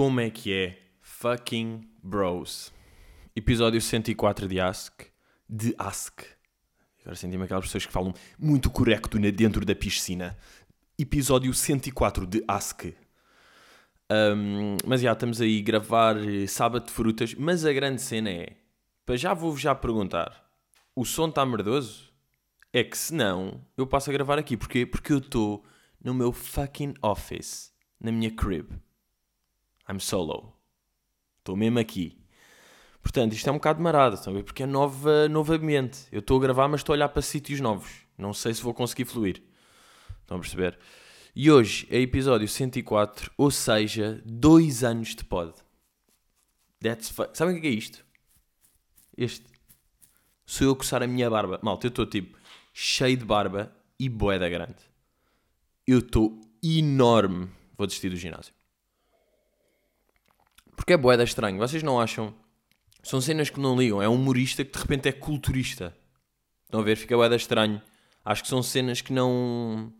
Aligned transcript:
Como 0.00 0.18
é 0.18 0.30
que 0.30 0.50
é? 0.50 0.78
Fucking 1.02 1.86
bros. 2.02 2.72
Episódio 3.36 3.82
104 3.82 4.48
de 4.48 4.58
Ask. 4.58 5.02
De 5.46 5.74
Ask. 5.76 6.22
Agora 7.02 7.14
senti-me 7.14 7.44
aquelas 7.44 7.66
pessoas 7.66 7.84
que 7.84 7.92
falam 7.92 8.14
muito 8.38 8.70
correto 8.70 9.18
dentro 9.18 9.62
da 9.62 9.74
piscina. 9.74 10.38
Episódio 10.98 11.52
104 11.52 12.26
de 12.26 12.42
Ask. 12.48 12.86
Um, 14.10 14.78
mas 14.86 15.02
já 15.02 15.12
estamos 15.12 15.38
aí 15.38 15.60
a 15.60 15.62
gravar 15.62 16.16
eh, 16.16 16.46
sábado 16.46 16.86
de 16.86 16.92
frutas. 16.92 17.34
Mas 17.34 17.66
a 17.66 17.72
grande 17.74 18.00
cena 18.00 18.30
é: 18.30 18.56
para 19.04 19.18
já 19.18 19.34
vou-vos 19.34 19.60
já 19.60 19.74
perguntar, 19.74 20.50
o 20.96 21.04
som 21.04 21.28
está 21.28 21.44
merdoso? 21.44 22.10
É 22.72 22.82
que 22.82 22.96
se 22.96 23.12
não, 23.12 23.60
eu 23.76 23.86
passo 23.86 24.08
a 24.08 24.14
gravar 24.14 24.38
aqui. 24.38 24.56
Porquê? 24.56 24.86
Porque 24.86 25.12
eu 25.12 25.18
estou 25.18 25.62
no 26.02 26.14
meu 26.14 26.32
fucking 26.32 26.94
office, 27.02 27.70
na 28.00 28.10
minha 28.10 28.30
crib. 28.30 28.80
I'm 29.90 29.98
solo. 29.98 30.54
Estou 31.38 31.56
mesmo 31.56 31.78
aqui. 31.78 32.20
Portanto, 33.02 33.32
isto 33.32 33.48
é 33.48 33.52
um 33.52 33.56
bocado 33.56 33.82
marado, 33.82 34.14
estão 34.14 34.32
a 34.32 34.36
ver? 34.36 34.44
Porque 34.44 34.62
é 34.62 34.66
nova, 34.66 35.28
novo 35.28 35.52
ambiente. 35.52 36.06
Eu 36.12 36.20
estou 36.20 36.38
a 36.38 36.40
gravar, 36.40 36.68
mas 36.68 36.80
estou 36.80 36.92
a 36.92 36.96
olhar 36.96 37.08
para 37.08 37.22
sítios 37.22 37.60
novos. 37.60 37.90
Não 38.16 38.32
sei 38.32 38.52
se 38.52 38.62
vou 38.62 38.74
conseguir 38.74 39.06
fluir. 39.06 39.42
Estão 40.20 40.36
a 40.36 40.40
perceber? 40.40 40.78
E 41.34 41.50
hoje 41.50 41.86
é 41.90 41.98
episódio 41.98 42.46
104, 42.46 43.30
ou 43.36 43.50
seja, 43.50 44.22
dois 44.24 44.84
anos 44.84 45.14
de 45.14 45.24
pod. 45.24 45.54
That's 46.80 47.12
Sabem 47.32 47.58
o 47.58 47.60
que 47.60 47.66
é 47.66 47.70
isto? 47.70 48.04
Este. 49.16 49.46
Sou 50.44 50.66
eu 50.66 50.72
a 50.72 50.76
coçar 50.76 51.02
a 51.02 51.06
minha 51.06 51.30
barba. 51.30 51.58
Malta, 51.62 51.86
eu 51.86 51.90
estou 51.90 52.06
tipo 52.06 52.38
cheio 52.72 53.16
de 53.16 53.24
barba 53.24 53.74
e 53.98 54.08
boeda 54.08 54.48
grande. 54.48 54.78
Eu 55.86 56.00
estou 56.00 56.40
enorme. 56.62 57.48
Vou 57.76 57.86
desistir 57.86 58.10
do 58.10 58.16
ginásio. 58.16 58.52
Porque 60.80 60.94
é 60.94 60.96
boeda 60.96 61.22
estranho. 61.22 61.58
Vocês 61.58 61.82
não 61.82 62.00
acham? 62.00 62.32
São 63.02 63.20
cenas 63.20 63.50
que 63.50 63.60
não 63.60 63.76
ligam. 63.76 64.00
É 64.00 64.08
um 64.08 64.14
humorista 64.14 64.64
que 64.64 64.72
de 64.72 64.78
repente 64.78 65.10
é 65.10 65.12
culturista. 65.12 65.94
Estão 66.64 66.80
a 66.80 66.82
ver? 66.82 66.96
Fica 66.96 67.14
boeda 67.14 67.36
estranho. 67.36 67.82
Acho 68.24 68.42
que 68.42 68.48
são 68.48 68.62
cenas 68.62 69.02
que 69.02 69.12
não... 69.12 69.92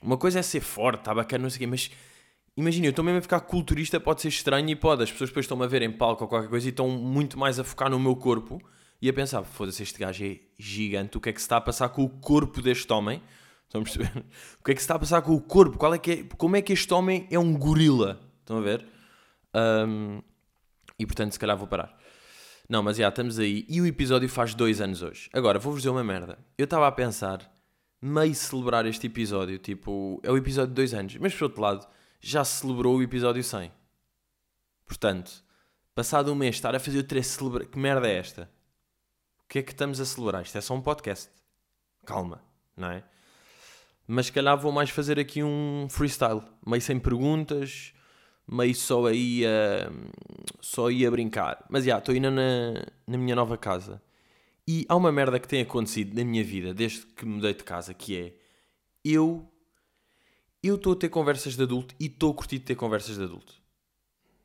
Uma 0.00 0.16
coisa 0.16 0.38
é 0.38 0.42
ser 0.42 0.60
forte, 0.60 1.00
está 1.00 1.14
bacana, 1.14 1.42
não 1.42 1.50
sei 1.50 1.56
o 1.56 1.60
quê, 1.60 1.66
mas... 1.66 1.90
Imagina, 2.56 2.86
eu 2.86 2.90
estou 2.90 3.04
mesmo 3.04 3.18
a 3.18 3.22
ficar 3.22 3.40
culturista, 3.40 4.00
pode 4.00 4.22
ser 4.22 4.28
estranho 4.28 4.70
e 4.70 4.74
pode. 4.74 5.02
As 5.02 5.12
pessoas 5.12 5.28
depois 5.28 5.44
estão-me 5.44 5.64
a 5.64 5.68
ver 5.68 5.82
em 5.82 5.92
palco 5.92 6.24
ou 6.24 6.28
qualquer 6.28 6.48
coisa 6.48 6.66
e 6.66 6.70
estão 6.70 6.88
muito 6.88 7.38
mais 7.38 7.58
a 7.58 7.64
focar 7.64 7.90
no 7.90 8.00
meu 8.00 8.16
corpo 8.16 8.58
e 9.02 9.10
a 9.10 9.12
pensar, 9.12 9.44
foda-se, 9.44 9.82
este 9.82 9.98
gajo 9.98 10.24
é 10.24 10.38
gigante, 10.58 11.18
o 11.18 11.20
que 11.20 11.28
é 11.28 11.32
que 11.32 11.40
se 11.40 11.44
está 11.44 11.58
a 11.58 11.60
passar 11.60 11.90
com 11.90 12.04
o 12.04 12.08
corpo 12.08 12.62
deste 12.62 12.90
homem? 12.90 13.22
Estão 13.66 13.82
a 13.82 13.84
perceber? 13.84 14.12
O 14.60 14.64
que 14.64 14.70
é 14.70 14.74
que 14.74 14.80
se 14.80 14.84
está 14.84 14.94
a 14.94 14.98
passar 14.98 15.20
com 15.20 15.34
o 15.34 15.40
corpo? 15.42 15.76
Qual 15.76 15.92
é 15.92 15.98
que 15.98 16.10
é, 16.10 16.24
como 16.38 16.56
é 16.56 16.62
que 16.62 16.72
este 16.72 16.92
homem 16.94 17.26
é 17.30 17.38
um 17.38 17.52
gorila? 17.52 18.18
Estão 18.40 18.56
a 18.56 18.60
ver? 18.62 18.86
Ahm, 19.54 20.20
e 20.98 21.06
portanto, 21.06 21.32
se 21.32 21.38
calhar 21.38 21.56
vou 21.56 21.66
parar. 21.66 21.96
Não, 22.68 22.82
mas 22.82 22.96
já, 22.96 23.08
estamos 23.08 23.38
aí. 23.38 23.66
E 23.68 23.80
o 23.80 23.86
episódio 23.86 24.28
faz 24.28 24.54
dois 24.54 24.80
anos 24.80 25.02
hoje. 25.02 25.28
Agora, 25.32 25.58
vou-vos 25.58 25.82
dizer 25.82 25.90
uma 25.90 26.04
merda. 26.04 26.38
Eu 26.56 26.64
estava 26.64 26.86
a 26.86 26.92
pensar, 26.92 27.52
meio 28.00 28.34
celebrar 28.34 28.86
este 28.86 29.06
episódio, 29.06 29.58
tipo, 29.58 30.20
é 30.22 30.30
o 30.30 30.36
episódio 30.36 30.70
de 30.70 30.74
dois 30.74 30.94
anos. 30.94 31.16
Mas 31.16 31.34
por 31.34 31.44
outro 31.44 31.60
lado, 31.60 31.86
já 32.20 32.44
se 32.44 32.60
celebrou 32.60 32.96
o 32.96 33.02
episódio 33.02 33.42
100. 33.42 33.70
Portanto, 34.86 35.44
passado 35.94 36.32
um 36.32 36.34
mês 36.34 36.54
estar 36.54 36.74
a 36.74 36.80
fazer 36.80 36.98
outra 36.98 37.22
celebra... 37.22 37.66
Que 37.66 37.78
merda 37.78 38.08
é 38.08 38.16
esta? 38.16 38.50
O 39.44 39.48
que 39.48 39.58
é 39.58 39.62
que 39.62 39.72
estamos 39.72 40.00
a 40.00 40.04
celebrar? 40.04 40.42
Isto 40.42 40.58
é 40.58 40.60
só 40.60 40.74
um 40.74 40.80
podcast. 40.80 41.30
Calma, 42.06 42.42
não 42.76 42.90
é? 42.90 43.04
Mas 44.06 44.26
se 44.26 44.32
calhar 44.32 44.56
vou 44.58 44.72
mais 44.72 44.90
fazer 44.90 45.18
aqui 45.18 45.42
um 45.42 45.86
freestyle. 45.90 46.42
Meio 46.66 46.80
sem 46.80 46.98
perguntas, 46.98 47.92
meio 48.46 48.74
só 48.74 49.06
aí 49.06 49.44
a, 49.46 49.90
só 50.60 50.88
aí 50.88 51.06
a 51.06 51.10
brincar. 51.10 51.64
Mas 51.68 51.84
já, 51.84 51.98
estou 51.98 52.14
indo 52.14 52.30
na, 52.30 52.84
na 53.06 53.18
minha 53.18 53.34
nova 53.34 53.56
casa. 53.56 54.02
E 54.66 54.86
há 54.88 54.96
uma 54.96 55.10
merda 55.10 55.38
que 55.40 55.48
tem 55.48 55.62
acontecido 55.62 56.14
na 56.14 56.24
minha 56.24 56.44
vida 56.44 56.72
desde 56.72 57.06
que 57.06 57.24
mudei 57.24 57.54
de 57.54 57.64
casa, 57.64 57.92
que 57.92 58.16
é 58.16 58.34
eu 59.04 59.48
eu 60.62 60.76
estou 60.76 60.92
a 60.92 60.96
ter 60.96 61.08
conversas 61.08 61.56
de 61.56 61.62
adulto 61.62 61.94
e 61.98 62.06
estou 62.06 62.30
a 62.30 62.34
curtir 62.34 62.60
ter 62.60 62.76
conversas 62.76 63.16
de 63.16 63.24
adulto. 63.24 63.54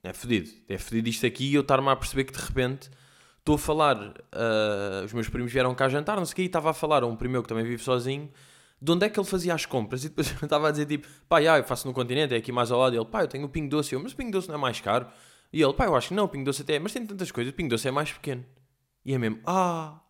É 0.01 0.11
fedido. 0.13 0.49
É 0.67 0.77
fedido 0.77 1.09
isto 1.09 1.25
aqui 1.25 1.51
e 1.51 1.53
eu 1.53 1.61
estar-me 1.61 1.89
a 1.89 1.95
perceber 1.95 2.23
que 2.23 2.33
de 2.33 2.39
repente 2.39 2.89
estou 3.37 3.55
a 3.55 3.57
falar. 3.59 4.13
ah, 4.31 5.03
os 5.05 5.13
meus 5.13 5.29
primos 5.29 5.51
vieram 5.51 5.75
cá 5.75 5.87
jantar, 5.87 6.17
não 6.17 6.25
sei 6.25 6.33
o 6.33 6.35
quê, 6.37 6.41
e 6.43 6.45
estava 6.45 6.71
a 6.71 6.73
falar 6.73 7.03
a 7.03 7.05
um 7.07 7.15
primo 7.15 7.41
que 7.43 7.47
também 7.47 7.63
vive 7.63 7.83
sozinho 7.83 8.31
de 8.81 8.91
onde 8.91 9.05
é 9.05 9.09
que 9.09 9.19
ele 9.19 9.27
fazia 9.27 9.53
as 9.53 9.65
compras. 9.65 10.03
E 10.03 10.09
depois 10.09 10.29
eu 10.39 10.45
estava 10.45 10.67
a 10.67 10.71
dizer 10.71 10.85
tipo, 10.85 11.07
pá, 11.27 11.41
já, 11.41 11.57
eu 11.57 11.63
faço 11.63 11.87
no 11.87 11.93
continente, 11.93 12.33
é 12.33 12.37
aqui 12.37 12.51
mais 12.51 12.71
ao 12.71 12.79
lado. 12.79 12.95
E 12.95 12.97
ele, 12.97 13.05
pá, 13.05 13.23
eu 13.23 13.27
tenho 13.27 13.45
o 13.45 13.49
Pingo 13.49 13.69
Doce. 13.69 13.93
Eu, 13.93 14.01
mas 14.01 14.13
o 14.13 14.15
Pingo 14.15 14.31
Doce 14.31 14.47
não 14.47 14.55
é 14.55 14.57
mais 14.57 14.79
caro? 14.79 15.07
E 15.51 15.61
ele, 15.61 15.73
pá, 15.73 15.85
eu 15.85 15.95
acho 15.95 16.09
que 16.09 16.13
não, 16.13 16.25
o 16.25 16.29
Pingo 16.29 16.45
Doce 16.45 16.61
até 16.61 16.75
é, 16.75 16.79
mas 16.79 16.91
tem 16.93 17.05
tantas 17.05 17.31
coisas, 17.31 17.51
o 17.53 17.55
Pingo 17.55 17.69
Doce 17.69 17.87
é 17.87 17.91
mais 17.91 18.11
pequeno. 18.11 18.45
E 19.05 19.13
é 19.13 19.17
mesmo, 19.17 19.39
ah, 19.45 20.01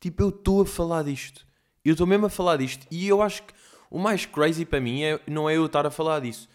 tipo, 0.00 0.22
eu 0.22 0.30
estou 0.30 0.62
a 0.62 0.66
falar 0.66 1.04
disto. 1.04 1.46
Eu 1.84 1.92
estou 1.92 2.06
mesmo 2.06 2.26
a 2.26 2.30
falar 2.30 2.56
disto. 2.56 2.86
E 2.90 3.06
eu 3.06 3.22
acho 3.22 3.44
que 3.44 3.54
o 3.90 3.98
mais 3.98 4.26
crazy 4.26 4.64
para 4.64 4.80
mim 4.80 5.02
é, 5.02 5.20
não 5.26 5.48
é 5.48 5.56
eu 5.56 5.66
estar 5.66 5.86
a 5.86 5.90
falar 5.90 6.20
disso. 6.20 6.48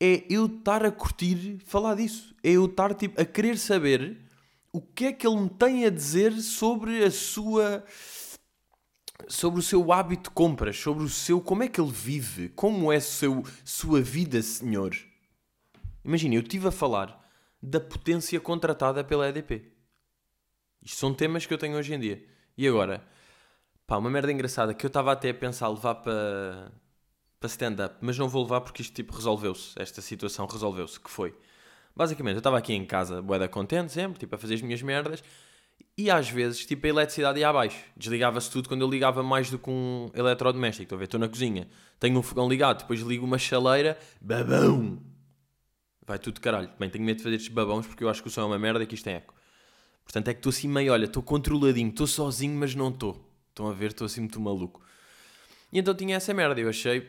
É 0.00 0.24
eu 0.28 0.46
estar 0.46 0.84
a 0.84 0.90
curtir 0.90 1.58
falar 1.64 1.94
disso. 1.94 2.34
É 2.42 2.50
eu 2.50 2.66
estar 2.66 2.94
tipo, 2.94 3.20
a 3.20 3.24
querer 3.24 3.56
saber 3.58 4.18
o 4.72 4.80
que 4.80 5.06
é 5.06 5.12
que 5.12 5.26
ele 5.26 5.40
me 5.40 5.48
tem 5.48 5.86
a 5.86 5.90
dizer 5.90 6.32
sobre 6.32 7.04
a 7.04 7.10
sua. 7.10 7.84
Sobre 9.26 9.58
o 9.58 9.62
seu 9.62 9.92
hábito 9.92 10.30
de 10.30 10.34
compras, 10.34 10.78
sobre 10.78 11.02
o 11.02 11.08
seu. 11.08 11.40
Como 11.40 11.62
é 11.62 11.68
que 11.68 11.80
ele 11.80 11.90
vive, 11.90 12.50
como 12.50 12.92
é 12.92 13.00
seu, 13.00 13.44
sua 13.64 14.00
vida, 14.00 14.40
senhor. 14.40 14.96
Imagina, 16.04 16.36
eu 16.36 16.40
estive 16.40 16.68
a 16.68 16.70
falar 16.70 17.28
da 17.60 17.80
potência 17.80 18.38
contratada 18.40 19.02
pela 19.02 19.28
EDP. 19.28 19.72
Isto 20.82 20.98
são 20.98 21.12
temas 21.12 21.44
que 21.44 21.52
eu 21.52 21.58
tenho 21.58 21.76
hoje 21.76 21.92
em 21.92 21.98
dia. 21.98 22.24
E 22.56 22.66
agora, 22.66 23.04
pá, 23.86 23.96
uma 23.96 24.08
merda 24.08 24.32
engraçada 24.32 24.72
que 24.72 24.86
eu 24.86 24.88
estava 24.88 25.12
até 25.12 25.30
a 25.30 25.34
pensar 25.34 25.68
levar 25.68 25.96
para 25.96 26.72
para 27.38 27.48
stand-up, 27.48 27.96
mas 28.00 28.18
não 28.18 28.28
vou 28.28 28.42
levar 28.42 28.60
porque 28.60 28.82
isto 28.82 28.94
tipo 28.94 29.14
resolveu-se, 29.14 29.72
esta 29.80 30.02
situação 30.02 30.46
resolveu-se, 30.46 30.98
que 30.98 31.10
foi. 31.10 31.34
Basicamente, 31.94 32.34
eu 32.34 32.38
estava 32.38 32.58
aqui 32.58 32.74
em 32.74 32.84
casa, 32.84 33.22
boeda 33.22 33.48
contente 33.48 33.92
sempre, 33.92 34.18
tipo 34.18 34.34
a 34.34 34.38
fazer 34.38 34.54
as 34.54 34.62
minhas 34.62 34.82
merdas, 34.82 35.22
e 35.96 36.10
às 36.10 36.30
vezes, 36.30 36.64
tipo, 36.64 36.86
a 36.86 36.90
eletricidade 36.90 37.40
ia 37.40 37.48
abaixo. 37.48 37.78
Desligava-se 37.96 38.50
tudo 38.50 38.68
quando 38.68 38.82
eu 38.82 38.88
ligava 38.88 39.22
mais 39.22 39.50
do 39.50 39.58
que 39.58 39.68
um 39.68 40.08
eletrodoméstico. 40.14 40.84
Estou 40.84 40.96
a 40.96 40.98
ver, 41.00 41.04
estou 41.06 41.18
na 41.18 41.28
cozinha, 41.28 41.68
tenho 41.98 42.16
um 42.16 42.22
fogão 42.22 42.48
ligado, 42.48 42.78
depois 42.80 43.00
ligo 43.00 43.24
uma 43.24 43.38
chaleira, 43.38 43.98
babão! 44.20 45.02
Vai 46.06 46.18
tudo 46.18 46.36
de 46.36 46.40
caralho. 46.40 46.70
Bem, 46.78 46.88
tenho 46.88 47.04
medo 47.04 47.18
de 47.18 47.22
fazer 47.24 47.36
estes 47.36 47.52
babões 47.52 47.86
porque 47.86 48.04
eu 48.04 48.08
acho 48.08 48.22
que 48.22 48.28
o 48.28 48.30
som 48.30 48.42
é 48.42 48.44
uma 48.44 48.58
merda 48.58 48.82
e 48.82 48.86
que 48.86 48.94
isto 48.94 49.08
é 49.08 49.14
eco. 49.14 49.34
Portanto, 50.04 50.28
é 50.28 50.32
que 50.32 50.38
estou 50.38 50.50
assim 50.50 50.68
meio, 50.68 50.92
olha, 50.92 51.04
estou 51.04 51.22
controladinho, 51.22 51.90
estou 51.90 52.06
sozinho, 52.06 52.56
mas 52.56 52.74
não 52.74 52.88
estou. 52.88 53.28
Estão 53.50 53.68
a 53.68 53.74
ver, 53.74 53.88
estou 53.88 54.06
assim 54.06 54.20
muito 54.20 54.40
maluco. 54.40 54.80
E 55.70 55.78
então 55.78 55.94
tinha 55.94 56.16
essa 56.16 56.32
merda, 56.32 56.58
eu 56.60 56.68
achei. 56.68 57.06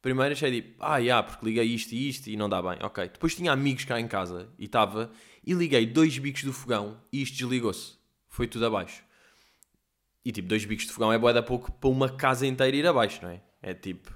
Primeiro 0.00 0.32
achei 0.32 0.52
tipo, 0.52 0.84
ah, 0.84 1.02
já, 1.02 1.20
porque 1.20 1.44
liguei 1.44 1.64
isto 1.64 1.92
e 1.92 2.08
isto 2.08 2.28
e 2.28 2.36
não 2.36 2.48
dá 2.48 2.62
bem, 2.62 2.78
ok. 2.80 3.08
Depois 3.08 3.34
tinha 3.34 3.50
amigos 3.50 3.84
cá 3.84 3.98
em 3.98 4.06
casa 4.06 4.48
e 4.56 4.66
estava, 4.66 5.10
e 5.44 5.52
liguei 5.52 5.84
dois 5.86 6.16
bicos 6.18 6.44
do 6.44 6.52
fogão 6.52 7.00
e 7.12 7.22
isto 7.22 7.36
desligou-se. 7.38 7.97
Foi 8.28 8.46
tudo 8.46 8.66
abaixo. 8.66 9.02
E 10.24 10.32
tipo, 10.32 10.48
dois 10.48 10.64
bicos 10.64 10.86
de 10.86 10.92
fogão 10.92 11.12
é 11.12 11.18
boa 11.18 11.32
da 11.32 11.42
pouco 11.42 11.72
para 11.72 11.88
uma 11.88 12.08
casa 12.08 12.46
inteira 12.46 12.76
ir 12.76 12.86
abaixo, 12.86 13.20
não 13.22 13.30
é? 13.30 13.40
É 13.62 13.74
tipo, 13.74 14.12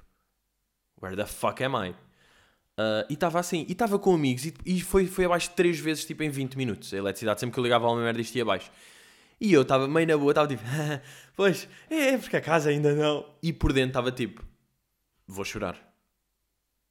where 1.01 1.17
the 1.17 1.27
fuck 1.27 1.63
am 1.65 1.89
I? 1.89 1.95
Ah, 2.77 3.07
e 3.09 3.15
estava 3.15 3.39
assim, 3.39 3.65
e 3.69 3.73
estava 3.73 3.99
com 3.99 4.15
amigos 4.15 4.47
e, 4.47 4.55
e 4.65 4.81
foi, 4.81 5.07
foi 5.07 5.25
abaixo 5.25 5.51
três 5.55 5.79
vezes, 5.79 6.05
tipo 6.05 6.23
em 6.23 6.31
20 6.31 6.57
minutos. 6.57 6.93
A 6.93 6.97
eletricidade, 6.97 7.41
sempre 7.41 7.55
que 7.55 7.61
eu 7.61 7.65
ligava 7.65 7.87
a 7.87 7.93
uma 7.93 8.03
merda, 8.03 8.21
isto 8.21 8.35
ia 8.37 8.43
abaixo. 8.43 8.71
E 9.41 9.53
eu 9.53 9.63
estava 9.63 9.89
meio 9.89 10.07
na 10.07 10.17
boa, 10.17 10.31
estava 10.33 10.49
tipo, 10.49 10.63
pois, 11.37 11.69
é, 11.91 12.17
porque 12.17 12.37
a 12.37 12.41
casa 12.41 12.71
ainda 12.71 12.95
não. 12.95 13.27
E 13.43 13.53
por 13.53 13.73
dentro 13.73 13.91
estava 13.91 14.13
tipo, 14.13 14.45
vou 15.27 15.45
chorar. 15.45 15.77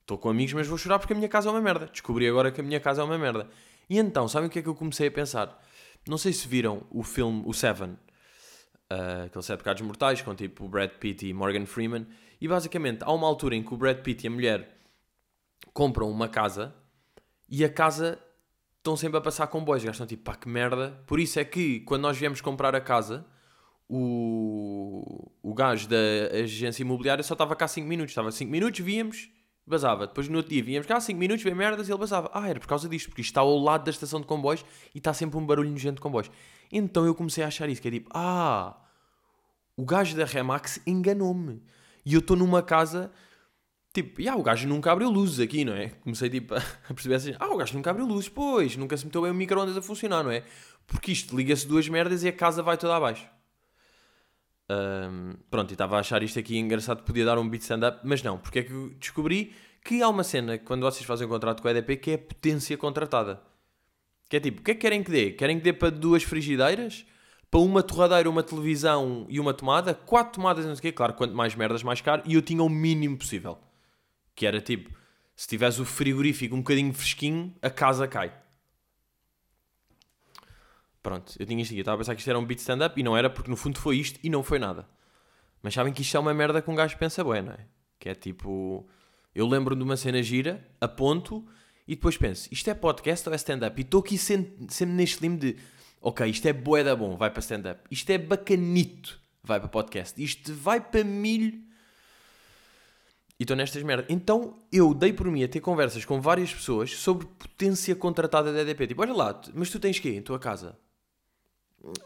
Estou 0.01 0.17
com 0.17 0.29
amigos, 0.29 0.53
mas 0.53 0.67
vou 0.67 0.77
chorar 0.77 0.99
porque 0.99 1.13
a 1.13 1.15
minha 1.15 1.29
casa 1.29 1.49
é 1.49 1.51
uma 1.51 1.61
merda. 1.61 1.87
Descobri 1.87 2.27
agora 2.27 2.51
que 2.51 2.59
a 2.59 2.63
minha 2.63 2.79
casa 2.79 3.01
é 3.01 3.05
uma 3.05 3.17
merda. 3.17 3.49
E 3.89 3.97
então, 3.97 4.27
sabem 4.27 4.47
o 4.47 4.51
que 4.51 4.59
é 4.59 4.61
que 4.61 4.67
eu 4.67 4.75
comecei 4.75 5.07
a 5.07 5.11
pensar? 5.11 5.61
Não 6.07 6.17
sei 6.17 6.33
se 6.33 6.47
viram 6.47 6.83
o 6.89 7.03
filme, 7.03 7.43
o 7.45 7.53
Seven, 7.53 7.91
uh, 7.91 9.25
aquele 9.25 9.43
Sete 9.43 9.59
Pecados 9.59 9.81
Mortais, 9.81 10.21
com 10.21 10.33
tipo 10.35 10.67
Brad 10.67 10.91
Pitt 10.91 11.27
e 11.27 11.33
Morgan 11.33 11.65
Freeman. 11.65 12.07
E 12.39 12.47
basicamente, 12.47 13.03
há 13.03 13.11
uma 13.11 13.27
altura 13.27 13.55
em 13.55 13.63
que 13.63 13.73
o 13.73 13.77
Brad 13.77 13.97
Pitt 13.99 14.25
e 14.25 14.27
a 14.27 14.31
mulher 14.31 14.77
compram 15.73 16.09
uma 16.09 16.27
casa 16.27 16.73
e 17.47 17.63
a 17.63 17.69
casa 17.69 18.19
estão 18.77 18.97
sempre 18.97 19.17
a 19.17 19.21
passar 19.21 19.47
comboios. 19.47 19.83
Gastam 19.83 20.07
tipo, 20.07 20.23
pá, 20.23 20.35
que 20.35 20.49
merda. 20.49 21.01
Por 21.05 21.19
isso 21.19 21.39
é 21.39 21.45
que 21.45 21.81
quando 21.81 22.01
nós 22.01 22.17
viemos 22.17 22.41
comprar 22.41 22.75
a 22.75 22.81
casa, 22.81 23.25
o, 23.87 25.31
o 25.43 25.53
gajo 25.53 25.87
da 25.87 25.97
agência 26.41 26.81
imobiliária 26.81 27.23
só 27.23 27.33
estava 27.33 27.55
cá 27.55 27.67
5 27.67 27.87
minutos. 27.87 28.11
Estava 28.11 28.31
5 28.31 28.49
minutos, 28.49 28.79
víamos, 28.79 29.29
basava. 29.71 30.05
Depois 30.05 30.27
no 30.27 30.37
outro 30.37 30.51
dia 30.51 30.61
víamos 30.61 30.85
cá 30.87 30.99
5 30.99 31.19
minutos, 31.19 31.43
vê 31.43 31.53
merdas 31.53 31.87
e 31.87 31.91
ele 31.91 31.99
basava. 31.99 32.29
Ah, 32.33 32.47
era 32.47 32.59
por 32.59 32.67
causa 32.67 32.87
disto, 32.87 33.07
porque 33.07 33.21
isto 33.21 33.31
está 33.31 33.41
ao 33.41 33.57
lado 33.57 33.85
da 33.85 33.91
estação 33.91 34.21
de 34.21 34.27
comboios 34.27 34.63
e 34.93 34.99
está 34.99 35.13
sempre 35.13 35.37
um 35.37 35.45
barulho 35.45 35.69
nojento 35.69 35.95
de 35.95 36.01
comboios. 36.01 36.29
Então 36.71 37.05
eu 37.05 37.15
comecei 37.15 37.43
a 37.43 37.47
achar 37.47 37.67
isso, 37.69 37.81
que 37.81 37.87
é 37.87 37.91
tipo, 37.91 38.09
ah, 38.13 38.77
o 39.75 39.83
gajo 39.83 40.15
da 40.15 40.25
Remax 40.25 40.79
enganou-me. 40.85 41.61
E 42.05 42.13
eu 42.13 42.19
estou 42.19 42.37
numa 42.37 42.61
casa 42.61 43.11
Tipo, 43.93 44.21
ah, 44.29 44.37
o 44.37 44.43
gajo 44.43 44.67
nunca 44.69 44.89
abriu 44.91 45.09
luzes 45.09 45.39
aqui, 45.41 45.65
não 45.65 45.73
é? 45.73 45.89
Comecei 45.89 46.29
tipo, 46.29 46.55
a 46.55 46.93
perceber 46.93 47.15
assim, 47.15 47.35
ah, 47.37 47.49
o 47.49 47.57
gajo 47.57 47.73
nunca 47.73 47.91
abriu 47.91 48.05
luzes, 48.05 48.29
pois, 48.29 48.77
nunca 48.77 48.95
se 48.95 49.05
meteu 49.05 49.21
bem 49.21 49.31
o 49.31 49.35
micro-ondas 49.35 49.75
a 49.75 49.81
funcionar, 49.81 50.23
não 50.23 50.31
é? 50.31 50.43
Porque 50.87 51.11
isto 51.11 51.35
liga-se 51.35 51.67
duas 51.67 51.87
merdas 51.89 52.23
e 52.23 52.29
a 52.29 52.33
casa 52.33 52.63
vai 52.63 52.77
toda 52.77 52.95
abaixo. 52.95 53.27
Um, 54.71 55.33
pronto, 55.49 55.71
e 55.71 55.73
estava 55.73 55.97
a 55.97 55.99
achar 55.99 56.23
isto 56.23 56.39
aqui 56.39 56.57
engraçado, 56.57 57.03
podia 57.03 57.25
dar 57.25 57.37
um 57.37 57.49
beat 57.49 57.61
stand-up, 57.63 57.99
mas 58.05 58.23
não, 58.23 58.37
porque 58.37 58.59
é 58.59 58.63
que 58.63 58.95
descobri 58.99 59.53
que 59.83 60.01
há 60.01 60.07
uma 60.07 60.23
cena, 60.23 60.57
quando 60.57 60.83
vocês 60.83 61.03
fazem 61.03 61.27
um 61.27 61.29
contrato 61.29 61.61
com 61.61 61.67
a 61.67 61.71
EDP, 61.71 61.97
que 61.97 62.11
é 62.11 62.17
potência 62.17 62.77
contratada. 62.77 63.41
Que 64.29 64.37
é 64.37 64.39
tipo, 64.39 64.61
o 64.61 64.63
que 64.63 64.71
é 64.71 64.73
que 64.75 64.79
querem 64.79 65.03
que 65.03 65.11
dê? 65.11 65.31
Querem 65.31 65.57
que 65.57 65.63
dê 65.63 65.73
para 65.73 65.89
duas 65.89 66.23
frigideiras? 66.23 67.05
Para 67.49 67.59
uma 67.59 67.83
torradeira, 67.83 68.29
uma 68.29 68.43
televisão 68.43 69.25
e 69.27 69.41
uma 69.41 69.53
tomada? 69.53 69.93
Quatro 69.93 70.35
tomadas, 70.35 70.65
não 70.65 70.73
sei 70.73 70.79
o 70.79 70.81
quê. 70.83 70.91
Claro, 70.93 71.15
quanto 71.15 71.35
mais 71.35 71.53
merdas, 71.53 71.83
mais 71.83 71.99
caro. 71.99 72.21
E 72.25 72.35
eu 72.35 72.41
tinha 72.41 72.63
o 72.63 72.69
mínimo 72.69 73.17
possível. 73.17 73.57
Que 74.33 74.45
era 74.45 74.61
tipo, 74.61 74.89
se 75.35 75.49
tivesse 75.49 75.81
o 75.81 75.85
frigorífico 75.85 76.55
um 76.55 76.59
bocadinho 76.59 76.93
fresquinho, 76.93 77.53
a 77.61 77.69
casa 77.69 78.07
cai. 78.07 78.31
Pronto, 81.01 81.33
eu 81.39 81.45
tinha 81.45 81.61
isto 81.61 81.71
aqui. 81.71 81.79
Eu 81.79 81.81
estava 81.81 81.95
a 81.95 81.97
pensar 81.99 82.15
que 82.15 82.21
isto 82.21 82.29
era 82.29 82.39
um 82.39 82.45
beat 82.45 82.59
stand-up 82.59 82.99
e 82.99 83.03
não 83.03 83.17
era, 83.17 83.29
porque 83.29 83.49
no 83.49 83.57
fundo 83.57 83.79
foi 83.79 83.97
isto 83.97 84.19
e 84.23 84.29
não 84.29 84.43
foi 84.43 84.59
nada. 84.59 84.87
Mas 85.61 85.73
sabem 85.73 85.93
que 85.93 86.01
isto 86.01 86.15
é 86.15 86.19
uma 86.19 86.33
merda 86.33 86.61
que 86.61 86.69
um 86.69 86.75
gajo 86.75 86.97
pensa 86.97 87.23
bem, 87.23 87.41
não 87.41 87.53
é? 87.53 87.65
Que 87.99 88.09
é 88.09 88.15
tipo... 88.15 88.87
Eu 89.33 89.47
lembro 89.47 89.75
de 89.75 89.83
uma 89.83 89.95
cena 89.95 90.21
gira, 90.21 90.67
aponto 90.79 91.45
e 91.87 91.95
depois 91.95 92.17
penso, 92.17 92.47
isto 92.51 92.69
é 92.69 92.73
podcast 92.73 93.27
ou 93.27 93.33
é 93.33 93.35
stand-up? 93.35 93.79
E 93.79 93.83
estou 93.83 94.01
aqui 94.01 94.17
sempre, 94.17 94.67
sempre 94.69 94.95
neste 94.95 95.21
limbo 95.21 95.39
de, 95.39 95.57
ok, 96.01 96.25
isto 96.29 96.47
é 96.47 96.53
bué 96.53 96.83
da 96.83 96.95
bom, 96.95 97.17
vai 97.17 97.29
para 97.29 97.39
stand-up. 97.39 97.81
Isto 97.89 98.09
é 98.11 98.17
bacanito, 98.17 99.19
vai 99.43 99.59
para 99.59 99.69
podcast. 99.69 100.21
Isto 100.21 100.53
vai 100.53 100.79
para 100.79 101.03
milho. 101.03 101.61
E 103.39 103.43
estou 103.43 103.57
nestas 103.57 103.81
merdas. 103.83 104.05
Então 104.07 104.59
eu 104.71 104.93
dei 104.93 105.11
por 105.11 105.27
mim 105.27 105.43
a 105.43 105.47
ter 105.47 105.59
conversas 105.61 106.05
com 106.05 106.21
várias 106.21 106.53
pessoas 106.53 106.91
sobre 106.91 107.25
potência 107.25 107.95
contratada 107.95 108.53
da 108.53 108.61
EDP. 108.61 108.87
Tipo, 108.87 109.01
olha 109.01 109.13
lá, 109.13 109.41
mas 109.53 109.69
tu 109.69 109.79
tens 109.79 109.97
quê 109.99 110.09
em 110.09 110.21
tua 110.21 110.37
casa? 110.37 110.77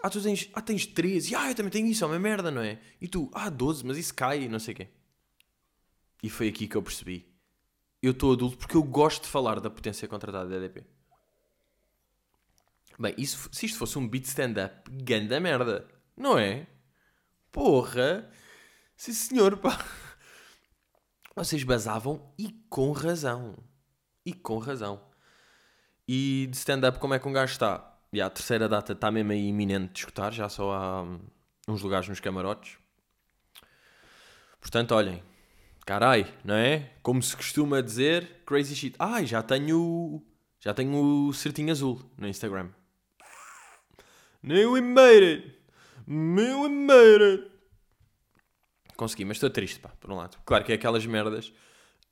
Ah, 0.02 0.10
tu 0.10 0.22
tens, 0.22 0.50
ah, 0.54 0.62
tens 0.62 0.86
13. 0.86 1.36
Ah, 1.36 1.50
eu 1.50 1.56
também 1.56 1.72
tenho 1.72 1.88
isso, 1.88 2.04
é 2.04 2.08
uma 2.08 2.20
merda, 2.20 2.50
não 2.50 2.62
é? 2.62 2.80
E 3.02 3.08
tu, 3.08 3.30
ah, 3.34 3.50
12, 3.50 3.86
mas 3.86 3.98
isso 3.98 4.14
cai, 4.14 4.48
não 4.48 4.60
sei 4.60 4.74
o 4.74 4.78
quê. 4.78 4.88
E 6.24 6.30
foi 6.30 6.48
aqui 6.48 6.68
que 6.68 6.76
eu 6.76 6.82
percebi. 6.82 7.28
Eu 8.02 8.12
estou 8.12 8.34
adulto 8.34 8.58
porque 8.58 8.78
eu 8.78 8.84
gosto 8.84 9.24
de 9.24 9.30
falar 9.30 9.60
da 9.60 9.70
potência 9.70 10.08
contratada 10.08 10.50
da 10.50 10.58
EDP. 10.58 10.86
Bem, 12.98 13.14
isso, 13.18 13.50
se 13.52 13.66
isto 13.66 13.78
fosse 13.78 13.98
um 13.98 14.08
beat 14.08 14.26
stand-up, 14.26 14.90
ganda 14.92 15.40
merda. 15.40 15.88
Não 16.16 16.38
é? 16.38 16.68
Porra! 17.52 18.32
Sim 18.96 19.14
senhor, 19.14 19.58
pá. 19.58 19.84
Vocês 21.36 21.64
basavam 21.64 22.34
e 22.38 22.52
com 22.70 22.92
razão. 22.92 23.58
E 24.26 24.34
com 24.34 24.58
razão. 24.58 25.06
E 26.08 26.48
de 26.50 26.56
stand-up, 26.56 26.98
como 27.00 27.14
é 27.14 27.20
que 27.20 27.28
um 27.28 27.34
gajo 27.34 27.52
está? 27.52 27.95
E 28.16 28.22
a 28.22 28.30
terceira 28.30 28.70
data 28.70 28.94
está 28.94 29.12
mesmo 29.12 29.34
aí 29.34 29.46
iminente 29.50 29.92
de 29.92 30.00
escutar, 30.00 30.32
já 30.32 30.48
só 30.48 30.72
há 30.72 31.04
hum, 31.04 31.20
uns 31.68 31.82
lugares 31.82 32.08
nos 32.08 32.22
camarotes. 32.22 32.78
Portanto, 34.62 34.94
olhem, 34.96 35.22
carai, 35.86 36.34
não 36.42 36.56
é? 36.56 36.94
Como 37.04 37.22
se 37.22 37.36
costuma 37.36 37.82
dizer, 37.82 38.42
crazy 38.46 38.74
shit. 38.74 38.96
Ai, 38.98 39.26
já 39.26 39.44
tenho, 39.44 40.24
já 40.62 40.74
tenho 40.74 41.28
o 41.28 41.34
certinho 41.34 41.70
azul 41.74 42.10
no 42.18 42.26
Instagram. 42.26 42.70
Nem 44.42 44.66
we 44.66 44.80
made 44.80 45.26
it. 45.26 45.60
Nem 46.08 46.56
we 46.56 46.70
made 46.70 47.22
it. 47.22 47.52
Consegui, 48.96 49.26
mas 49.26 49.36
estou 49.36 49.50
triste, 49.50 49.82
pá, 49.82 49.90
por 50.00 50.10
um 50.10 50.16
lado. 50.16 50.38
Claro 50.46 50.64
que 50.64 50.72
é 50.72 50.76
aquelas 50.76 51.06
merdas. 51.06 51.50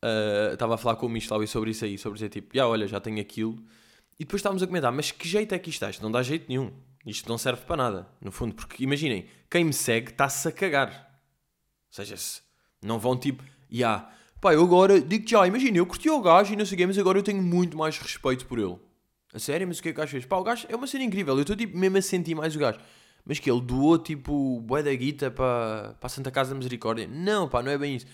Uh, 0.03 0.51
estava 0.51 0.75
a 0.75 0.77
falar 0.77 0.97
com 0.97 1.05
o 1.05 1.09
Michel 1.09 1.47
sobre 1.47 1.71
isso 1.71 1.85
aí, 1.85 1.97
sobre 1.97 2.15
dizer 2.15 2.27
tipo, 2.27 2.53
já 2.53 2.67
olha, 2.67 2.89
já 2.89 3.00
tenho 3.00 3.21
aquilo 3.21 3.57
e 4.19 4.24
depois 4.24 4.39
estávamos 4.39 4.62
a 4.62 4.68
comentar, 4.68 4.92
mas 4.92 5.12
que 5.12 5.27
jeito 5.27 5.54
é 5.54 5.60
que 5.60 5.69
isto 5.69 5.77
está? 5.77 5.89
Isto 5.89 6.04
não 6.04 6.12
dá 6.12 6.21
jeito 6.21 6.45
nenhum. 6.48 6.71
Isto 7.06 7.27
não 7.27 7.38
serve 7.38 7.63
para 7.65 7.75
nada, 7.75 8.07
no 8.21 8.31
fundo. 8.31 8.56
Porque 8.56 8.83
imaginem, 8.83 9.25
quem 9.50 9.65
me 9.65 9.74
segue 9.74 10.12
está-se 10.12 10.48
a 10.48 10.51
cagar. 10.51 10.89
Ou 10.89 11.95
seja, 11.95 12.15
se 12.15 12.42
não 12.81 12.98
vão 12.98 13.18
tipo, 13.18 13.44
ya, 13.44 13.50
yeah, 13.71 14.10
pá, 14.39 14.54
eu 14.54 14.63
agora 14.63 15.01
digo 15.01 15.27
já, 15.27 15.45
imagina, 15.45 15.77
eu 15.77 15.86
curti 15.86 16.10
o 16.10 16.21
gajo 16.21 16.54
e 16.54 16.56
não 16.56 16.65
sei 16.65 16.75
o 16.75 16.77
quê, 16.77 16.88
mas 16.88 16.98
agora 16.98 17.19
eu 17.19 17.24
tenho 17.24 17.42
muito 17.42 17.77
mais 17.77 17.98
respeito 17.98 18.45
por 18.45 18.60
ele. 18.60 18.77
A 19.33 19.39
sério, 19.39 19.68
mas 19.68 19.80
o 19.80 19.83
que 19.83 19.89
é 19.89 19.94
que 19.94 19.98
o 19.98 20.01
gajo 20.01 20.12
fez? 20.12 20.25
Pá, 20.25 20.38
o 20.38 20.44
gajo 20.44 20.65
é 20.69 20.75
uma 20.75 20.88
cena 20.88 21.04
incrível, 21.04 21.36
eu 21.36 21.42
estou 21.42 21.56
tipo 21.56 21.77
mesmo 21.77 21.98
a 21.98 22.01
sentir 22.01 22.36
mais 22.36 22.56
o 22.56 22.60
gajo. 22.60 22.80
Mas 23.25 23.39
que 23.39 23.50
ele 23.50 23.62
doou 23.62 23.98
tipo 23.98 24.60
boé 24.62 24.83
da 24.83 24.94
guita 24.94 25.31
para, 25.31 25.95
para 26.00 26.07
a 26.07 26.10
Santa 26.10 26.30
Casa 26.30 26.51
da 26.51 26.57
Misericórdia. 26.57 27.07
Não, 27.07 27.48
pá, 27.48 27.63
não 27.63 27.71
é 27.71 27.77
bem 27.77 27.95
isso. 27.95 28.06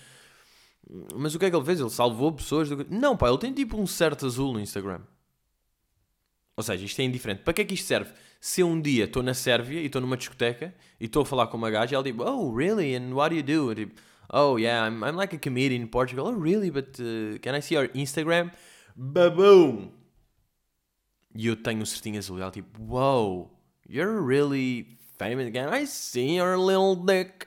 Mas 1.16 1.34
o 1.34 1.38
que 1.38 1.44
é 1.44 1.50
que 1.50 1.56
ele 1.56 1.64
fez? 1.64 1.80
Ele 1.80 1.90
salvou 1.90 2.32
pessoas. 2.32 2.68
Do... 2.68 2.86
Não, 2.88 3.16
pá, 3.16 3.28
ele 3.28 3.38
tem 3.38 3.52
tipo 3.52 3.76
um 3.76 3.86
certo 3.86 4.24
azul 4.24 4.52
no 4.52 4.60
Instagram. 4.60 5.00
Ou 6.56 6.62
seja, 6.62 6.84
isto 6.84 7.00
é 7.00 7.04
indiferente. 7.04 7.42
Para 7.42 7.54
que 7.54 7.62
é 7.62 7.64
que 7.64 7.74
isto 7.74 7.86
serve? 7.86 8.12
Se 8.40 8.62
um 8.62 8.80
dia 8.80 9.04
estou 9.04 9.22
na 9.22 9.34
Sérvia 9.34 9.80
e 9.80 9.86
estou 9.86 10.00
numa 10.00 10.16
discoteca 10.16 10.74
e 10.98 11.04
estou 11.04 11.22
a 11.22 11.26
falar 11.26 11.46
com 11.46 11.56
uma 11.56 11.70
gaja 11.70 11.92
e 11.92 11.94
ela 11.94 12.04
diz, 12.04 12.14
oh, 12.18 12.54
really? 12.54 12.94
And 12.94 13.14
what 13.14 13.30
do 13.30 13.36
you 13.36 13.42
do? 13.74 13.92
oh, 14.32 14.56
yeah, 14.56 14.86
I'm, 14.86 15.02
I'm 15.02 15.16
like 15.16 15.34
a 15.34 15.38
comedian 15.38 15.82
in 15.82 15.88
Portugal. 15.88 16.28
Oh, 16.28 16.32
really? 16.32 16.70
But 16.70 16.98
uh, 17.00 17.38
can 17.42 17.54
I 17.54 17.60
see 17.60 17.74
your 17.74 17.88
Instagram? 17.94 18.50
Baboom! 18.96 19.90
E 21.34 21.46
eu 21.46 21.56
tenho 21.56 21.82
o 21.82 21.86
certinho 21.86 22.18
azul. 22.18 22.38
E 22.38 22.42
ela 22.42 22.50
tipo, 22.50 22.82
wow, 22.82 23.50
you're 23.88 24.20
really 24.20 24.98
famous. 25.18 25.50
Can 25.52 25.72
I 25.72 25.86
see 25.86 26.36
your 26.36 26.56
little 26.56 26.96
dick? 26.96 27.46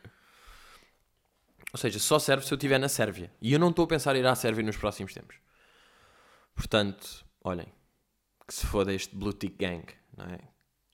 Ou 1.74 1.78
seja, 1.78 2.00
só 2.00 2.20
serve 2.20 2.46
se 2.46 2.54
eu 2.54 2.56
estiver 2.56 2.80
na 2.80 2.88
Sérvia. 2.88 3.32
E 3.42 3.52
eu 3.52 3.60
não 3.60 3.70
estou 3.70 3.86
a 3.86 3.88
pensar 3.88 4.16
em 4.16 4.20
ir 4.20 4.28
à 4.28 4.36
Sérvia 4.36 4.64
nos 4.64 4.78
próximos 4.78 5.14
tempos. 5.14 5.38
Portanto, 6.56 7.26
olhem 7.44 7.68
que 8.54 8.60
se 8.60 8.68
foda 8.68 8.94
este 8.94 9.16
Blue 9.16 9.34
Tick 9.34 9.58
Gang, 9.58 9.84
não 10.16 10.26
é? 10.26 10.38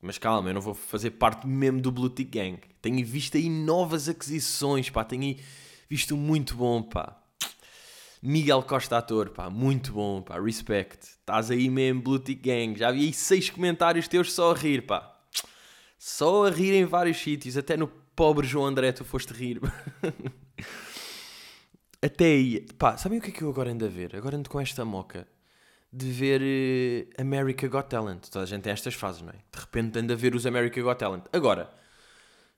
Mas 0.02 0.18
calma, 0.18 0.50
eu 0.50 0.54
não 0.54 0.62
vou 0.62 0.74
fazer 0.74 1.12
parte 1.12 1.46
mesmo 1.46 1.82
do 1.82 1.92
Blue 1.92 2.10
Tick 2.10 2.32
Gang. 2.32 2.58
Tenho 2.82 3.06
visto 3.06 3.36
aí 3.36 3.50
novas 3.50 4.08
aquisições, 4.08 4.90
pá. 4.90 5.04
Tenho 5.04 5.36
visto 5.90 6.16
muito 6.16 6.56
bom, 6.56 6.82
pá. 6.82 7.22
Miguel 8.22 8.64
Costa 8.64 8.98
ator, 8.98 9.32
pá. 9.32 9.50
Muito 9.50 9.92
bom, 9.92 10.22
pá. 10.22 10.40
Respect. 10.40 11.06
Estás 11.06 11.52
aí 11.52 11.70
mesmo, 11.70 12.02
Blue 12.02 12.18
Tick 12.18 12.42
Gang. 12.42 12.80
Já 12.80 12.92
vi 12.92 13.08
aí 13.08 13.14
seis 13.14 13.50
comentários 13.50 14.08
teus 14.08 14.32
só 14.32 14.54
a 14.54 14.56
rir, 14.56 14.86
pá. 14.88 15.20
Só 15.98 16.46
a 16.46 16.50
rir 16.50 16.74
em 16.74 16.86
vários 16.86 17.18
sítios. 17.18 17.58
Até 17.58 17.76
no 17.76 17.90
pobre 18.16 18.48
João 18.48 18.68
André 18.68 18.94
tu 18.94 19.04
foste 19.04 19.34
rir. 19.34 19.60
Até 22.02 22.24
aí. 22.24 22.62
Pá, 22.78 22.96
sabem 22.96 23.20
o 23.20 23.22
que 23.22 23.32
é 23.32 23.34
que 23.34 23.42
eu 23.42 23.50
agora 23.50 23.70
ando 23.70 23.84
a 23.84 23.90
ver? 23.90 24.16
Agora 24.16 24.38
ando 24.38 24.50
com 24.50 24.62
esta 24.62 24.86
moca 24.86 25.28
de 25.92 26.12
ver 26.12 26.42
uh, 26.42 27.22
America 27.22 27.68
Got 27.68 27.90
Talent. 27.90 28.28
Toda 28.30 28.44
a 28.44 28.48
gente 28.48 28.64
tem 28.64 28.74
estas 28.74 28.94
fases, 28.94 29.22
não 29.22 29.30
é? 29.30 29.38
De 29.52 29.60
repente 29.60 29.98
anda 30.00 30.14
a 30.14 30.18
ver 30.18 30.36
os 30.36 30.46
America 30.46 30.82
Got 30.82 31.00
Talent. 31.00 31.24
Agora, 31.34 31.70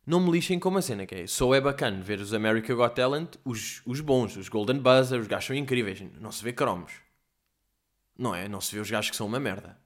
não 0.05 0.19
me 0.19 0.31
lixem 0.31 0.59
com 0.59 0.69
uma 0.69 0.81
cena 0.81 1.05
que 1.05 1.15
é. 1.15 1.27
Só 1.27 1.53
é 1.53 1.61
bacana 1.61 2.01
ver 2.01 2.19
os 2.19 2.33
America 2.33 2.73
Got 2.73 2.95
Talent, 2.95 3.35
os, 3.45 3.81
os 3.85 4.01
bons, 4.01 4.35
os 4.35 4.49
Golden 4.49 4.79
Buzzer, 4.79 5.19
os 5.19 5.27
gajos 5.27 5.47
são 5.47 5.55
incríveis. 5.55 6.01
Não 6.19 6.31
se 6.31 6.43
vê 6.43 6.51
cromos. 6.51 6.91
Não 8.17 8.35
é? 8.35 8.47
Não 8.47 8.59
se 8.59 8.75
vê 8.75 8.81
os 8.81 8.89
gajos 8.89 9.11
que 9.11 9.15
são 9.15 9.27
uma 9.27 9.39
merda. 9.39 9.77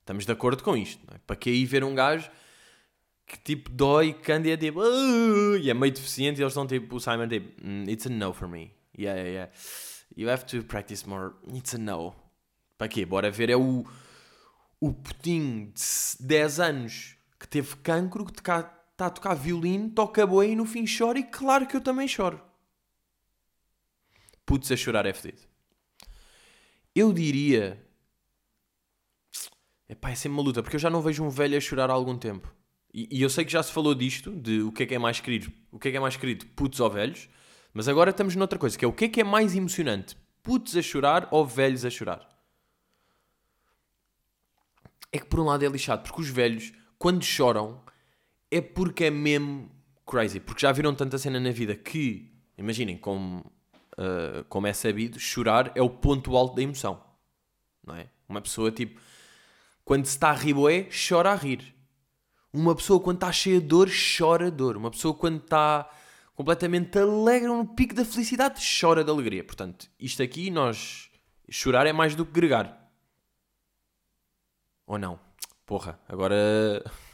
Estamos 0.00 0.26
de 0.26 0.32
acordo 0.32 0.62
com 0.62 0.76
isto, 0.76 1.00
não 1.06 1.16
é? 1.16 1.20
Para 1.26 1.36
que 1.36 1.50
aí 1.50 1.64
ver 1.64 1.84
um 1.84 1.94
gajo 1.94 2.30
que 3.26 3.38
tipo 3.38 3.70
dói, 3.70 4.12
canta 4.12 4.48
e 4.48 4.50
é 4.50 4.56
tipo. 4.56 4.80
Uh, 4.80 5.56
e 5.56 5.70
é 5.70 5.74
meio 5.74 5.92
deficiente 5.92 6.40
e 6.40 6.42
eles 6.42 6.52
estão 6.52 6.66
tipo. 6.66 6.96
O 6.96 7.00
Simon 7.00 7.28
tipo. 7.28 7.64
Mm, 7.64 7.88
it's 7.88 8.06
a 8.06 8.10
no 8.10 8.32
for 8.32 8.48
me. 8.48 8.72
Yeah, 8.98 9.20
yeah, 9.20 9.30
yeah. 9.30 9.52
You 10.16 10.28
have 10.28 10.44
to 10.46 10.64
practice 10.64 11.08
more. 11.08 11.34
It's 11.54 11.74
a 11.74 11.78
no. 11.78 12.14
Para 12.80 12.88
quê? 12.88 13.04
Bora 13.04 13.30
ver, 13.30 13.50
é 13.50 13.56
o, 13.56 13.84
o 14.80 14.90
putinho 14.90 15.70
de 15.70 16.26
10 16.26 16.60
anos 16.60 17.14
que 17.38 17.46
teve 17.46 17.76
cancro, 17.76 18.24
que 18.24 18.40
está 18.40 18.72
a 18.98 19.10
tocar 19.10 19.34
violino, 19.34 19.90
toca 19.90 20.26
boa 20.26 20.46
e 20.46 20.56
no 20.56 20.64
fim 20.64 20.86
chora 20.86 21.18
e 21.18 21.24
claro 21.24 21.66
que 21.66 21.76
eu 21.76 21.82
também 21.82 22.08
choro. 22.08 22.40
Putz, 24.46 24.72
a 24.72 24.76
chorar 24.78 25.04
é 25.04 25.12
fedido. 25.12 25.42
Eu 26.94 27.12
diria... 27.12 27.86
Epá, 29.86 30.12
é 30.12 30.14
sempre 30.14 30.38
uma 30.38 30.42
luta, 30.42 30.62
porque 30.62 30.76
eu 30.76 30.80
já 30.80 30.88
não 30.88 31.02
vejo 31.02 31.22
um 31.22 31.28
velho 31.28 31.58
a 31.58 31.60
chorar 31.60 31.90
há 31.90 31.92
algum 31.92 32.16
tempo. 32.16 32.50
E, 32.94 33.06
e, 33.12 33.20
eu 33.20 33.28
sei 33.28 33.44
que 33.44 33.52
já 33.52 33.62
se 33.62 33.72
falou 33.72 33.94
disto, 33.94 34.34
de 34.34 34.62
o 34.62 34.72
que 34.72 34.84
é 34.84 34.86
que 34.86 34.94
é 34.94 34.98
mais 34.98 35.20
querido, 35.20 35.52
o 35.70 35.78
que 35.78 35.88
é 35.88 35.90
que 35.90 35.98
é 35.98 36.00
mais 36.00 36.16
querido, 36.16 36.46
putos 36.56 36.80
ou 36.80 36.88
velhos, 36.88 37.28
mas 37.74 37.88
agora 37.88 38.08
estamos 38.08 38.34
noutra 38.36 38.58
coisa, 38.58 38.78
que 38.78 38.86
é 38.86 38.88
o 38.88 38.92
que 38.92 39.04
é 39.04 39.08
que 39.08 39.20
é 39.20 39.24
mais 39.24 39.54
emocionante, 39.54 40.16
putos 40.42 40.74
a 40.78 40.80
chorar 40.80 41.28
ou 41.30 41.44
velhos 41.44 41.84
a 41.84 41.90
chorar 41.90 42.29
é 45.12 45.18
que 45.18 45.26
por 45.26 45.40
um 45.40 45.44
lado 45.44 45.64
é 45.64 45.68
lixado, 45.68 46.02
porque 46.02 46.20
os 46.20 46.28
velhos, 46.28 46.72
quando 46.98 47.24
choram, 47.24 47.80
é 48.50 48.60
porque 48.60 49.04
é 49.04 49.10
mesmo 49.10 49.70
crazy. 50.06 50.40
Porque 50.40 50.62
já 50.62 50.72
viram 50.72 50.94
tanta 50.94 51.18
cena 51.18 51.38
na 51.38 51.50
vida 51.50 51.74
que, 51.74 52.32
imaginem, 52.58 52.96
como, 52.96 53.38
uh, 53.96 54.44
como 54.48 54.66
é 54.66 54.72
sabido, 54.72 55.18
chorar 55.18 55.72
é 55.74 55.82
o 55.82 55.90
ponto 55.90 56.36
alto 56.36 56.56
da 56.56 56.62
emoção. 56.62 57.02
Não 57.84 57.94
é? 57.94 58.08
Uma 58.28 58.40
pessoa, 58.40 58.70
tipo, 58.70 59.00
quando 59.84 60.06
se 60.06 60.12
está 60.12 60.30
a 60.30 60.34
rir, 60.34 60.54
é, 60.70 60.88
chora 61.08 61.32
a 61.32 61.34
rir. 61.34 61.74
Uma 62.52 62.74
pessoa, 62.74 63.00
quando 63.00 63.16
está 63.16 63.32
cheia 63.32 63.60
de 63.60 63.66
dor, 63.66 63.88
chora 64.18 64.48
a 64.48 64.50
dor. 64.50 64.76
Uma 64.76 64.90
pessoa, 64.90 65.14
quando 65.14 65.42
está 65.42 65.88
completamente 66.34 66.98
alegre, 66.98 67.48
no 67.48 67.66
pico 67.66 67.94
da 67.94 68.04
felicidade, 68.04 68.60
chora 68.80 69.04
de 69.04 69.10
alegria. 69.10 69.44
Portanto, 69.44 69.88
isto 69.98 70.22
aqui, 70.22 70.50
nós. 70.50 71.08
Chorar 71.48 71.86
é 71.86 71.92
mais 71.92 72.14
do 72.14 72.24
que 72.24 72.30
gregar. 72.30 72.79
Ou 74.90 74.98
não? 74.98 75.20
Porra, 75.64 76.00
agora. 76.08 76.36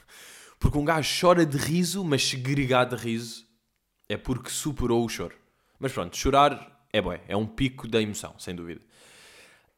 Porque 0.59 0.79
um 0.79 0.85
gajo 0.85 1.21
chora 1.21 1.45
de 1.45 1.59
riso, 1.59 2.03
mas 2.03 2.27
se 2.27 2.35
gregar 2.35 2.89
de 2.89 2.97
riso 2.97 3.47
é 4.09 4.17
porque 4.17 4.49
superou 4.49 5.05
o 5.05 5.09
choro. 5.11 5.37
Mas 5.79 5.93
pronto, 5.93 6.17
chorar 6.17 6.87
é 6.91 7.03
bué, 7.03 7.23
é 7.29 7.37
um 7.37 7.47
pico 7.47 7.87
da 7.87 8.01
emoção, 8.01 8.35
sem 8.39 8.55
dúvida. 8.55 8.81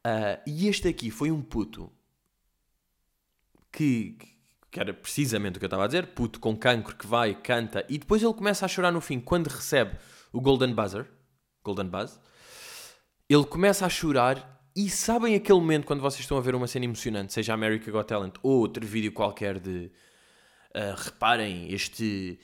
Uh, 0.07 0.39
e 0.47 0.69
este 0.69 0.87
aqui 0.87 1.11
foi 1.11 1.29
um 1.29 1.41
puto 1.41 1.91
que, 3.69 4.17
que 4.71 4.79
era 4.79 4.93
precisamente 4.93 5.57
o 5.57 5.59
que 5.59 5.65
eu 5.65 5.67
estava 5.67 5.83
a 5.83 5.87
dizer, 5.87 6.07
puto 6.13 6.39
com 6.39 6.55
cancro 6.55 6.95
que 6.95 7.05
vai, 7.05 7.35
canta, 7.35 7.85
e 7.89 7.97
depois 7.97 8.23
ele 8.23 8.33
começa 8.33 8.63
a 8.63 8.69
chorar 8.69 8.93
no 8.93 9.01
fim, 9.01 9.19
quando 9.19 9.47
recebe 9.47 9.97
o 10.31 10.39
Golden 10.39 10.73
Buzzer, 10.73 11.05
Golden 11.61 11.87
Buzz, 11.87 12.17
ele 13.27 13.45
começa 13.45 13.85
a 13.85 13.89
chorar 13.89 14.58
e 14.75 14.89
sabem 14.89 15.35
aquele 15.35 15.59
momento 15.59 15.85
quando 15.85 16.01
vocês 16.01 16.21
estão 16.21 16.37
a 16.37 16.41
ver 16.41 16.55
uma 16.55 16.67
cena 16.67 16.85
emocionante, 16.85 17.33
seja 17.33 17.53
America 17.53 17.91
Got 17.91 18.07
Talent 18.07 18.35
ou 18.43 18.59
outro 18.59 18.85
vídeo 18.85 19.11
qualquer 19.11 19.59
de 19.59 19.91
uh, 20.75 20.95
reparem, 20.97 21.71
este 21.73 22.39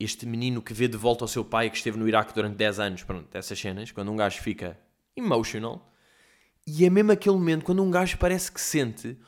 este 0.00 0.26
menino 0.26 0.62
que 0.62 0.72
vê 0.72 0.86
de 0.86 0.96
volta 0.96 1.24
ao 1.24 1.28
seu 1.28 1.44
pai 1.44 1.68
que 1.68 1.76
esteve 1.76 1.98
no 1.98 2.06
Iraque 2.06 2.32
durante 2.32 2.56
10 2.56 2.78
anos, 2.78 3.02
pronto, 3.02 3.34
essas 3.36 3.58
cenas, 3.58 3.90
quando 3.90 4.12
um 4.12 4.16
gajo 4.16 4.40
fica 4.40 4.78
emotional, 5.16 5.92
e 6.64 6.84
é 6.84 6.90
mesmo 6.90 7.10
aquele 7.10 7.34
momento 7.34 7.64
quando 7.64 7.82
um 7.82 7.90
gajo 7.90 8.16
parece 8.18 8.52
que 8.52 8.60
sente 8.60 9.18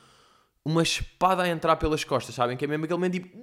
uma 0.63 0.83
espada 0.83 1.43
a 1.43 1.49
entrar 1.49 1.75
pelas 1.75 2.03
costas, 2.03 2.35
sabem? 2.35 2.55
Que 2.55 2.65
é 2.65 2.67
mesmo 2.67 2.85
aquele 2.85 2.97
momento 2.97 3.13
tipo. 3.13 3.41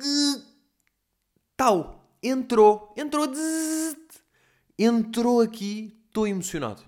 Tal! 1.57 2.09
Entrou! 2.23 2.95
Entrou! 2.97 3.27
Entrou 4.79 5.41
aqui, 5.41 6.01
estou 6.07 6.29
emocionado. 6.29 6.88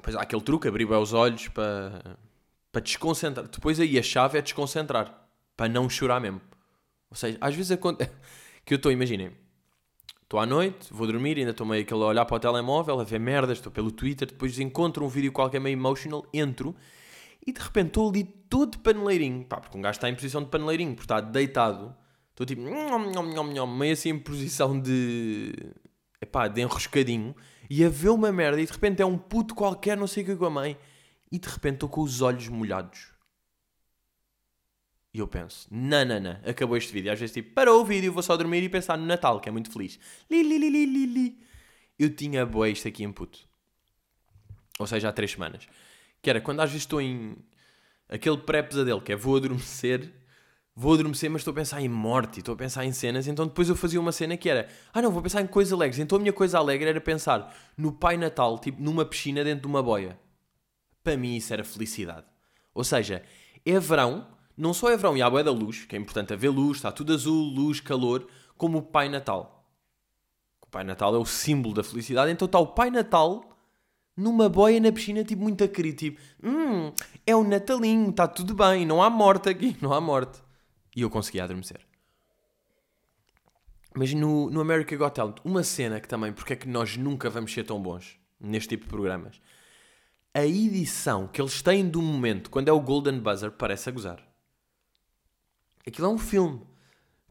Depois 0.00 0.16
há 0.16 0.22
aquele 0.22 0.42
truque, 0.42 0.66
abrir 0.66 0.86
bem 0.86 0.96
os 0.96 1.12
olhos 1.12 1.48
para, 1.48 2.18
para 2.72 2.80
desconcentrar. 2.80 3.46
Depois 3.46 3.78
aí 3.78 3.98
a 3.98 4.02
chave 4.02 4.38
é 4.38 4.42
desconcentrar. 4.42 5.28
Para 5.56 5.68
não 5.68 5.90
chorar 5.90 6.20
mesmo. 6.20 6.40
Ou 7.10 7.16
seja, 7.16 7.36
às 7.40 7.54
vezes 7.54 7.72
acontece. 7.72 8.10
Que 8.62 8.74
eu 8.74 8.76
estou, 8.76 8.92
imaginem. 8.92 9.32
Estou 10.22 10.38
à 10.38 10.44
noite, 10.44 10.92
vou 10.92 11.06
dormir, 11.06 11.38
ainda 11.38 11.50
estou 11.50 11.66
meio 11.66 11.82
aquele 11.82 12.02
a 12.02 12.06
olhar 12.06 12.24
para 12.24 12.36
o 12.36 12.38
telemóvel, 12.38 13.00
a 13.00 13.04
ver 13.04 13.18
merdas, 13.18 13.56
estou 13.58 13.72
pelo 13.72 13.90
Twitter, 13.90 14.28
depois 14.28 14.58
encontro 14.60 15.04
um 15.04 15.08
vídeo 15.08 15.32
qualquer 15.32 15.58
meio 15.60 15.72
emotional, 15.72 16.24
entro 16.32 16.76
e 17.44 17.52
de 17.52 17.60
repente 17.60 17.88
estou 17.88 18.10
ali 18.10 18.24
todo 18.24 18.78
paneleirinho. 18.78 19.44
Pá, 19.44 19.60
porque 19.60 19.76
um 19.76 19.80
gajo 19.80 19.96
está 19.96 20.08
em 20.08 20.14
posição 20.14 20.42
de 20.42 20.48
paneleirinho, 20.48 20.94
porque 20.94 21.04
está 21.04 21.20
deitado. 21.20 21.94
Estou 22.30 22.46
tipo, 22.46 22.62
meio 22.62 23.92
assim 23.92 24.10
em 24.10 24.18
posição 24.18 24.78
de. 24.78 25.52
Epá, 26.20 26.48
de 26.48 26.60
enroscadinho. 26.60 27.34
E 27.70 27.84
a 27.84 27.88
ver 27.88 28.08
uma 28.08 28.32
merda 28.32 28.60
e 28.60 28.66
de 28.66 28.72
repente 28.72 29.00
é 29.00 29.06
um 29.06 29.16
puto 29.16 29.54
qualquer, 29.54 29.96
não 29.96 30.08
sei 30.08 30.24
o 30.24 30.26
que 30.26 30.36
com 30.36 30.46
a 30.46 30.50
mãe. 30.50 30.76
E 31.30 31.38
de 31.38 31.48
repente 31.48 31.74
estou 31.74 31.88
com 31.88 32.00
os 32.00 32.20
olhos 32.20 32.48
molhados. 32.48 33.12
E 35.14 35.20
eu 35.20 35.28
penso, 35.28 35.68
não, 35.70 36.38
acabou 36.44 36.76
este 36.76 36.92
vídeo. 36.92 37.12
Às 37.12 37.20
vezes 37.20 37.32
tipo, 37.32 37.54
parou 37.54 37.80
o 37.80 37.84
vídeo, 37.84 38.12
vou 38.12 38.24
só 38.24 38.36
dormir 38.36 38.62
e 38.64 38.68
pensar 38.68 38.98
no 38.98 39.06
Natal, 39.06 39.40
que 39.40 39.48
é 39.48 39.52
muito 39.52 39.70
feliz. 39.70 40.00
Li, 40.28 40.42
li, 40.42 40.58
li, 40.58 40.68
li, 40.68 41.06
li. 41.06 41.38
Eu 41.96 42.10
tinha 42.10 42.44
boa 42.44 42.68
isto 42.68 42.88
aqui 42.88 43.04
em 43.04 43.12
puto. 43.12 43.48
Ou 44.80 44.86
seja, 44.86 45.08
há 45.08 45.12
três 45.12 45.30
semanas. 45.30 45.68
Que 46.20 46.30
era 46.30 46.40
quando 46.40 46.60
às 46.60 46.70
vezes 46.70 46.82
estou 46.82 47.00
em 47.00 47.36
aquele 48.08 48.38
pré-pesadelo, 48.38 49.00
que 49.00 49.12
é 49.12 49.16
vou 49.16 49.36
adormecer, 49.36 50.12
vou 50.80 50.94
adormecer, 50.94 51.30
mas 51.30 51.42
estou 51.42 51.52
a 51.52 51.54
pensar 51.54 51.82
em 51.82 51.90
morte, 51.90 52.38
estou 52.38 52.54
a 52.54 52.56
pensar 52.56 52.86
em 52.86 52.92
cenas, 52.92 53.28
então 53.28 53.46
depois 53.46 53.68
eu 53.68 53.76
fazia 53.76 54.00
uma 54.00 54.12
cena 54.12 54.34
que 54.34 54.48
era, 54.48 54.66
ah 54.94 55.02
não, 55.02 55.12
vou 55.12 55.20
pensar 55.20 55.42
em 55.42 55.46
coisas 55.46 55.74
alegres. 55.74 55.98
Então 55.98 56.16
a 56.16 56.18
minha 56.18 56.32
coisa 56.32 56.56
alegre 56.56 56.88
era 56.88 56.98
pensar 56.98 57.54
no 57.76 57.92
Pai 57.92 58.16
Natal, 58.16 58.58
tipo 58.58 58.82
numa 58.82 59.04
piscina 59.04 59.44
dentro 59.44 59.60
de 59.60 59.66
uma 59.66 59.82
boia. 59.82 60.18
Para 61.04 61.18
mim 61.18 61.36
isso 61.36 61.52
era 61.52 61.62
felicidade. 61.62 62.24
Ou 62.72 62.82
seja, 62.82 63.22
é 63.62 63.78
verão, 63.78 64.26
não 64.56 64.72
só 64.72 64.88
é 64.88 64.96
verão 64.96 65.14
e 65.18 65.20
há 65.20 65.28
boia 65.28 65.44
da 65.44 65.52
luz, 65.52 65.84
que 65.84 65.94
é 65.94 65.98
importante 65.98 66.32
haver 66.32 66.48
luz, 66.48 66.78
está 66.78 66.90
tudo 66.90 67.12
azul, 67.12 67.52
luz, 67.52 67.78
calor, 67.78 68.26
como 68.56 68.78
o 68.78 68.82
Pai 68.82 69.10
Natal. 69.10 69.70
O 70.62 70.66
Pai 70.66 70.82
Natal 70.82 71.14
é 71.14 71.18
o 71.18 71.26
símbolo 71.26 71.74
da 71.74 71.84
felicidade, 71.84 72.32
então 72.32 72.46
está 72.46 72.58
o 72.58 72.68
Pai 72.68 72.90
Natal 72.90 73.54
numa 74.16 74.48
boia 74.48 74.80
na 74.80 74.90
piscina, 74.90 75.22
tipo, 75.24 75.42
muito 75.42 75.62
a 75.62 75.68
querer, 75.68 75.92
tipo, 75.92 76.18
hum, 76.42 76.90
é 77.26 77.36
o 77.36 77.44
Natalinho, 77.44 78.08
está 78.08 78.26
tudo 78.26 78.54
bem, 78.54 78.86
não 78.86 79.02
há 79.02 79.10
morte 79.10 79.50
aqui, 79.50 79.76
não 79.82 79.92
há 79.92 80.00
morte. 80.00 80.40
E 80.94 81.02
eu 81.02 81.10
consegui 81.10 81.40
adormecer. 81.40 81.80
Mas 83.94 84.14
no, 84.14 84.50
no 84.50 84.60
America 84.60 84.96
Got 84.96 85.14
Talent, 85.14 85.36
uma 85.44 85.62
cena 85.62 86.00
que 86.00 86.08
também, 86.08 86.32
porque 86.32 86.52
é 86.52 86.56
que 86.56 86.68
nós 86.68 86.96
nunca 86.96 87.28
vamos 87.28 87.52
ser 87.52 87.64
tão 87.64 87.80
bons 87.80 88.18
neste 88.38 88.70
tipo 88.70 88.84
de 88.84 88.90
programas, 88.90 89.40
a 90.32 90.46
edição 90.46 91.26
que 91.26 91.40
eles 91.40 91.60
têm 91.60 91.88
do 91.88 92.00
momento, 92.00 92.50
quando 92.50 92.68
é 92.68 92.72
o 92.72 92.80
Golden 92.80 93.18
Buzzer, 93.18 93.50
parece 93.50 93.88
a 93.88 93.92
gozar. 93.92 94.22
Aquilo 95.86 96.06
é 96.06 96.10
um 96.10 96.18
filme. 96.18 96.60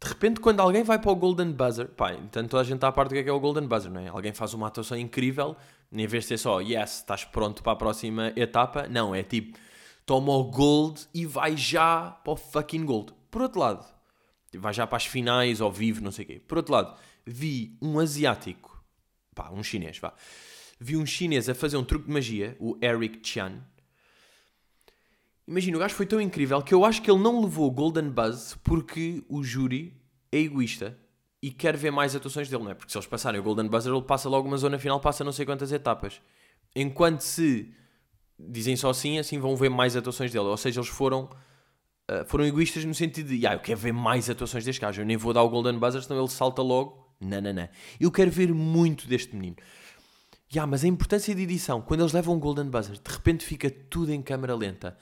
De 0.02 0.08
repente, 0.08 0.40
quando 0.40 0.60
alguém 0.60 0.84
vai 0.84 1.00
para 1.00 1.12
o 1.12 1.16
Golden 1.16 1.52
Buzzer, 1.52 1.88
pá, 1.90 2.14
então 2.14 2.46
toda 2.48 2.62
a 2.62 2.66
gente 2.66 2.76
está 2.76 2.88
a 2.88 2.92
parte 2.92 3.10
do 3.10 3.14
que 3.14 3.20
é, 3.20 3.24
que 3.24 3.30
é 3.30 3.34
o 3.34 3.40
Golden 3.40 3.68
Buzzer, 3.68 3.92
não 3.92 4.02
é? 4.02 4.08
Alguém 4.08 4.34
faz 4.34 4.54
uma 4.54 4.68
atuação 4.68 4.98
incrível, 4.98 5.56
em 5.92 6.08
vez 6.08 6.24
de 6.24 6.30
ser 6.30 6.38
só, 6.38 6.60
yes, 6.60 6.98
estás 6.98 7.26
pronto 7.26 7.64
para 7.64 7.74
a 7.74 7.76
próxima 7.76 8.32
etapa, 8.36 8.88
não, 8.88 9.14
é 9.14 9.24
tipo, 9.24 9.58
toma 10.06 10.34
o 10.34 10.44
Gold 10.46 11.08
e 11.14 11.26
vai 11.26 11.56
já 11.56 12.12
para 12.12 12.34
o 12.34 12.36
fucking 12.36 12.86
Gold. 12.86 13.14
Por 13.30 13.42
outro 13.42 13.60
lado, 13.60 13.86
vai 14.56 14.74
já 14.74 14.86
para 14.88 14.98
as 14.98 15.06
finais, 15.06 15.62
ao 15.62 15.72
vivo, 15.72 16.02
não 16.02 16.12
sei 16.12 16.26
o 16.26 16.28
quê. 16.28 16.42
Por 16.48 16.58
outro 16.58 16.74
lado, 16.74 16.98
vi 17.26 17.78
um 17.82 18.00
asiático, 18.00 18.84
pá, 19.36 19.50
um 19.52 19.64
chinês, 19.64 19.98
vá. 20.00 20.14
Vi 20.80 20.96
um 20.96 21.06
chinês 21.06 21.50
a 21.50 21.56
fazer 21.56 21.78
um 21.78 21.84
truque 21.84 22.08
de 22.08 22.14
magia, 22.14 22.56
o 22.60 22.78
Eric 22.82 23.20
Chan, 23.28 23.62
Imagina, 25.50 25.78
o 25.78 25.80
gajo 25.80 25.96
foi 25.96 26.06
tão 26.06 26.22
incrível 26.22 26.62
que 26.62 26.76
eu 26.76 26.86
acho 26.86 27.02
que 27.02 27.10
ele 27.10 27.24
não 27.24 27.42
levou 27.42 27.68
o 27.68 27.72
Golden 27.72 28.08
Buzz 28.08 28.56
porque 28.64 29.24
o 29.28 29.44
júri 29.44 30.00
é 30.32 30.38
egoísta 30.38 30.96
e 31.42 31.50
quer 31.50 31.76
ver 31.76 31.90
mais 31.90 32.16
atuações 32.16 32.48
dele, 32.48 32.66
não 32.66 32.70
é? 32.70 32.76
Porque 32.76 32.92
se 32.92 32.98
eles 33.00 33.08
passarem 33.08 33.40
o 33.40 33.44
Golden 33.44 33.68
Buzzer, 33.68 33.92
ele 33.92 34.04
passa 34.04 34.30
logo 34.30 34.48
uma 34.48 34.58
zona 34.58 34.78
final, 34.78 35.00
passa 35.00 35.24
não 35.24 35.32
sei 35.32 35.48
quantas 35.48 35.72
etapas. 35.72 36.22
Enquanto 36.76 37.22
se 37.22 37.74
dizem 38.38 38.76
só 38.76 38.92
assim, 38.92 39.18
assim 39.18 39.40
vão 39.40 39.56
ver 39.56 39.70
mais 39.70 39.96
atuações 39.96 40.32
dele. 40.32 40.46
Ou 40.46 40.56
seja, 40.56 40.82
eles 40.82 40.90
foram, 40.90 41.28
uh, 42.10 42.26
foram 42.26 42.46
egoístas 42.46 42.84
no 42.86 42.94
sentido 42.94 43.30
de, 43.30 43.46
ah, 43.46 43.54
eu 43.54 43.60
quero 43.60 43.80
ver 43.80 43.94
mais 43.94 44.30
atuações 44.30 44.66
deste 44.66 44.82
gajo, 44.82 45.02
eu 45.02 45.06
nem 45.06 45.18
vou 45.18 45.34
dar 45.34 45.44
o 45.44 45.50
Golden 45.50 45.78
Buzzer, 45.78 46.02
senão 46.02 46.20
ele 46.20 46.30
salta 46.30 46.62
logo. 46.62 47.08
Não, 47.22 47.42
não, 47.42 47.54
não. 47.54 47.70
Eu 48.00 48.12
quero 48.12 48.32
ver 48.32 48.54
muito 48.54 49.08
deste 49.08 49.36
menino. 49.36 49.58
Yeah, 50.52 50.70
mas 50.70 50.84
a 50.84 50.88
importância 50.88 51.36
de 51.36 51.44
edição, 51.44 51.82
quando 51.82 52.00
eles 52.00 52.14
levam 52.14 52.36
o 52.36 52.40
Golden 52.40 52.66
Buzzer, 52.66 52.96
de 52.96 53.12
repente 53.12 53.46
fica 53.46 53.70
tudo 53.70 54.12
em 54.12 54.22
câmera 54.22 54.56
lenta 54.56 54.98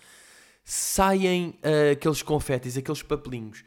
saem 0.69 1.57
uh, 1.63 1.93
aqueles 1.93 2.21
confetes, 2.21 2.75
aqueles 2.75 3.01
papelinhos. 3.01 3.63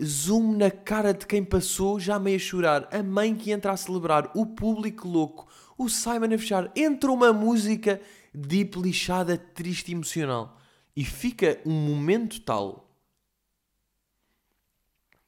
Zoom 0.00 0.56
na 0.56 0.70
cara 0.70 1.12
de 1.12 1.26
quem 1.26 1.44
passou, 1.44 1.98
já 1.98 2.16
meio 2.16 2.36
a 2.36 2.38
chorar. 2.38 2.88
A 2.92 3.02
mãe 3.02 3.34
que 3.34 3.50
entra 3.50 3.72
a 3.72 3.76
celebrar, 3.76 4.30
o 4.36 4.46
público 4.46 5.08
louco, 5.08 5.48
o 5.76 5.88
Simon 5.88 6.32
a 6.32 6.38
fechar. 6.38 6.70
Entra 6.76 7.10
uma 7.10 7.32
música 7.32 8.00
deep, 8.32 8.78
lixada, 8.78 9.36
triste 9.36 9.88
e 9.88 9.94
emocional. 9.94 10.57
E 10.98 11.04
fica 11.04 11.60
um 11.64 11.70
momento 11.70 12.40
tal. 12.40 12.92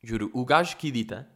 Juro, 0.02 0.28
o 0.34 0.44
gajo 0.44 0.76
que 0.76 0.88
edita. 0.88 1.30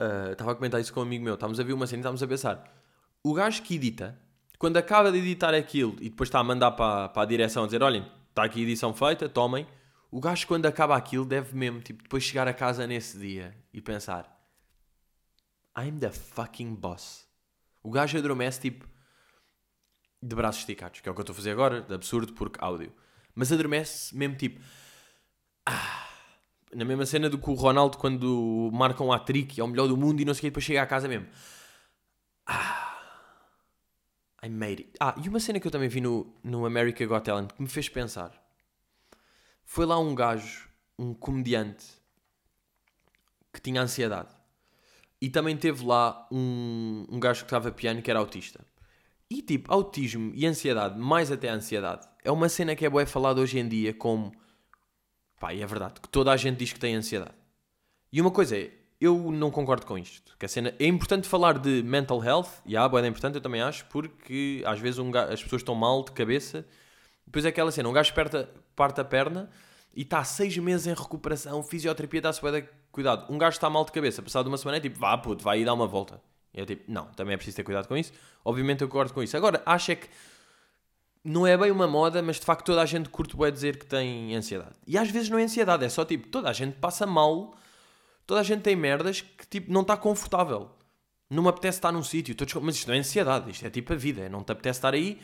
Uh, 0.00 0.32
estava 0.32 0.52
a 0.52 0.54
comentar 0.54 0.80
isso 0.80 0.90
com 0.90 1.00
um 1.00 1.02
amigo 1.02 1.22
meu. 1.22 1.34
Estávamos 1.34 1.60
a 1.60 1.62
ver 1.62 1.74
uma 1.74 1.86
cena 1.86 1.98
e 1.98 2.00
estávamos 2.00 2.22
a 2.22 2.26
pensar. 2.26 2.82
O 3.22 3.34
gajo 3.34 3.60
que 3.60 3.74
edita, 3.74 4.18
quando 4.58 4.78
acaba 4.78 5.12
de 5.12 5.18
editar 5.18 5.52
aquilo 5.52 5.96
e 6.00 6.08
depois 6.08 6.30
está 6.30 6.38
a 6.38 6.42
mandar 6.42 6.70
para, 6.70 7.10
para 7.10 7.22
a 7.22 7.26
direção 7.26 7.64
a 7.64 7.66
dizer: 7.66 7.82
olhem, 7.82 8.10
está 8.30 8.44
aqui 8.44 8.60
a 8.60 8.62
edição 8.62 8.94
feita, 8.94 9.28
tomem. 9.28 9.66
O 10.10 10.18
gajo, 10.18 10.46
quando 10.46 10.64
acaba 10.64 10.96
aquilo, 10.96 11.26
deve 11.26 11.54
mesmo, 11.54 11.82
tipo, 11.82 12.02
depois 12.02 12.24
chegar 12.24 12.48
a 12.48 12.54
casa 12.54 12.86
nesse 12.86 13.18
dia 13.18 13.54
e 13.70 13.82
pensar: 13.82 14.34
I'm 15.76 15.98
the 15.98 16.10
fucking 16.10 16.74
boss. 16.74 17.28
O 17.82 17.90
gajo 17.90 18.16
adormece, 18.16 18.62
tipo, 18.62 18.88
de 20.22 20.34
braços 20.34 20.62
esticados, 20.62 21.00
que 21.00 21.08
é 21.10 21.12
o 21.12 21.14
que 21.14 21.20
eu 21.20 21.24
estou 21.24 21.34
a 21.34 21.36
fazer 21.36 21.50
agora, 21.50 21.82
de 21.82 21.92
absurdo, 21.92 22.32
porque 22.32 22.58
áudio. 22.64 22.90
Mas 23.34 23.52
adormece 23.52 24.16
mesmo, 24.16 24.36
tipo, 24.36 24.60
ah, 25.66 26.08
na 26.74 26.84
mesma 26.84 27.06
cena 27.06 27.28
do 27.28 27.38
que 27.38 27.50
o 27.50 27.54
Ronaldo, 27.54 27.98
quando 27.98 28.70
marca 28.72 29.02
um 29.02 29.12
hat-trick, 29.12 29.60
é 29.60 29.64
o 29.64 29.68
melhor 29.68 29.88
do 29.88 29.96
mundo 29.96 30.20
e 30.20 30.24
não 30.24 30.34
sei 30.34 30.38
o 30.38 30.42
que, 30.42 30.50
depois 30.50 30.64
chega 30.64 30.82
à 30.82 30.86
casa 30.86 31.08
mesmo. 31.08 31.26
Ah 32.46 32.90
I 34.42 34.48
made 34.48 34.82
it. 34.82 34.92
Ah, 34.98 35.14
e 35.22 35.28
uma 35.28 35.38
cena 35.38 35.60
que 35.60 35.66
eu 35.66 35.70
também 35.70 35.88
vi 35.88 36.00
no, 36.00 36.34
no 36.42 36.64
America 36.64 37.04
Got 37.06 37.24
Talent 37.24 37.52
que 37.52 37.60
me 37.60 37.68
fez 37.68 37.88
pensar. 37.88 38.32
Foi 39.64 39.84
lá 39.84 39.98
um 39.98 40.14
gajo, 40.14 40.68
um 40.98 41.12
comediante, 41.12 41.86
que 43.52 43.60
tinha 43.60 43.82
ansiedade. 43.82 44.34
E 45.20 45.28
também 45.28 45.56
teve 45.56 45.84
lá 45.84 46.26
um, 46.32 47.06
um 47.10 47.20
gajo 47.20 47.40
que 47.40 47.46
estava 47.46 47.70
piano 47.70 48.00
que 48.00 48.10
era 48.10 48.18
autista. 48.18 48.64
E 49.28 49.42
tipo, 49.42 49.72
autismo 49.72 50.32
e 50.34 50.46
ansiedade, 50.46 50.98
mais 50.98 51.30
até 51.30 51.50
ansiedade, 51.50 52.08
é 52.24 52.30
uma 52.30 52.48
cena 52.48 52.74
que 52.74 52.84
é 52.84 52.90
boa 52.90 53.06
falada 53.06 53.40
hoje 53.40 53.58
em 53.58 53.68
dia 53.68 53.94
como... 53.94 54.32
Pá, 55.38 55.54
e 55.54 55.62
é 55.62 55.66
verdade, 55.66 56.00
que 56.00 56.08
toda 56.08 56.30
a 56.30 56.36
gente 56.36 56.58
diz 56.58 56.72
que 56.72 56.78
tem 56.78 56.94
ansiedade. 56.94 57.34
E 58.12 58.20
uma 58.20 58.30
coisa 58.30 58.58
é, 58.58 58.70
eu 59.00 59.30
não 59.32 59.50
concordo 59.50 59.86
com 59.86 59.96
isto. 59.96 60.36
Que 60.38 60.44
a 60.44 60.48
cena, 60.48 60.74
é 60.78 60.86
importante 60.86 61.26
falar 61.26 61.58
de 61.58 61.82
mental 61.82 62.22
health, 62.22 62.48
e 62.66 62.76
a 62.76 62.82
é 62.82 63.06
importante, 63.06 63.36
eu 63.36 63.40
também 63.40 63.62
acho, 63.62 63.86
porque 63.86 64.62
às 64.66 64.78
vezes 64.78 64.98
um 64.98 65.10
gajo, 65.10 65.32
as 65.32 65.42
pessoas 65.42 65.62
estão 65.62 65.74
mal 65.74 66.04
de 66.04 66.12
cabeça. 66.12 66.66
Depois 67.26 67.44
é 67.44 67.48
aquela 67.48 67.70
cena, 67.70 67.88
um 67.88 67.92
gajo 67.92 68.12
parte, 68.12 68.46
parte 68.76 69.00
a 69.00 69.04
perna 69.04 69.48
e 69.94 70.02
está 70.02 70.22
seis 70.22 70.56
meses 70.58 70.86
em 70.86 70.94
recuperação, 70.94 71.62
fisioterapia, 71.62 72.18
está-se 72.18 72.42
bem 72.42 72.68
cuidado. 72.92 73.32
Um 73.32 73.38
gajo 73.38 73.56
está 73.56 73.70
mal 73.70 73.84
de 73.84 73.92
cabeça, 73.92 74.22
passado 74.22 74.48
uma 74.48 74.58
semana 74.58 74.76
é 74.76 74.80
tipo, 74.80 74.98
vá 74.98 75.16
puto, 75.16 75.42
vai 75.42 75.60
e 75.60 75.64
dá 75.64 75.72
uma 75.72 75.86
volta. 75.86 76.20
E 76.52 76.60
é 76.60 76.66
tipo, 76.66 76.90
não, 76.90 77.06
também 77.06 77.34
é 77.34 77.36
preciso 77.36 77.56
ter 77.56 77.64
cuidado 77.64 77.88
com 77.88 77.96
isso. 77.96 78.12
Obviamente 78.44 78.82
eu 78.82 78.88
concordo 78.88 79.14
com 79.14 79.22
isso. 79.22 79.36
Agora, 79.36 79.62
acho 79.64 79.92
é 79.92 79.96
que 79.96 80.08
não 81.24 81.46
é 81.46 81.56
bem 81.56 81.70
uma 81.70 81.86
moda, 81.86 82.22
mas 82.22 82.36
de 82.40 82.46
facto 82.46 82.66
toda 82.66 82.80
a 82.82 82.86
gente 82.86 83.08
curte 83.08 83.36
bem 83.36 83.52
dizer 83.52 83.78
que 83.78 83.86
tem 83.86 84.34
ansiedade. 84.34 84.74
E 84.86 84.96
às 84.96 85.10
vezes 85.10 85.28
não 85.28 85.38
é 85.38 85.42
ansiedade, 85.42 85.84
é 85.84 85.88
só 85.88 86.04
tipo, 86.04 86.28
toda 86.28 86.48
a 86.48 86.52
gente 86.52 86.76
passa 86.78 87.06
mal, 87.06 87.54
toda 88.26 88.40
a 88.40 88.42
gente 88.42 88.62
tem 88.62 88.74
merdas 88.74 89.20
que 89.20 89.46
tipo, 89.46 89.72
não 89.72 89.82
está 89.82 89.96
confortável. 89.96 90.70
Não 91.28 91.42
me 91.44 91.48
apetece 91.48 91.78
estar 91.78 91.92
num 91.92 92.02
sítio, 92.02 92.34
mas 92.60 92.76
isto 92.76 92.88
não 92.88 92.94
é 92.94 92.98
ansiedade, 92.98 93.50
isto 93.50 93.64
é 93.64 93.70
tipo 93.70 93.92
a 93.92 93.96
vida, 93.96 94.28
não 94.28 94.42
te 94.42 94.50
apetece 94.50 94.78
estar 94.78 94.94
aí, 94.94 95.20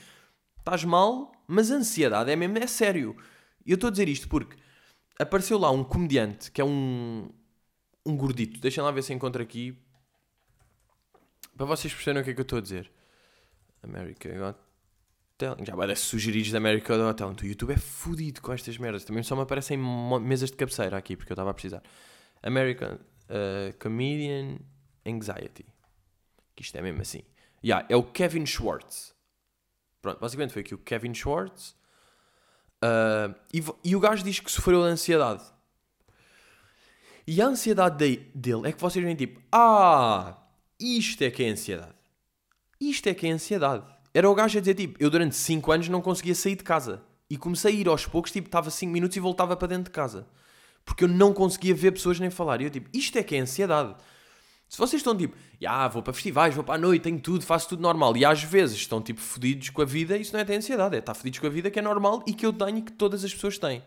estás 0.59 0.85
mal, 0.85 1.33
mas 1.49 1.71
ansiedade 1.71 2.31
é 2.31 2.37
mesmo, 2.37 2.59
é 2.59 2.67
sério. 2.67 3.17
E 3.65 3.73
eu 3.73 3.75
estou 3.75 3.89
a 3.89 3.91
dizer 3.91 4.09
isto 4.09 4.29
porque 4.29 4.57
apareceu 5.19 5.59
lá 5.59 5.71
um 5.71 5.83
comediante 5.83 6.51
que 6.53 6.61
é 6.61 6.65
um, 6.65 7.29
um 8.05 8.17
gordito, 8.17 8.61
deixem 8.61 8.85
lá 8.85 8.91
ver 8.93 9.03
se 9.03 9.13
encontro 9.13 9.43
aqui, 9.43 9.77
para 11.57 11.67
vocês 11.67 11.93
perceberem 11.93 12.23
o 12.23 12.25
que 12.25 12.31
é 12.31 12.35
que 12.35 12.41
eu 12.41 12.43
estou 12.43 12.59
a 12.59 12.63
dizer. 12.63 12.91
America 13.83 14.29
Got 14.29 14.66
Talent. 15.37 15.67
Já 15.67 15.75
vai 15.75 15.95
sugeridos 15.95 16.51
da 16.51 16.59
America 16.59 16.97
Got 16.97 17.17
Talent. 17.17 17.43
O 17.43 17.47
YouTube 17.47 17.73
é 17.73 17.77
fodido 17.77 18.41
com 18.41 18.53
estas 18.53 18.79
merdas. 18.79 19.05
Também 19.05 19.23
só 19.23 19.37
me 19.37 19.43
aparecem 19.43 19.79
mesas 20.23 20.51
de 20.51 20.57
cabeceira 20.57 20.97
aqui, 20.97 21.17
porque 21.17 21.33
eu 21.33 21.35
estava 21.35 21.51
a 21.51 21.55
precisar. 21.55 21.83
American 22.43 22.95
uh, 22.95 23.77
Comedian 23.79 24.59
Anxiety. 25.07 25.67
Que 26.55 26.63
isto 26.63 26.77
é 26.77 26.83
mesmo 26.83 27.03
assim. 27.03 27.23
Yeah, 27.63 27.87
é 27.89 27.97
o 27.97 28.03
Kevin 28.03 28.47
Schwartz. 28.47 29.15
Pronto, 30.01 30.21
basicamente 30.21 30.53
foi 30.53 30.63
aqui 30.63 30.75
o 30.75 30.79
Kevin 30.79 31.13
Schwartz. 31.15 31.77
Uh, 32.83 33.35
e, 33.53 33.63
e, 33.85 33.97
o 33.97 34.01
gajo 34.01 34.23
diz 34.23 34.39
que 34.39 34.51
sofreu 34.51 34.83
de 34.83 34.89
ansiedade. 34.89 35.43
E 37.27 37.43
a 37.43 37.47
ansiedade 37.47 37.97
de, 37.97 38.17
dele 38.35 38.69
é 38.69 38.73
que 38.73 38.81
vocês 38.81 39.05
veem 39.05 39.17
tipo, 39.17 39.43
ah, 39.51 40.39
isto 40.79 41.23
é 41.23 41.31
que 41.31 41.43
é 41.43 41.49
ansiedade. 41.49 41.95
Isto 42.81 43.09
é 43.09 43.15
que 43.15 43.27
é 43.27 43.31
ansiedade. 43.31 43.96
Era 44.17 44.31
o 44.31 44.35
gajo 44.35 44.57
a 44.57 44.61
dizer, 44.63 44.73
tipo, 44.73 44.97
eu 44.99 45.11
durante 45.11 45.37
5 45.37 45.71
anos 45.71 45.89
não 45.91 46.01
conseguia 46.01 46.35
sair 46.35 46.57
de 46.57 46.65
casa. 46.65 47.03
E 47.29 47.37
comecei 47.37 47.71
a 47.71 47.77
ir 47.77 47.87
aos 47.87 48.07
poucos, 48.07 48.33
tipo, 48.33 48.49
estava 48.49 48.71
5 48.71 48.91
minutos 48.91 49.15
e 49.15 49.21
voltava 49.21 49.55
para 49.55 49.69
dentro 49.69 49.85
de 49.85 49.91
casa. 49.91 50.27
Porque 50.87 51.05
eu 51.05 51.09
não 51.09 51.35
conseguia 51.35 51.75
ver 51.75 51.93
pessoas 51.93 52.19
nem 52.19 52.31
falar. 52.31 52.63
E 52.63 52.65
eu, 52.65 52.71
tipo, 52.71 52.89
isto 52.97 53.19
é 53.19 53.23
que 53.23 53.37
é 53.37 53.41
ansiedade. 53.41 53.95
Se 54.71 54.79
vocês 54.79 55.01
estão 55.01 55.15
tipo, 55.15 55.37
ah, 55.67 55.87
vou 55.89 56.03
para 56.03 56.15
festivais, 56.15 56.55
vou 56.55 56.65
para 56.65 56.77
a 56.77 56.79
noite, 56.79 57.03
tenho 57.03 57.21
tudo, 57.21 57.45
faço 57.45 57.69
tudo 57.69 57.83
normal. 57.83 58.17
E 58.17 58.25
às 58.25 58.43
vezes 58.43 58.79
estão 58.79 59.03
tipo 59.03 59.21
fodidos 59.21 59.69
com 59.69 59.83
a 59.83 59.85
vida, 59.85 60.17
isso 60.17 60.33
não 60.33 60.41
é 60.41 60.47
ter 60.47 60.57
ansiedade, 60.57 60.97
é 60.97 60.99
estar 60.99 61.13
fodidos 61.13 61.39
com 61.39 61.47
a 61.47 61.51
vida 61.51 61.71
que 61.71 61.79
é 61.79 61.83
normal 61.83 62.25
e 62.27 62.33
que 62.33 62.47
eu 62.47 62.55
tenho 62.55 62.79
e 62.79 62.83
que 62.83 62.93
todas 62.93 63.23
as 63.23 63.35
pessoas 63.35 63.59
têm. 63.59 63.83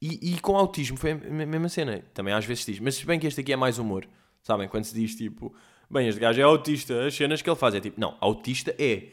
E, 0.00 0.36
e 0.36 0.40
com 0.40 0.56
autismo 0.56 0.96
foi 0.96 1.10
a 1.10 1.16
mesma 1.16 1.68
cena. 1.68 2.02
Também 2.14 2.32
às 2.32 2.46
vezes 2.46 2.64
diz, 2.64 2.80
mas 2.80 2.94
se 2.94 3.04
bem 3.04 3.20
que 3.20 3.26
este 3.26 3.42
aqui 3.42 3.52
é 3.52 3.56
mais 3.56 3.78
humor. 3.78 4.08
Sabem? 4.42 4.66
Quando 4.68 4.84
se 4.84 4.94
diz 4.94 5.14
tipo, 5.14 5.54
bem, 5.90 6.08
este 6.08 6.20
gajo 6.20 6.40
é 6.40 6.44
autista, 6.44 7.06
as 7.06 7.14
cenas 7.14 7.42
que 7.42 7.50
ele 7.50 7.56
faz 7.56 7.74
é 7.74 7.80
tipo, 7.80 8.00
não, 8.00 8.16
autista 8.20 8.74
é. 8.78 9.12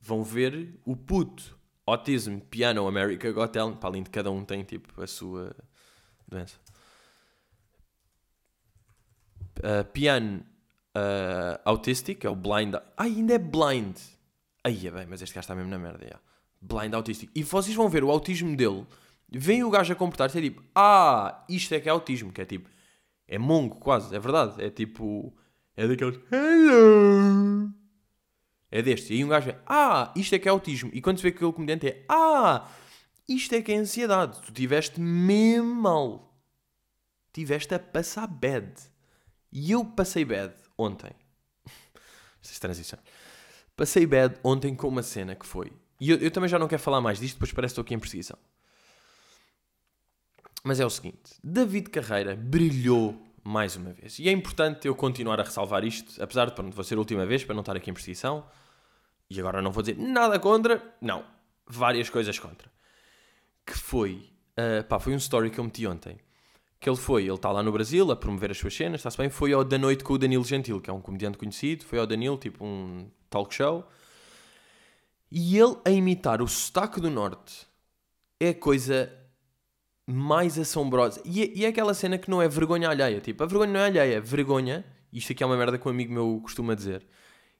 Vão 0.00 0.22
ver 0.22 0.78
o 0.84 0.94
puto, 0.94 1.58
autismo, 1.86 2.40
piano, 2.40 2.86
America 2.86 3.32
Got 3.32 3.52
Talent, 3.52 3.76
para 3.76 3.88
além 3.88 4.02
de 4.02 4.10
cada 4.10 4.30
um 4.30 4.44
tem 4.44 4.62
tipo 4.62 5.00
a 5.02 5.06
sua 5.06 5.56
doença. 6.28 6.56
Uh, 9.60 9.84
piano 9.92 10.44
uh, 10.94 11.60
autistic, 11.64 12.24
é 12.24 12.30
o 12.30 12.34
blind. 12.34 12.74
Ah, 12.74 13.04
ainda 13.04 13.34
é 13.34 13.38
blind. 13.38 13.96
Aí 14.62 14.86
é 14.86 14.90
bem, 14.90 15.06
mas 15.06 15.20
este 15.20 15.34
gajo 15.34 15.44
está 15.44 15.54
mesmo 15.54 15.70
na 15.70 15.78
merda. 15.78 16.04
Yeah. 16.04 16.20
Blind 16.60 16.94
autistic. 16.94 17.30
E 17.34 17.42
vocês 17.42 17.74
vão 17.74 17.88
ver 17.88 18.04
o 18.04 18.10
autismo 18.10 18.56
dele. 18.56 18.86
Vem 19.28 19.64
o 19.64 19.70
gajo 19.70 19.92
a 19.92 19.96
comportar-se 19.96 20.38
é 20.38 20.40
tipo, 20.40 20.62
ah, 20.74 21.44
isto 21.48 21.74
é 21.74 21.80
que 21.80 21.88
é 21.88 21.92
autismo. 21.92 22.32
Que 22.32 22.42
é 22.42 22.44
tipo, 22.44 22.68
é 23.26 23.38
mongo 23.38 23.76
quase, 23.76 24.14
é 24.14 24.18
verdade. 24.18 24.62
É 24.62 24.70
tipo. 24.70 25.36
É 25.76 25.86
daqueles. 25.88 26.20
Hello! 26.30 27.72
É 28.70 28.82
deste. 28.82 29.12
E 29.12 29.16
aí 29.16 29.24
um 29.24 29.28
gajo 29.28 29.50
é. 29.50 29.60
Ah, 29.66 30.12
isto 30.16 30.34
é 30.34 30.38
que 30.38 30.48
é 30.48 30.50
autismo. 30.50 30.90
E 30.92 31.00
quando 31.00 31.18
se 31.18 31.22
vê 31.22 31.32
que 31.32 31.44
o 31.44 31.52
comediante 31.52 31.88
é. 31.88 32.04
Ah, 32.08 32.68
isto 33.28 33.54
é 33.54 33.62
que 33.62 33.72
é 33.72 33.76
ansiedade. 33.76 34.40
Tu 34.42 34.52
tiveste 34.52 35.00
mesmo 35.00 35.74
mal. 35.74 36.36
Tiveste 37.32 37.74
a 37.74 37.78
passar 37.78 38.26
bad. 38.26 38.72
E 39.52 39.72
eu 39.72 39.84
passei 39.84 40.24
bad 40.24 40.54
ontem. 40.76 41.12
Estas 42.42 42.58
transições. 42.58 43.02
Passei 43.76 44.06
bad 44.06 44.36
ontem 44.42 44.74
com 44.74 44.88
uma 44.88 45.02
cena 45.02 45.34
que 45.34 45.46
foi. 45.46 45.72
E 46.00 46.10
eu, 46.10 46.18
eu 46.18 46.30
também 46.30 46.48
já 46.48 46.58
não 46.58 46.68
quero 46.68 46.82
falar 46.82 47.00
mais 47.00 47.18
disto, 47.18 47.34
depois 47.34 47.52
parece 47.52 47.72
que 47.72 47.80
estou 47.80 47.82
aqui 47.82 47.94
em 47.94 47.98
perseguição. 47.98 48.38
Mas 50.62 50.80
é 50.80 50.86
o 50.86 50.90
seguinte: 50.90 51.34
David 51.42 51.90
Carreira 51.90 52.34
brilhou 52.36 53.20
mais 53.44 53.76
uma 53.76 53.92
vez. 53.92 54.18
E 54.18 54.28
é 54.28 54.32
importante 54.32 54.88
eu 54.88 54.94
continuar 54.94 55.38
a 55.38 55.44
ressalvar 55.44 55.84
isto, 55.84 56.20
apesar 56.22 56.46
de 56.46 56.52
pronto, 56.52 56.74
vou 56.74 56.82
ser 56.82 56.94
a 56.94 56.98
última 56.98 57.26
vez 57.26 57.44
para 57.44 57.54
não 57.54 57.60
estar 57.60 57.76
aqui 57.76 57.90
em 57.90 57.94
perseguição. 57.94 58.44
E 59.28 59.38
agora 59.38 59.60
não 59.60 59.70
vou 59.70 59.82
dizer 59.82 59.98
nada 59.98 60.38
contra, 60.38 60.82
não, 61.00 61.24
várias 61.66 62.08
coisas 62.08 62.38
contra. 62.38 62.70
Que 63.66 63.78
foi, 63.78 64.30
uh, 64.58 64.84
pá, 64.84 64.98
foi 64.98 65.12
um 65.12 65.16
story 65.16 65.50
que 65.50 65.60
eu 65.60 65.64
meti 65.64 65.86
ontem. 65.86 66.18
Que 66.80 66.88
ele 66.88 66.96
foi, 66.96 67.22
ele 67.24 67.34
está 67.34 67.50
lá 67.50 67.62
no 67.62 67.72
Brasil 67.72 68.10
a 68.10 68.16
promover 68.16 68.50
as 68.50 68.58
suas 68.58 68.74
cenas, 68.74 69.00
está-se 69.00 69.16
bem. 69.16 69.30
Foi 69.30 69.52
ao 69.52 69.64
Da 69.64 69.78
Noite 69.78 70.04
com 70.04 70.14
o 70.14 70.18
Danilo 70.18 70.44
Gentil, 70.44 70.80
que 70.80 70.90
é 70.90 70.92
um 70.92 71.00
comediante 71.00 71.38
conhecido. 71.38 71.84
Foi 71.84 71.98
ao 71.98 72.06
Danilo, 72.06 72.36
tipo 72.36 72.64
um 72.64 73.10
talk 73.30 73.54
show. 73.54 73.86
E 75.30 75.58
ele 75.58 75.76
a 75.84 75.90
imitar 75.90 76.42
o 76.42 76.48
sotaque 76.48 77.00
do 77.00 77.10
Norte 77.10 77.66
é 78.38 78.52
coisa 78.52 79.10
mais 80.06 80.58
assombrosa. 80.58 81.20
E 81.24 81.42
é, 81.42 81.52
e 81.54 81.64
é, 81.64 81.68
aquela 81.68 81.94
cena 81.94 82.18
que 82.18 82.30
não 82.30 82.42
é 82.42 82.48
vergonha 82.48 82.88
alheia. 82.88 83.20
Tipo, 83.20 83.44
a 83.44 83.46
vergonha 83.46 83.72
não 83.72 83.80
é 83.80 83.86
alheia. 83.86 84.20
Vergonha, 84.20 84.84
isto 85.12 85.32
aqui 85.32 85.42
é 85.42 85.46
uma 85.46 85.56
merda 85.56 85.78
que 85.78 85.86
um 85.86 85.90
amigo 85.90 86.12
meu 86.12 86.40
costuma 86.42 86.74
dizer, 86.74 87.06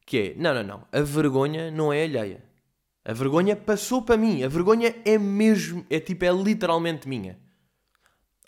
que 0.06 0.18
é, 0.18 0.34
não, 0.36 0.54
não, 0.54 0.62
não, 0.62 0.86
a 0.92 1.00
vergonha 1.00 1.70
não 1.70 1.92
é 1.92 2.04
alheia. 2.04 2.44
A 3.04 3.12
vergonha 3.12 3.54
passou 3.54 4.02
para 4.02 4.16
mim. 4.16 4.42
A 4.42 4.48
vergonha 4.48 4.94
é 5.04 5.18
mesmo, 5.18 5.84
é 5.90 6.00
tipo, 6.00 6.24
é 6.24 6.32
literalmente 6.32 7.08
minha. 7.08 7.38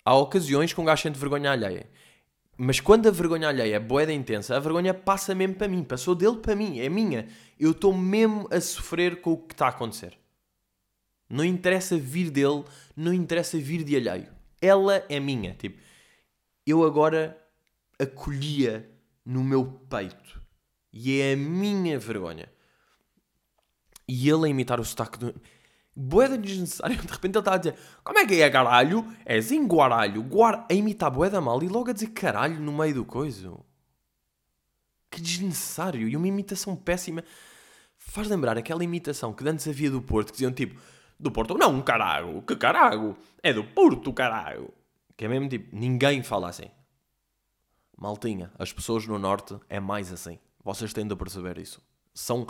Há 0.03 0.15
ocasiões 0.15 0.73
que 0.73 0.81
um 0.81 0.85
gajo 0.85 1.03
sente 1.03 1.19
vergonha 1.19 1.51
alheia. 1.51 1.89
Mas 2.57 2.79
quando 2.79 3.07
a 3.07 3.11
vergonha 3.11 3.49
alheia 3.49 3.75
é 3.75 3.79
boeda 3.79 4.11
intensa, 4.11 4.55
a 4.55 4.59
vergonha 4.59 4.93
passa 4.93 5.35
mesmo 5.35 5.55
para 5.55 5.67
mim. 5.67 5.83
Passou 5.83 6.15
dele 6.15 6.37
para 6.37 6.55
mim, 6.55 6.79
é 6.79 6.89
minha. 6.89 7.27
Eu 7.59 7.71
estou 7.71 7.93
mesmo 7.93 8.47
a 8.51 8.59
sofrer 8.59 9.21
com 9.21 9.33
o 9.33 9.37
que 9.37 9.53
está 9.53 9.67
a 9.67 9.69
acontecer. 9.69 10.17
Não 11.29 11.43
interessa 11.43 11.97
vir 11.97 12.31
dele, 12.31 12.63
não 12.95 13.13
interessa 13.13 13.57
vir 13.57 13.83
de 13.83 13.95
alheio. 13.95 14.31
Ela 14.61 15.03
é 15.09 15.19
minha. 15.19 15.53
Tipo, 15.53 15.79
eu 16.65 16.83
agora 16.83 17.37
acolhia 17.99 18.89
no 19.25 19.43
meu 19.43 19.65
peito. 19.89 20.41
E 20.91 21.19
é 21.19 21.33
a 21.33 21.37
minha 21.37 21.99
vergonha. 21.99 22.49
E 24.07 24.29
ele 24.29 24.45
a 24.45 24.49
imitar 24.49 24.79
o 24.79 24.85
sotaque 24.85 25.19
do. 25.19 25.35
Boeda 25.93 26.37
desnecessária. 26.37 26.95
De 27.01 27.11
repente 27.11 27.35
ele 27.35 27.39
está 27.39 27.53
a 27.53 27.57
dizer: 27.57 27.75
Como 28.03 28.19
é 28.19 28.25
que 28.25 28.41
é 28.41 28.49
caralho? 28.49 29.05
É 29.25 29.37
assim 29.37 29.65
guaralho. 29.67 30.23
Guar... 30.23 30.65
A 30.69 30.73
imitar 30.73 31.11
boeda 31.11 31.41
mal 31.41 31.61
e 31.61 31.67
logo 31.67 31.89
a 31.89 31.93
dizer 31.93 32.07
caralho 32.07 32.59
no 32.59 32.71
meio 32.71 32.93
do 32.93 33.05
coiso. 33.05 33.59
Que 35.11 35.19
desnecessário. 35.19 36.07
E 36.07 36.15
uma 36.15 36.27
imitação 36.27 36.75
péssima. 36.75 37.23
Faz 37.97 38.29
lembrar 38.29 38.57
aquela 38.57 38.83
imitação 38.83 39.33
que 39.33 39.47
antes 39.47 39.67
havia 39.67 39.91
do 39.91 40.01
Porto 40.01 40.27
que 40.27 40.33
diziam 40.33 40.53
tipo 40.53 40.79
do 41.19 41.31
Porto, 41.31 41.55
não, 41.55 41.81
caralho, 41.81 42.41
que 42.43 42.55
caralho, 42.55 43.17
é 43.41 43.53
do 43.53 43.63
Porto, 43.63 44.13
caralho. 44.13 44.73
Que 45.15 45.25
é 45.25 45.27
mesmo 45.27 45.49
tipo, 45.49 45.75
ninguém 45.75 46.21
fala 46.21 46.49
assim. 46.49 46.69
Maltinha, 47.97 48.51
as 48.59 48.71
pessoas 48.71 49.07
no 49.07 49.17
Norte 49.17 49.57
é 49.67 49.79
mais 49.79 50.13
assim. 50.13 50.37
Vocês 50.63 50.93
têm 50.93 51.07
de 51.07 51.15
perceber 51.15 51.57
isso. 51.57 51.81
São, 52.13 52.45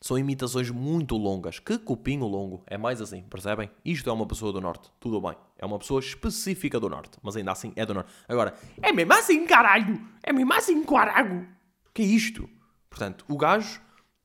são 0.00 0.18
imitações 0.18 0.70
muito 0.70 1.16
longas. 1.16 1.58
Que 1.58 1.76
cupinho 1.76 2.24
longo. 2.24 2.64
É 2.66 2.78
mais 2.78 3.02
assim, 3.02 3.22
percebem? 3.22 3.70
Isto 3.84 4.08
é 4.08 4.12
uma 4.12 4.26
pessoa 4.26 4.50
do 4.52 4.60
Norte. 4.60 4.90
Tudo 4.98 5.20
bem. 5.20 5.36
É 5.58 5.66
uma 5.66 5.78
pessoa 5.78 6.00
específica 6.00 6.80
do 6.80 6.88
Norte. 6.88 7.18
Mas 7.22 7.36
ainda 7.36 7.52
assim 7.52 7.74
é 7.76 7.84
do 7.84 7.92
Norte. 7.92 8.10
Agora, 8.26 8.54
é 8.80 8.90
mesmo 8.92 9.12
assim, 9.12 9.44
caralho. 9.44 10.00
É 10.22 10.32
mesmo 10.32 10.54
assim, 10.54 10.82
caralho. 10.84 11.46
Que 11.92 12.00
é 12.00 12.06
isto? 12.06 12.48
Portanto, 12.88 13.26
o 13.28 13.36
gajo 13.36 13.82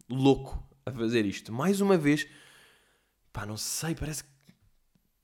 louco 0.10 0.64
a 0.86 0.92
fazer 0.92 1.26
isto. 1.26 1.52
Mais 1.52 1.82
uma 1.82 1.98
vez 1.98 2.26
Pá, 3.32 3.46
não 3.46 3.58
sei, 3.58 3.96
parece 3.96 4.24
que. 4.24 4.30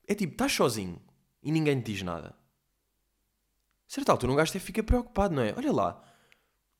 É 0.07 0.15
tipo, 0.15 0.33
estás 0.33 0.53
sozinho 0.53 1.01
e 1.43 1.51
ninguém 1.51 1.81
te 1.81 1.91
diz 1.91 2.01
nada. 2.01 2.29
A 2.29 3.89
certa 3.89 4.11
altura 4.11 4.31
um 4.31 4.35
gajo 4.35 4.51
até 4.51 4.59
fica 4.59 4.83
preocupado, 4.83 5.35
não 5.35 5.41
é? 5.41 5.53
Olha 5.55 5.71
lá, 5.71 6.03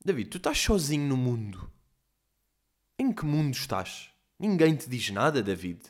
David, 0.04 0.30
tu 0.30 0.36
estás 0.38 0.58
sozinho 0.58 1.06
no 1.06 1.16
mundo. 1.16 1.70
Em 2.98 3.12
que 3.12 3.24
mundo 3.24 3.54
estás? 3.54 4.10
Ninguém 4.38 4.76
te 4.76 4.88
diz 4.88 5.10
nada, 5.10 5.42
David. 5.42 5.82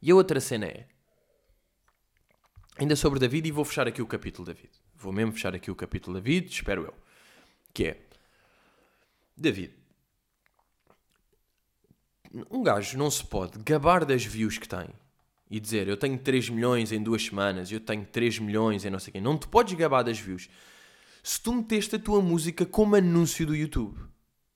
E 0.00 0.10
a 0.10 0.14
outra 0.14 0.40
cena 0.40 0.66
é. 0.66 0.86
ainda 2.76 2.96
sobre 2.96 3.18
David, 3.18 3.48
e 3.48 3.52
vou 3.52 3.64
fechar 3.64 3.88
aqui 3.88 4.02
o 4.02 4.06
capítulo 4.06 4.46
David. 4.46 4.70
Vou 4.94 5.12
mesmo 5.12 5.32
fechar 5.32 5.54
aqui 5.54 5.70
o 5.70 5.76
capítulo 5.76 6.14
David, 6.20 6.50
espero 6.50 6.84
eu. 6.84 6.94
Que 7.72 7.86
é 7.86 8.06
David. 9.36 9.83
Um 12.50 12.62
gajo 12.62 12.98
não 12.98 13.10
se 13.10 13.24
pode 13.24 13.58
gabar 13.60 14.04
das 14.04 14.24
views 14.24 14.58
que 14.58 14.68
tem 14.68 14.88
e 15.50 15.60
dizer 15.60 15.86
eu 15.86 15.96
tenho 15.96 16.18
3 16.18 16.50
milhões 16.50 16.90
em 16.90 17.02
duas 17.02 17.22
semanas, 17.22 17.70
eu 17.70 17.80
tenho 17.80 18.04
3 18.04 18.40
milhões 18.40 18.84
em 18.84 18.90
não 18.90 18.98
sei 18.98 19.12
quem. 19.12 19.20
Não 19.20 19.38
te 19.38 19.46
podes 19.46 19.74
gabar 19.74 20.02
das 20.02 20.18
views 20.18 20.48
se 21.22 21.40
tu 21.40 21.54
meteste 21.54 21.96
a 21.96 21.98
tua 21.98 22.20
música 22.20 22.66
como 22.66 22.96
anúncio 22.96 23.46
do 23.46 23.54
YouTube. 23.54 23.98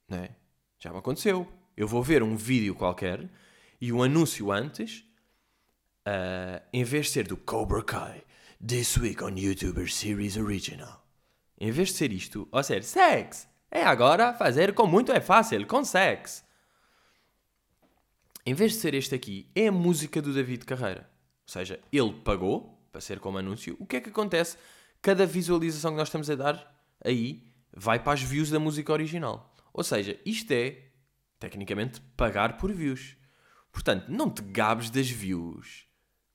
Não 0.09 0.19
é? 0.19 0.31
Já 0.79 0.93
me 0.93 0.99
aconteceu. 0.99 1.47
Eu 1.77 1.87
vou 1.87 2.03
ver 2.03 2.23
um 2.23 2.37
vídeo 2.37 2.75
qualquer 2.75 3.29
e 3.81 3.93
o 3.93 4.03
anúncio 4.03 4.51
antes, 4.51 5.05
uh, 6.07 6.61
em 6.73 6.83
vez 6.83 7.07
de 7.07 7.13
ser 7.13 7.29
do 7.29 7.37
Cobra 7.37 7.83
Kai, 7.83 8.25
This 8.67 8.97
Week 8.97 9.23
on 9.23 9.37
YouTuber 9.37 9.91
Series 9.91 10.37
Original, 10.37 11.07
em 11.61 11.71
vez 11.71 11.89
de 11.89 11.95
ser 11.95 12.13
isto, 12.13 12.49
ou 12.51 12.63
seja, 12.63 12.83
sex, 12.83 13.49
é 13.71 13.85
agora 13.85 14.35
fazer 14.35 14.75
com 14.75 14.87
muito 14.87 15.13
é 15.13 15.21
fácil, 15.21 15.65
com 15.67 15.85
sex. 15.85 16.45
Em 18.45 18.55
vez 18.55 18.73
de 18.73 18.79
ser 18.79 18.95
este 18.95 19.15
aqui, 19.15 19.51
é 19.55 19.69
a 19.69 19.73
música 19.73 20.23
do 20.23 20.33
David 20.33 20.65
Carreira. 20.65 21.09
Ou 21.47 21.53
seja, 21.53 21.81
ele 21.93 22.13
pagou 22.25 22.79
para 22.91 23.01
ser 23.01 23.21
como 23.21 23.39
anúncio. 23.39 23.77
O 23.79 23.87
que 23.87 23.97
é 23.97 24.01
que 24.01 24.11
acontece? 24.11 24.57
Cada 25.01 25.27
visualização 25.27 25.93
que 25.93 25.99
nós 25.99 26.09
estamos 26.09 26.31
a 26.31 26.35
dar 26.35 26.85
aí 27.05 27.53
vai 27.73 28.03
para 28.03 28.13
as 28.13 28.23
views 28.23 28.51
da 28.51 28.59
música 28.59 28.93
original. 28.93 29.55
Ou 29.73 29.85
seja, 29.85 30.19
isto 30.25 30.51
é, 30.53 30.91
tecnicamente, 31.39 32.01
pagar 32.17 32.57
por 32.57 32.73
views. 32.73 33.17
Portanto, 33.71 34.09
não 34.09 34.31
te 34.31 34.43
gabes 34.43 34.91
das 34.91 35.09
views 35.09 35.87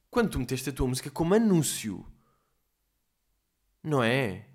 quando 0.09 0.29
tu 0.29 0.39
meteste 0.39 0.69
a 0.69 0.73
tua 0.73 0.87
música 0.87 1.09
como 1.09 1.33
anúncio. 1.33 2.05
Não 3.83 4.01
é? 4.01 4.47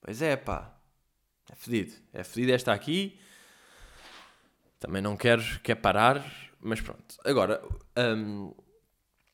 Pois 0.00 0.22
é, 0.22 0.34
pá. 0.36 0.74
É 1.50 1.54
fedido. 1.54 1.94
É 2.12 2.24
fedido 2.24 2.52
esta 2.52 2.72
aqui. 2.72 3.20
Também 4.78 5.02
não 5.02 5.16
quero, 5.16 5.42
quer 5.60 5.74
parar, 5.74 6.24
mas 6.60 6.80
pronto. 6.80 7.16
Agora, 7.24 7.62
um, 7.96 8.54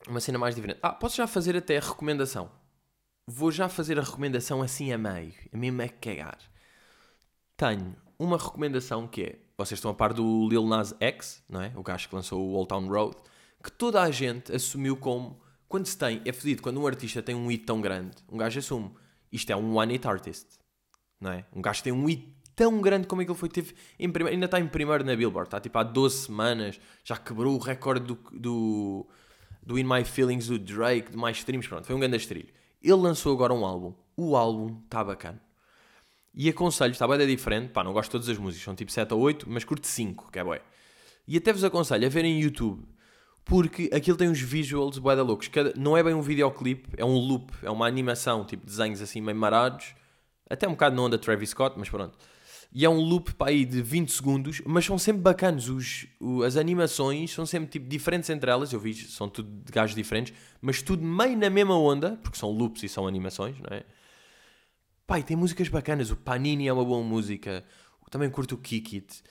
uma 0.09 0.21
cena 0.21 0.39
mais 0.39 0.55
diferente. 0.55 0.79
Ah, 0.83 0.93
posso 0.93 1.17
já 1.17 1.27
fazer 1.27 1.57
até 1.57 1.77
a 1.77 1.81
recomendação. 1.81 2.51
Vou 3.27 3.51
já 3.51 3.69
fazer 3.69 3.99
a 3.99 4.03
recomendação 4.03 4.63
assim 4.63 4.93
a 4.93 4.99
meio. 4.99 5.35
A 5.53 5.57
mim 5.57 5.81
é 5.81 5.89
cagar. 5.89 6.39
Tenho 7.57 7.97
uma 8.19 8.37
recomendação 8.37 9.07
que 9.07 9.23
é. 9.23 9.39
Vocês 9.57 9.79
estão 9.79 9.91
a 9.91 9.95
par 9.95 10.13
do 10.13 10.49
Lil 10.49 10.67
Nas 10.67 10.95
X, 11.01 11.43
não 11.49 11.61
é? 11.61 11.73
O 11.77 11.83
gajo 11.83 12.09
que 12.09 12.15
lançou 12.15 12.41
o 12.41 12.53
Old 12.55 12.69
Town 12.69 12.89
Road. 12.89 13.17
Que 13.63 13.71
toda 13.71 14.03
a 14.03 14.11
gente 14.11 14.55
assumiu 14.55 14.97
como. 14.97 15.41
Quando 15.69 15.87
se 15.87 15.97
tem. 15.97 16.21
É 16.25 16.33
fedido. 16.33 16.61
Quando 16.61 16.81
um 16.81 16.87
artista 16.87 17.23
tem 17.23 17.35
um 17.35 17.47
hit 17.49 17.65
tão 17.65 17.81
grande, 17.81 18.17
um 18.29 18.37
gajo 18.37 18.59
assume. 18.59 18.95
Isto 19.33 19.53
é 19.53 19.57
um 19.57 19.77
one 19.77 19.93
hit 19.93 20.07
artist. 20.07 20.59
Não 21.21 21.33
é? 21.33 21.47
Um 21.55 21.63
gajo 21.63 21.83
tem 21.83 21.93
um 21.93 22.05
hit 22.07 22.35
tão 22.55 22.81
grande 22.81 23.07
como 23.07 23.23
é 23.23 23.25
ele 23.25 23.35
foi. 23.35 23.49
Teve 23.49 23.75
primeiro, 23.99 24.29
ainda 24.29 24.47
está 24.47 24.61
em 24.61 24.67
primeiro 24.67 25.05
na 25.05 25.15
Billboard. 25.15 25.49
Está 25.49 25.61
tipo 25.61 25.79
há 25.79 25.83
12 25.83 26.27
semanas. 26.27 26.81
Já 27.03 27.17
quebrou 27.17 27.55
o 27.55 27.59
recorde 27.59 28.07
do, 28.07 28.19
do, 28.33 29.07
do 29.63 29.79
In 29.79 29.85
My 29.85 30.05
Feelings 30.05 30.47
do 30.47 30.59
Drake, 30.59 31.11
de 31.11 31.17
mais 31.17 31.39
streams. 31.39 31.69
Pronto, 31.69 31.87
foi 31.87 31.95
um 31.95 32.01
grande 32.01 32.17
estrilho. 32.17 32.49
Ele 32.83 32.95
lançou 32.95 33.33
agora 33.33 33.53
um 33.53 33.65
álbum. 33.65 33.95
O 34.17 34.37
álbum 34.37 34.81
está 34.85 35.03
bacana. 35.03 35.41
E 36.35 36.49
aconselho, 36.49 36.93
está 36.93 37.07
bem 37.07 37.27
diferente. 37.27 37.71
Pá, 37.71 37.85
não 37.85 37.93
gosto 37.93 38.09
de 38.09 38.13
todas 38.13 38.29
as 38.29 38.39
músicas. 38.39 38.65
São 38.65 38.75
tipo 38.75 38.91
7 38.91 39.15
ou 39.15 39.21
8, 39.21 39.49
mas 39.49 39.65
curto 39.65 39.87
5, 39.87 40.31
que 40.31 40.39
é 40.39 40.45
bué. 40.45 40.61
E 41.27 41.37
até 41.37 41.53
vos 41.53 41.65
aconselho 41.65 42.07
a 42.07 42.09
verem 42.09 42.41
YouTube. 42.41 42.83
Porque 43.45 43.91
aquilo 43.93 44.17
tem 44.17 44.29
uns 44.29 44.41
visuals 44.41 44.99
bué 44.99 45.15
da 45.15 45.23
loucos. 45.23 45.49
Cada, 45.49 45.73
não 45.77 45.97
é 45.97 46.03
bem 46.03 46.15
um 46.15 46.23
videoclipe, 46.23 46.89
é 46.97 47.05
um 47.05 47.17
loop. 47.17 47.53
É 47.63 47.71
uma 47.71 47.87
animação, 47.87 48.45
tipo 48.45 48.67
desenhos 48.67 49.01
assim 49.01 49.21
meio 49.21 49.37
marados 49.37 49.95
até 50.49 50.69
um 50.69 50.73
bocado 50.73 50.95
não 50.95 51.05
onda 51.05 51.19
Travis 51.19 51.51
Scott, 51.51 51.77
mas 51.79 51.89
pronto. 51.89 52.17
E 52.75 52.85
é 52.85 52.91
um 52.91 52.99
loop 53.01 53.35
para 53.35 53.51
aí 53.51 53.65
de 53.65 53.81
20 53.81 54.11
segundos, 54.11 54.61
mas 54.67 54.85
são 54.85 54.99
sempre 54.99 55.23
bacanos. 55.23 55.69
Os, 55.69 56.07
o, 56.21 56.43
as 56.43 56.57
animações 56.57 57.31
são 57.31 57.47
sempre 57.47 57.69
tipo, 57.69 57.89
diferentes 57.89 58.29
entre 58.29 58.51
elas. 58.51 58.73
Eu 58.73 58.81
vi, 58.81 58.95
são 58.95 59.29
tudo 59.29 59.49
de 59.65 59.71
gajos 59.71 59.95
diferentes, 59.95 60.35
mas 60.61 60.83
tudo 60.83 61.05
meio 61.05 61.37
na 61.37 61.49
mesma 61.49 61.79
onda, 61.79 62.19
porque 62.23 62.37
são 62.37 62.51
loops 62.51 62.83
e 62.83 62.89
são 62.89 63.07
animações, 63.07 63.57
não 63.61 63.77
é? 63.77 63.85
Pai, 65.07 65.23
tem 65.23 65.37
músicas 65.37 65.69
bacanas. 65.69 66.11
O 66.11 66.17
Panini 66.17 66.67
é 66.67 66.73
uma 66.73 66.85
boa 66.85 67.03
música. 67.03 67.65
Também 68.11 68.29
curto 68.29 68.57
o 68.57 68.59
Kick 68.59 68.97
It. 68.97 69.23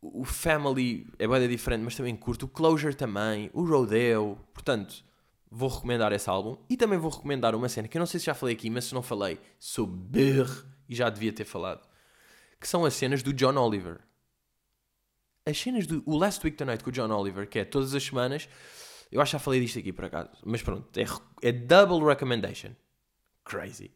O 0.00 0.24
Family 0.24 1.06
é 1.18 1.28
bem 1.28 1.48
diferente, 1.48 1.82
mas 1.82 1.94
também 1.94 2.16
curto. 2.16 2.46
O 2.46 2.48
Closure 2.48 2.94
também. 2.94 3.50
O 3.52 3.64
Rodeo. 3.64 4.38
Portanto, 4.52 5.04
vou 5.50 5.68
recomendar 5.68 6.12
esse 6.12 6.28
álbum 6.28 6.56
e 6.68 6.76
também 6.76 6.98
vou 6.98 7.10
recomendar 7.10 7.54
uma 7.54 7.68
cena 7.68 7.88
que 7.88 7.96
eu 7.96 8.00
não 8.00 8.06
sei 8.06 8.20
se 8.20 8.26
já 8.26 8.34
falei 8.34 8.54
aqui, 8.54 8.68
mas 8.68 8.86
se 8.86 8.94
não 8.94 9.02
falei, 9.02 9.38
sou 9.58 9.86
berre 9.86 10.62
e 10.88 10.94
já 10.94 11.08
devia 11.08 11.32
ter 11.32 11.44
falado, 11.44 11.86
que 12.60 12.68
são 12.68 12.84
as 12.84 12.94
cenas 12.94 13.22
do 13.22 13.32
John 13.32 13.56
Oliver. 13.56 14.00
As 15.44 15.58
cenas 15.58 15.86
do 15.86 16.02
o 16.06 16.16
Last 16.16 16.44
Week 16.44 16.56
Tonight 16.56 16.82
com 16.82 16.90
o 16.90 16.92
John 16.92 17.10
Oliver, 17.10 17.48
que 17.48 17.58
é 17.58 17.64
todas 17.64 17.94
as 17.94 18.02
semanas, 18.02 18.48
eu 19.10 19.20
acho 19.20 19.30
que 19.30 19.32
já 19.34 19.38
falei 19.38 19.60
disto 19.60 19.78
aqui 19.78 19.92
por 19.92 20.04
acaso, 20.04 20.30
mas 20.44 20.62
pronto, 20.62 20.88
é, 20.98 21.04
é 21.48 21.52
double 21.52 22.04
recommendation. 22.06 22.70
Crazy. 23.44 23.92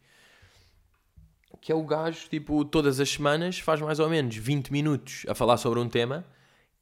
Que 1.61 1.73
é 1.73 1.75
o 1.75 1.85
gajo, 1.85 2.29
tipo, 2.29 2.65
todas 2.65 3.01
as 3.01 3.11
semanas 3.11 3.59
faz 3.59 3.81
mais 3.81 3.99
ou 3.99 4.09
menos 4.09 4.37
20 4.37 4.71
minutos 4.71 5.27
a 5.29 5.35
falar 5.35 5.57
sobre 5.57 5.81
um 5.81 5.89
tema 5.89 6.25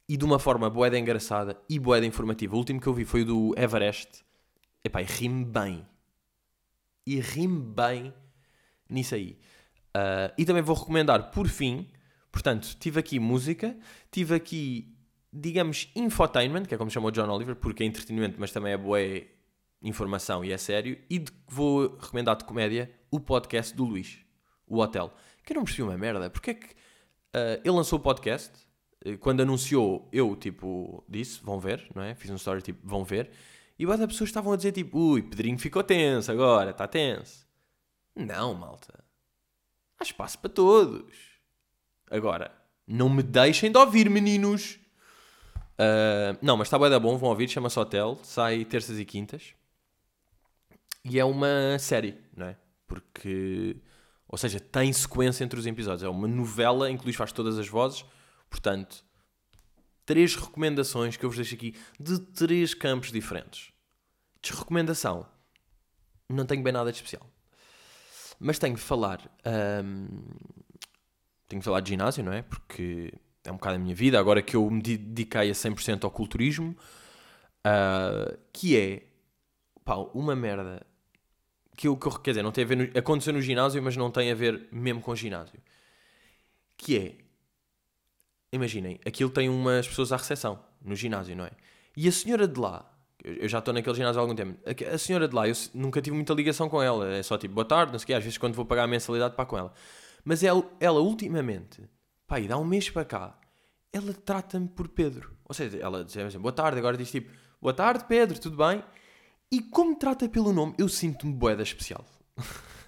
e 0.08 0.16
de 0.16 0.24
uma 0.24 0.38
forma 0.38 0.68
boeda 0.68 0.98
engraçada 0.98 1.60
e 1.68 1.78
boeda 1.78 2.06
informativa. 2.06 2.54
O 2.54 2.58
último 2.58 2.80
que 2.80 2.86
eu 2.86 2.94
vi 2.94 3.04
foi 3.04 3.22
o 3.22 3.24
do 3.24 3.54
Everest 3.58 4.22
Epá, 4.84 5.02
e 5.02 5.04
rime 5.04 5.44
bem. 5.44 5.86
E 7.06 7.20
rime 7.20 7.60
bem 7.60 8.14
nisso 8.88 9.14
aí. 9.14 9.38
Uh, 9.96 10.32
e 10.36 10.44
também 10.44 10.62
vou 10.62 10.76
recomendar, 10.76 11.30
por 11.30 11.48
fim, 11.48 11.88
portanto, 12.30 12.76
tive 12.78 13.00
aqui 13.00 13.18
música, 13.18 13.76
tive 14.10 14.34
aqui, 14.34 14.94
digamos, 15.32 15.90
infotainment, 15.94 16.64
que 16.64 16.74
é 16.74 16.78
como 16.78 16.90
chamou 16.90 17.10
John 17.10 17.28
Oliver, 17.28 17.56
porque 17.56 17.82
é 17.82 17.86
entretenimento, 17.86 18.36
mas 18.38 18.52
também 18.52 18.72
é 18.72 18.76
boa 18.76 18.98
informação 19.82 20.44
e 20.44 20.52
é 20.52 20.58
sério. 20.58 20.98
E 21.08 21.18
de, 21.18 21.32
vou 21.48 21.96
recomendar 21.96 22.36
de 22.36 22.44
comédia 22.44 22.90
o 23.10 23.18
podcast 23.18 23.74
do 23.74 23.84
Luís, 23.84 24.18
o 24.66 24.78
Hotel. 24.78 25.12
Que 25.44 25.52
eu 25.52 25.56
não 25.56 25.64
percebi 25.64 25.82
uma 25.82 25.96
merda. 25.96 26.28
Porque 26.28 26.50
é 26.50 26.54
que 26.54 26.66
uh, 26.66 27.60
ele 27.64 27.70
lançou 27.70 27.98
o 27.98 28.02
podcast, 28.02 28.52
uh, 29.06 29.16
quando 29.18 29.40
anunciou, 29.40 30.08
eu, 30.12 30.36
tipo, 30.36 31.04
disse, 31.08 31.40
vão 31.42 31.58
ver, 31.58 31.88
não 31.94 32.02
é? 32.02 32.14
Fiz 32.14 32.30
um 32.30 32.36
story, 32.36 32.62
tipo, 32.62 32.86
vão 32.86 33.04
ver. 33.04 33.30
E 33.78 33.86
várias 33.86 34.08
pessoas 34.08 34.28
estavam 34.28 34.52
a 34.52 34.56
dizer 34.56 34.72
tipo, 34.72 34.98
ui, 34.98 35.22
Pedrinho 35.22 35.58
ficou 35.58 35.84
tenso 35.84 36.32
agora, 36.32 36.70
está 36.70 36.88
tenso. 36.88 37.46
Não, 38.14 38.52
malta. 38.52 39.07
Há 39.98 40.04
espaço 40.04 40.38
para 40.38 40.50
todos. 40.50 41.14
Agora, 42.10 42.52
não 42.86 43.08
me 43.08 43.22
deixem 43.22 43.70
de 43.70 43.78
ouvir, 43.78 44.08
meninos. 44.08 44.78
Uh, 45.74 46.36
não, 46.40 46.56
mas 46.56 46.68
está 46.68 46.78
bem 46.78 46.90
da 46.90 46.98
bom, 46.98 47.16
vão 47.16 47.28
ouvir, 47.28 47.48
chama-se 47.48 47.78
Hotel, 47.78 48.18
sai 48.22 48.64
terças 48.64 48.98
e 48.98 49.04
quintas. 49.04 49.54
E 51.04 51.18
é 51.18 51.24
uma 51.24 51.78
série, 51.78 52.18
não 52.36 52.46
é? 52.46 52.56
Porque, 52.86 53.76
ou 54.26 54.38
seja, 54.38 54.58
tem 54.58 54.92
sequência 54.92 55.44
entre 55.44 55.58
os 55.58 55.66
episódios. 55.66 56.02
É 56.02 56.08
uma 56.08 56.26
novela 56.26 56.90
em 56.90 56.96
que 56.96 57.04
Luís 57.04 57.16
faz 57.16 57.32
todas 57.32 57.58
as 57.58 57.68
vozes, 57.68 58.04
portanto, 58.50 59.04
três 60.04 60.34
recomendações 60.34 61.16
que 61.16 61.24
eu 61.24 61.30
vos 61.30 61.36
deixo 61.36 61.54
aqui 61.54 61.76
de 62.00 62.18
três 62.18 62.74
campos 62.74 63.12
diferentes. 63.12 63.72
Desrecomendação. 64.42 65.26
Não 66.28 66.46
tenho 66.46 66.62
bem 66.62 66.72
nada 66.72 66.90
de 66.90 66.96
especial. 66.96 67.26
Mas 68.38 68.58
tenho 68.58 68.74
de 68.74 68.80
falar. 68.80 69.20
Hum, 69.84 70.06
tenho 71.48 71.60
de 71.60 71.64
falar 71.64 71.80
de 71.80 71.90
ginásio, 71.90 72.22
não 72.22 72.32
é? 72.32 72.42
Porque 72.42 73.12
é 73.44 73.50
um 73.50 73.56
bocado 73.56 73.76
a 73.76 73.78
minha 73.78 73.94
vida, 73.94 74.18
agora 74.18 74.42
que 74.42 74.54
eu 74.54 74.70
me 74.70 74.82
dediquei 74.82 75.50
a 75.50 75.54
100% 75.54 76.04
ao 76.04 76.10
culturismo, 76.10 76.76
uh, 77.66 78.38
que 78.52 78.76
é 78.76 79.02
pá, 79.84 79.96
uma 80.12 80.36
merda 80.36 80.86
que 81.76 81.88
eu, 81.88 81.96
que 81.96 82.06
eu, 82.06 82.12
quer 82.12 82.32
dizer, 82.32 82.42
não 82.42 82.52
tem 82.52 82.64
a 82.64 82.66
ver, 82.66 82.76
no, 82.76 82.98
aconteceu 82.98 83.32
no 83.32 83.40
ginásio, 83.40 83.82
mas 83.82 83.96
não 83.96 84.10
tem 84.10 84.30
a 84.30 84.34
ver 84.34 84.68
mesmo 84.70 85.00
com 85.00 85.12
o 85.12 85.16
ginásio. 85.16 85.60
Que 86.76 86.98
é, 86.98 87.14
imaginem, 88.52 89.00
aquilo 89.06 89.30
tem 89.30 89.48
umas 89.48 89.86
pessoas 89.88 90.12
à 90.12 90.16
recepção, 90.16 90.62
no 90.82 90.94
ginásio, 90.94 91.36
não 91.36 91.44
é? 91.44 91.52
E 91.96 92.06
a 92.06 92.12
senhora 92.12 92.46
de 92.46 92.58
lá, 92.58 92.90
eu 93.24 93.48
já 93.48 93.58
estou 93.58 93.74
naquele 93.74 93.96
ginásio 93.96 94.20
há 94.20 94.22
algum 94.22 94.34
tempo, 94.34 94.58
a 94.92 94.98
senhora 94.98 95.26
de 95.28 95.34
lá, 95.34 95.48
eu 95.48 95.54
nunca 95.74 96.00
tive 96.00 96.14
muita 96.14 96.32
ligação 96.34 96.68
com 96.68 96.82
ela, 96.82 97.08
é 97.12 97.22
só 97.22 97.36
tipo, 97.36 97.54
boa 97.54 97.64
tarde, 97.64 97.92
não 97.92 97.98
sei 97.98 98.04
o 98.04 98.06
quê, 98.06 98.14
às 98.14 98.22
vezes 98.22 98.38
quando 98.38 98.54
vou 98.54 98.64
pagar 98.64 98.84
a 98.84 98.86
mensalidade, 98.86 99.34
pá 99.34 99.44
com 99.44 99.58
ela. 99.58 99.72
Mas 100.24 100.42
ela, 100.42 100.62
ela 100.78 101.00
ultimamente, 101.00 101.82
pá, 102.26 102.38
e 102.38 102.46
dá 102.46 102.56
um 102.56 102.64
mês 102.64 102.90
para 102.90 103.04
cá, 103.04 103.38
ela 103.92 104.12
trata-me 104.12 104.68
por 104.68 104.88
Pedro. 104.88 105.36
Ou 105.44 105.54
seja, 105.54 105.78
ela 105.78 106.04
diz 106.04 106.16
assim, 106.16 106.38
boa 106.38 106.52
tarde, 106.52 106.78
agora 106.78 106.96
diz 106.96 107.10
tipo, 107.10 107.30
boa 107.60 107.74
tarde 107.74 108.04
Pedro, 108.08 108.38
tudo 108.38 108.56
bem? 108.56 108.82
E 109.50 109.60
como 109.62 109.96
trata 109.96 110.28
pelo 110.28 110.52
nome, 110.52 110.74
eu 110.78 110.88
sinto-me 110.88 111.32
boeda 111.32 111.62
especial. 111.62 112.04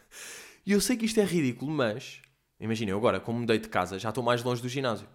E 0.67 0.73
eu 0.73 0.81
sei 0.81 0.97
que 0.97 1.07
isto 1.07 1.19
é 1.19 1.25
ridículo, 1.25 1.71
mas, 1.71 2.21
imagina, 2.61 2.91
eu 2.91 2.97
agora, 2.97 3.19
como 3.19 3.41
mudei 3.41 3.59
de 3.59 3.69
casa, 3.69 3.99
já 3.99 4.11
estou 4.11 4.23
mais 4.23 4.43
longe 4.43 4.61
do 4.61 4.69
ginásio. 4.69 5.09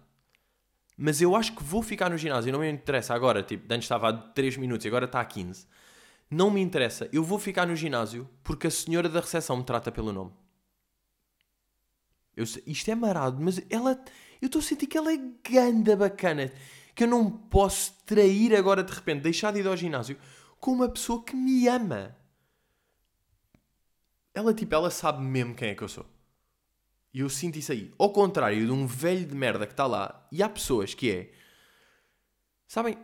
Mas 0.96 1.20
eu 1.20 1.36
acho 1.36 1.54
que 1.54 1.62
vou 1.62 1.82
ficar 1.82 2.08
no 2.08 2.16
ginásio, 2.16 2.52
não 2.52 2.60
me 2.60 2.70
interessa 2.70 3.14
agora, 3.14 3.42
tipo, 3.42 3.72
antes 3.72 3.84
estava 3.84 4.08
a 4.08 4.12
3 4.12 4.56
minutos 4.56 4.86
agora 4.86 5.04
está 5.04 5.20
a 5.20 5.24
15. 5.24 5.66
Não 6.30 6.50
me 6.50 6.60
interessa. 6.60 7.08
Eu 7.12 7.22
vou 7.22 7.38
ficar 7.38 7.66
no 7.66 7.76
ginásio 7.76 8.28
porque 8.42 8.66
a 8.66 8.70
senhora 8.70 9.08
da 9.08 9.20
recepção 9.20 9.56
me 9.56 9.64
trata 9.64 9.92
pelo 9.92 10.12
nome. 10.12 10.32
Eu 12.34 12.44
isto 12.66 12.90
é 12.90 12.94
marado, 12.94 13.40
mas 13.40 13.60
ela. 13.70 14.02
Eu 14.40 14.46
estou 14.46 14.60
a 14.60 14.62
sentir 14.62 14.86
que 14.86 14.98
ela 14.98 15.12
é 15.12 15.18
ganda 15.48 15.96
bacana. 15.96 16.52
Que 16.94 17.04
eu 17.04 17.08
não 17.08 17.30
posso 17.30 17.94
trair 18.04 18.54
agora 18.54 18.82
de 18.82 18.92
repente, 18.92 19.22
deixar 19.22 19.52
de 19.52 19.60
ir 19.60 19.66
ao 19.66 19.76
ginásio 19.76 20.18
com 20.58 20.72
uma 20.72 20.88
pessoa 20.88 21.22
que 21.22 21.36
me 21.36 21.68
ama. 21.68 22.16
Ela, 24.34 24.52
tipo, 24.52 24.74
ela 24.74 24.90
sabe 24.90 25.22
mesmo 25.22 25.54
quem 25.54 25.70
é 25.70 25.74
que 25.74 25.82
eu 25.82 25.88
sou. 25.88 26.06
E 27.16 27.20
eu 27.20 27.30
sinto 27.30 27.58
isso 27.58 27.72
aí. 27.72 27.90
Ao 27.98 28.10
contrário 28.10 28.66
de 28.66 28.70
um 28.70 28.86
velho 28.86 29.24
de 29.24 29.34
merda 29.34 29.66
que 29.66 29.72
está 29.72 29.86
lá, 29.86 30.28
e 30.30 30.42
há 30.42 30.50
pessoas 30.50 30.92
que 30.92 31.10
é. 31.10 31.32
Sabem? 32.68 32.98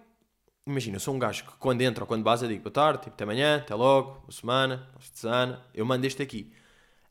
Imagina, 0.66 0.96
eu 0.96 1.00
sou 1.00 1.14
um 1.14 1.18
gajo 1.18 1.46
que 1.46 1.56
quando 1.56 1.80
entra 1.80 2.04
ou 2.04 2.06
quando 2.06 2.26
eu 2.42 2.48
digo 2.48 2.62
boa 2.62 2.70
tarde, 2.70 3.04
tipo, 3.04 3.14
até 3.14 3.24
amanhã, 3.24 3.56
até 3.56 3.74
logo, 3.74 4.20
boa 4.20 4.30
semana, 4.30 4.76
boa 4.92 5.00
semana, 5.14 5.64
eu 5.72 5.86
mando 5.86 6.06
este 6.06 6.22
aqui. 6.22 6.52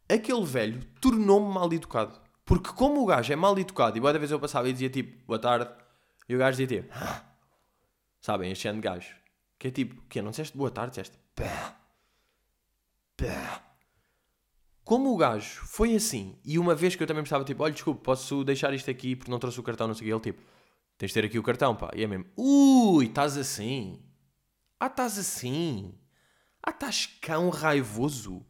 Aquele 0.08 0.46
velho 0.46 0.86
tornou-me 1.02 1.52
mal 1.52 1.74
educado. 1.74 2.22
Porque 2.46 2.70
como 2.72 3.02
o 3.02 3.06
gajo 3.08 3.34
é 3.34 3.36
mal 3.36 3.58
educado, 3.58 3.98
e 3.98 4.00
boa 4.00 4.14
vez 4.14 4.30
eu 4.30 4.40
passava 4.40 4.70
e 4.70 4.74
dizia 4.74 4.92
tipo, 4.92 5.26
boa 5.26 5.40
tarde, 5.40 5.72
e 6.30 6.36
o 6.36 6.38
gajo 6.38 6.56
dizia 6.56 6.84
tipo, 6.84 6.94
"Ah." 6.96 7.24
sabem, 8.22 8.52
este 8.52 8.68
ano 8.68 8.80
de 8.80 8.88
gajo. 8.88 9.16
Que 9.58 9.70
é 9.70 9.72
tipo, 9.72 10.00
que 10.08 10.22
não 10.22 10.30
disseste 10.30 10.56
boa 10.56 10.70
tarde, 10.70 10.92
disseste 10.92 11.18
pá, 11.34 11.80
pá. 13.18 13.71
Como 14.84 15.13
o 15.13 15.17
gajo 15.17 15.62
foi 15.65 15.96
assim, 15.96 16.39
e 16.44 16.58
uma 16.58 16.74
vez 16.74 16.96
que 16.96 17.04
eu 17.04 17.08
também 17.08 17.24
estava 17.24 17.44
tipo, 17.44 17.63
olha, 17.63 17.74
desculpe, 17.74 18.02
posso 18.04 18.44
deixar 18.44 18.74
isto 18.74 18.89
aqui 18.89 19.15
porque 19.15 19.32
não 19.32 19.39
trouxe 19.39 19.60
o 19.60 19.63
cartão, 19.63 19.88
não 19.88 19.94
sei 19.94 20.12
o 20.12 20.20
que, 20.20 20.28
ele 20.28 20.36
tipo, 20.36 20.44
tens 20.98 21.10
de 21.10 21.13
ter 21.13 21.26
aqui 21.26 21.39
o 21.39 21.44
cartão, 21.44 21.76
pá. 21.76 21.91
E 21.96 22.04
é 22.04 22.08
mesmo, 22.08 22.26
ui, 22.36 23.06
estás 23.06 23.38
assim. 23.38 24.04
Ah, 24.80 24.88
estás 24.88 25.17
assim. 25.17 25.94
Ah, 26.63 26.72
estás 26.72 27.06
cão 27.22 27.50
raivoso. 27.50 28.46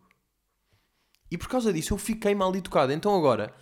E 1.30 1.38
por 1.38 1.48
causa 1.48 1.72
disso 1.72 1.94
eu 1.94 1.98
fiquei 1.98 2.34
mal 2.36 2.54
educado. 2.56 2.91
Então 2.91 3.15
agora 3.15 3.54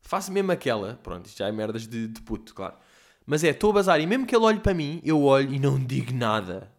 faço 0.00 0.32
mesmo 0.32 0.52
aquela. 0.52 1.00
Pronto, 1.02 1.26
isto 1.26 1.38
já 1.38 1.48
é 1.48 1.52
merdas 1.52 1.86
de, 1.86 2.08
de 2.08 2.20
puto, 2.22 2.54
claro. 2.54 2.76
Mas 3.26 3.44
é, 3.44 3.50
estou 3.50 3.70
a 3.70 3.74
bazar 3.74 4.00
e 4.00 4.06
mesmo 4.06 4.26
que 4.26 4.34
ele 4.34 4.44
olhe 4.44 4.60
para 4.60 4.74
mim, 4.74 5.00
eu 5.04 5.22
olho 5.22 5.54
e 5.54 5.58
não 5.58 5.78
digo 5.78 6.12
nada. 6.12 6.72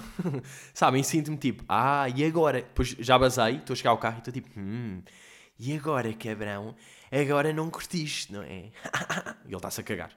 Sabem? 0.74 1.02
Sinto-me 1.02 1.36
tipo, 1.36 1.64
ah, 1.68 2.08
e 2.08 2.24
agora? 2.24 2.62
Depois 2.62 2.88
já 2.98 3.18
basei, 3.18 3.56
estou 3.56 3.74
a 3.74 3.76
chegar 3.76 3.90
ao 3.90 3.98
carro 3.98 4.16
e 4.16 4.18
estou 4.18 4.32
tipo, 4.32 4.48
hum, 4.58 5.02
e 5.58 5.76
agora, 5.76 6.12
cabrão? 6.14 6.74
Agora 7.10 7.52
não 7.52 7.70
curtiste, 7.70 8.32
não 8.32 8.42
é? 8.42 8.70
e 9.44 9.48
ele 9.48 9.56
está-se 9.56 9.80
a 9.80 9.84
cagar. 9.84 10.10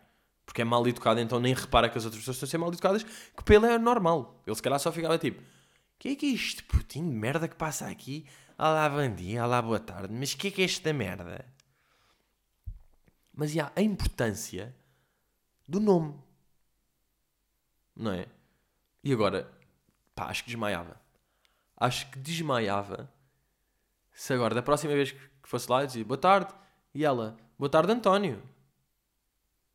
Porque 0.45 0.61
é 0.61 0.65
mal 0.65 0.87
educado, 0.87 1.19
então 1.19 1.39
nem 1.39 1.53
repara 1.53 1.89
que 1.89 1.97
as 1.97 2.05
outras 2.05 2.21
pessoas 2.21 2.37
estão 2.37 2.47
a 2.47 2.49
ser 2.49 2.57
mal 2.57 2.69
educadas, 2.69 3.03
que 3.03 3.53
ele 3.53 3.67
é 3.67 3.77
normal. 3.77 4.41
Ele 4.45 4.55
se 4.55 4.61
calhar 4.61 4.79
só 4.79 4.91
ficava 4.91 5.17
tipo, 5.17 5.41
que 5.99 6.09
é 6.09 6.15
que 6.15 6.25
é 6.25 6.29
isto, 6.29 6.63
putinho 6.65 7.09
de 7.09 7.15
merda 7.15 7.47
que 7.47 7.55
passa 7.55 7.87
aqui? 7.87 8.25
Olá, 8.57 8.89
bom 8.89 9.13
dia, 9.13 9.43
olá, 9.43 9.61
boa 9.61 9.79
tarde, 9.79 10.13
mas 10.13 10.33
que 10.33 10.47
é 10.47 10.51
que 10.51 10.61
é 10.61 10.65
esta 10.65 10.93
merda? 10.93 11.45
Mas 13.33 13.57
há 13.57 13.71
a 13.75 13.81
importância 13.81 14.73
do 15.67 15.79
nome, 15.79 16.15
não 17.95 18.11
é? 18.11 18.27
E 19.03 19.11
agora, 19.11 19.51
pá, 20.15 20.25
acho 20.27 20.43
que 20.43 20.49
desmaiava. 20.49 20.99
Acho 21.77 22.09
que 22.09 22.17
desmaiava 22.17 23.13
se 24.15 24.33
agora, 24.33 24.55
da 24.55 24.61
próxima 24.61 24.93
vez 24.93 25.11
que 25.11 25.19
fosse 25.43 25.69
lá, 25.69 25.83
eu 25.83 25.87
dizia 25.87 26.05
boa 26.05 26.17
tarde, 26.17 26.53
e 26.93 27.03
ela, 27.03 27.37
boa 27.59 27.69
tarde, 27.69 27.91
António. 27.91 28.41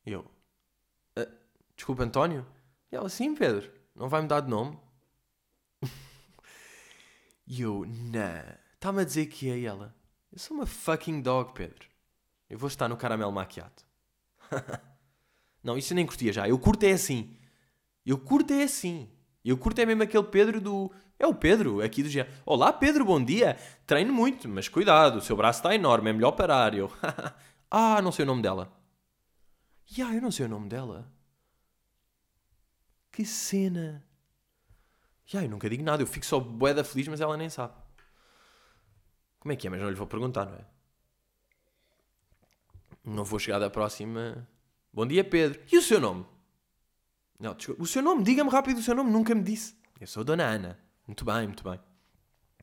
E 0.07 0.13
eu, 0.13 0.25
"Ah, 1.15 1.29
desculpa, 1.77 2.03
António? 2.05 2.47
E 2.91 2.97
ela, 2.97 3.09
sim, 3.11 3.35
Pedro, 3.35 3.71
não 3.95 4.09
vai 4.09 4.23
mudar 4.23 4.41
de 4.41 4.49
nome? 4.49 4.79
E 7.53 7.63
eu, 7.63 7.85
não, 7.85 8.59
está-me 8.75 9.01
a 9.01 9.05
dizer 9.05 9.27
que 9.27 9.51
é 9.51 9.61
ela. 9.65 9.93
Eu 10.31 10.39
sou 10.39 10.57
uma 10.57 10.67
fucking 10.67 11.21
dog, 11.21 11.53
Pedro. 11.53 11.89
Eu 12.49 12.57
vou 12.57 12.69
estar 12.69 12.89
no 12.89 12.97
caramelo 12.97 13.33
maquiado. 13.33 13.83
não, 15.61 15.77
isso 15.77 15.93
eu 15.93 15.97
nem 15.97 16.07
curtia 16.07 16.33
já. 16.33 16.49
Eu 16.49 16.57
curto 16.61 16.85
é 16.85 16.93
assim. 16.93 17.37
Eu 18.07 18.17
curto 18.19 18.53
é 18.53 18.63
assim. 18.63 19.11
Eu 19.45 19.57
curto 19.57 19.79
é 19.81 19.87
mesmo 19.87 20.03
aquele 20.03 20.25
Pedro 20.25 20.61
do. 20.61 20.93
É 21.19 21.27
o 21.27 21.35
Pedro, 21.35 21.83
aqui 21.83 22.03
do 22.03 22.09
dia. 22.09 22.29
Olá, 22.45 22.73
Pedro, 22.73 23.05
bom 23.05 23.23
dia. 23.23 23.57
Treino 23.87 24.13
muito, 24.13 24.49
mas 24.49 24.69
cuidado, 24.69 25.17
o 25.17 25.21
seu 25.21 25.37
braço 25.37 25.61
está 25.61 25.75
enorme, 25.75 26.11
é 26.11 26.13
melhor 26.13 26.33
parar. 26.33 26.75
Eu. 26.75 26.91
ah, 27.71 28.03
não 28.03 28.13
sei 28.13 28.25
o 28.25 28.27
nome 28.27 28.43
dela. 28.43 28.73
Ya, 29.91 30.05
yeah, 30.05 30.17
eu 30.17 30.23
não 30.23 30.31
sei 30.31 30.47
o 30.47 30.49
nome 30.49 30.69
dela. 30.69 31.11
Que 33.11 33.25
cena. 33.25 34.05
Ya, 35.27 35.41
yeah, 35.41 35.47
eu 35.47 35.51
nunca 35.51 35.69
digo 35.71 35.83
nada, 35.83 36.03
eu 36.03 36.07
fico 36.07 36.27
só 36.27 36.39
boeda 36.39 36.85
feliz, 36.85 37.09
mas 37.09 37.21
ela 37.21 37.37
nem 37.37 37.49
sabe. 37.49 37.75
Como 39.41 39.53
é 39.53 39.57
que 39.57 39.67
é? 39.67 39.71
Mas 39.71 39.81
não 39.81 39.89
lhe 39.89 39.97
vou 39.97 40.07
perguntar, 40.07 40.45
não 40.47 40.55
é? 40.55 40.65
Não 43.05 43.25
vou 43.25 43.39
chegar 43.39 43.59
da 43.59 43.71
próxima. 43.71 44.47
Bom 44.93 45.07
dia, 45.07 45.25
Pedro. 45.25 45.61
E 45.73 45.79
o 45.79 45.83
seu 45.83 45.99
nome? 45.99 46.27
Não, 47.41 47.55
desculpa. 47.55 47.83
O 47.83 47.87
seu 47.87 48.03
nome, 48.03 48.23
diga-me 48.23 48.51
rápido 48.51 48.79
o 48.79 48.83
seu 48.83 48.95
nome, 48.95 49.11
nunca 49.11 49.35
me 49.35 49.43
disse. 49.43 49.75
Eu 49.99 50.07
sou 50.07 50.23
Dona 50.23 50.45
Ana. 50.45 50.79
Muito 51.07 51.25
bem, 51.25 51.47
muito 51.47 51.65
bem. 51.65 51.81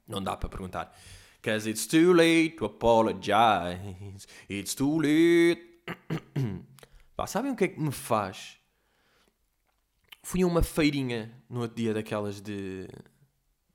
Não 0.07 0.23
dá 0.23 0.37
para 0.37 0.47
perguntar. 0.47 0.95
Cause 1.41 1.67
it's 1.67 1.87
too 1.87 2.13
late 2.13 2.51
to 2.57 2.65
apologize. 2.65 4.27
It's 4.49 4.75
too 4.75 4.99
late. 4.99 5.81
Pá, 7.15 7.25
sabem 7.25 7.51
o 7.51 7.55
que 7.55 7.63
é 7.63 7.67
que 7.69 7.79
me 7.79 7.91
faz? 7.91 8.57
Fui 10.21 10.43
a 10.43 10.47
uma 10.47 10.61
feirinha 10.61 11.33
no 11.49 11.61
outro 11.61 11.77
dia 11.77 11.93
daquelas 11.93 12.39
de. 12.39 12.87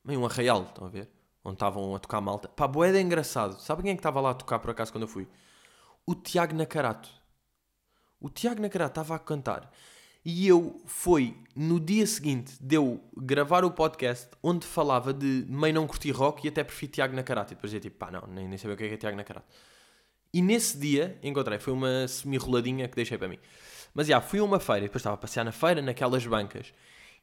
meio 0.05 0.21
um 0.21 0.27
arraial, 0.27 0.62
estão 0.65 0.87
a 0.87 0.91
ver? 0.91 1.11
Onde 1.45 1.57
estavam 1.57 1.95
a 1.97 1.99
tocar 1.99 2.21
malta. 2.21 2.49
Pá, 2.49 2.69
boeda 2.69 2.99
é 2.99 3.01
engraçado. 3.01 3.61
Sabem 3.61 3.83
quem 3.83 3.93
é 3.93 3.95
que 3.95 4.01
estava 4.01 4.21
lá 4.21 4.31
a 4.31 4.35
tocar 4.35 4.61
por 4.61 4.71
acaso 4.71 4.93
quando 4.93 5.03
eu 5.03 5.09
fui? 5.09 5.27
O 6.07 6.15
Tiago 6.15 6.55
Nacarato. 6.55 7.11
O 8.21 8.31
Tiago 8.31 8.61
Nacarato 8.61 8.93
estava 8.93 9.17
a 9.17 9.19
cantar. 9.19 9.73
E 10.25 10.47
eu 10.47 10.81
fui 10.87 11.37
no 11.55 11.81
dia 11.81 12.07
seguinte 12.07 12.55
de 12.61 12.77
eu 12.77 13.03
gravar 13.17 13.65
o 13.65 13.71
podcast 13.73 14.29
onde 14.43 14.65
falava 14.65 15.13
de 15.13 15.45
meio 15.49 15.75
não 15.75 15.87
curtir 15.87 16.13
rock 16.13 16.47
e 16.47 16.49
até 16.49 16.63
prefiro 16.63 16.93
Tiago 16.93 17.15
Nacarato. 17.15 17.53
E 17.53 17.57
depois 17.57 17.73
dizia 17.73 17.81
tipo, 17.81 17.99
pá, 17.99 18.11
não, 18.11 18.23
nem, 18.29 18.47
nem 18.47 18.57
sabia 18.57 18.75
o 18.75 18.77
que 18.79 18.85
é, 18.85 18.89
que 18.89 18.95
é 18.95 18.97
Tiago. 18.97 19.21
E 20.33 20.41
nesse 20.41 20.79
dia 20.79 21.19
encontrei, 21.23 21.59
foi 21.59 21.73
uma 21.73 22.07
semi-roladinha 22.07 22.89
que 22.89 22.95
deixei 22.95 23.19
para 23.19 23.29
mim. 23.29 23.39
Mas 23.93 24.07
já, 24.07 24.21
fui 24.21 24.39
a 24.39 24.45
uma 24.45 24.59
feira, 24.61 24.83
depois 24.83 25.01
estava 25.01 25.15
a 25.15 25.19
passear 25.19 25.45
na 25.45 25.53
feira, 25.53 25.83
naquelas 25.83 26.27
bancas, 26.27 26.73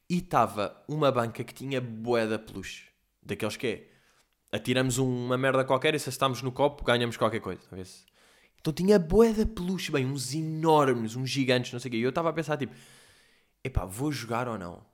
e 0.08 0.18
estava 0.18 0.76
uma 0.86 1.10
banca 1.10 1.42
que 1.42 1.54
tinha 1.54 1.80
boeda 1.80 2.38
peluche. 2.38 2.88
Daqueles 3.22 3.56
que 3.56 3.66
é, 3.66 4.56
atiramos 4.56 4.98
uma 4.98 5.36
merda 5.36 5.64
qualquer 5.64 5.94
e 5.94 5.98
se 5.98 6.08
estamos 6.08 6.42
no 6.42 6.52
copo 6.52 6.84
ganhamos 6.84 7.16
qualquer 7.16 7.40
coisa. 7.40 7.62
Então 8.60 8.72
tinha 8.72 8.98
boeda 8.98 9.46
peluche, 9.46 9.90
bem, 9.90 10.04
uns 10.04 10.34
enormes, 10.34 11.16
uns 11.16 11.30
gigantes, 11.30 11.72
não 11.72 11.80
sei 11.80 11.88
o 11.88 11.92
quê. 11.92 11.96
E 11.98 12.02
eu 12.02 12.10
estava 12.10 12.28
a 12.28 12.32
pensar, 12.32 12.56
tipo, 12.56 12.74
epá, 13.64 13.84
vou 13.84 14.12
jogar 14.12 14.48
ou 14.48 14.58
não? 14.58 14.84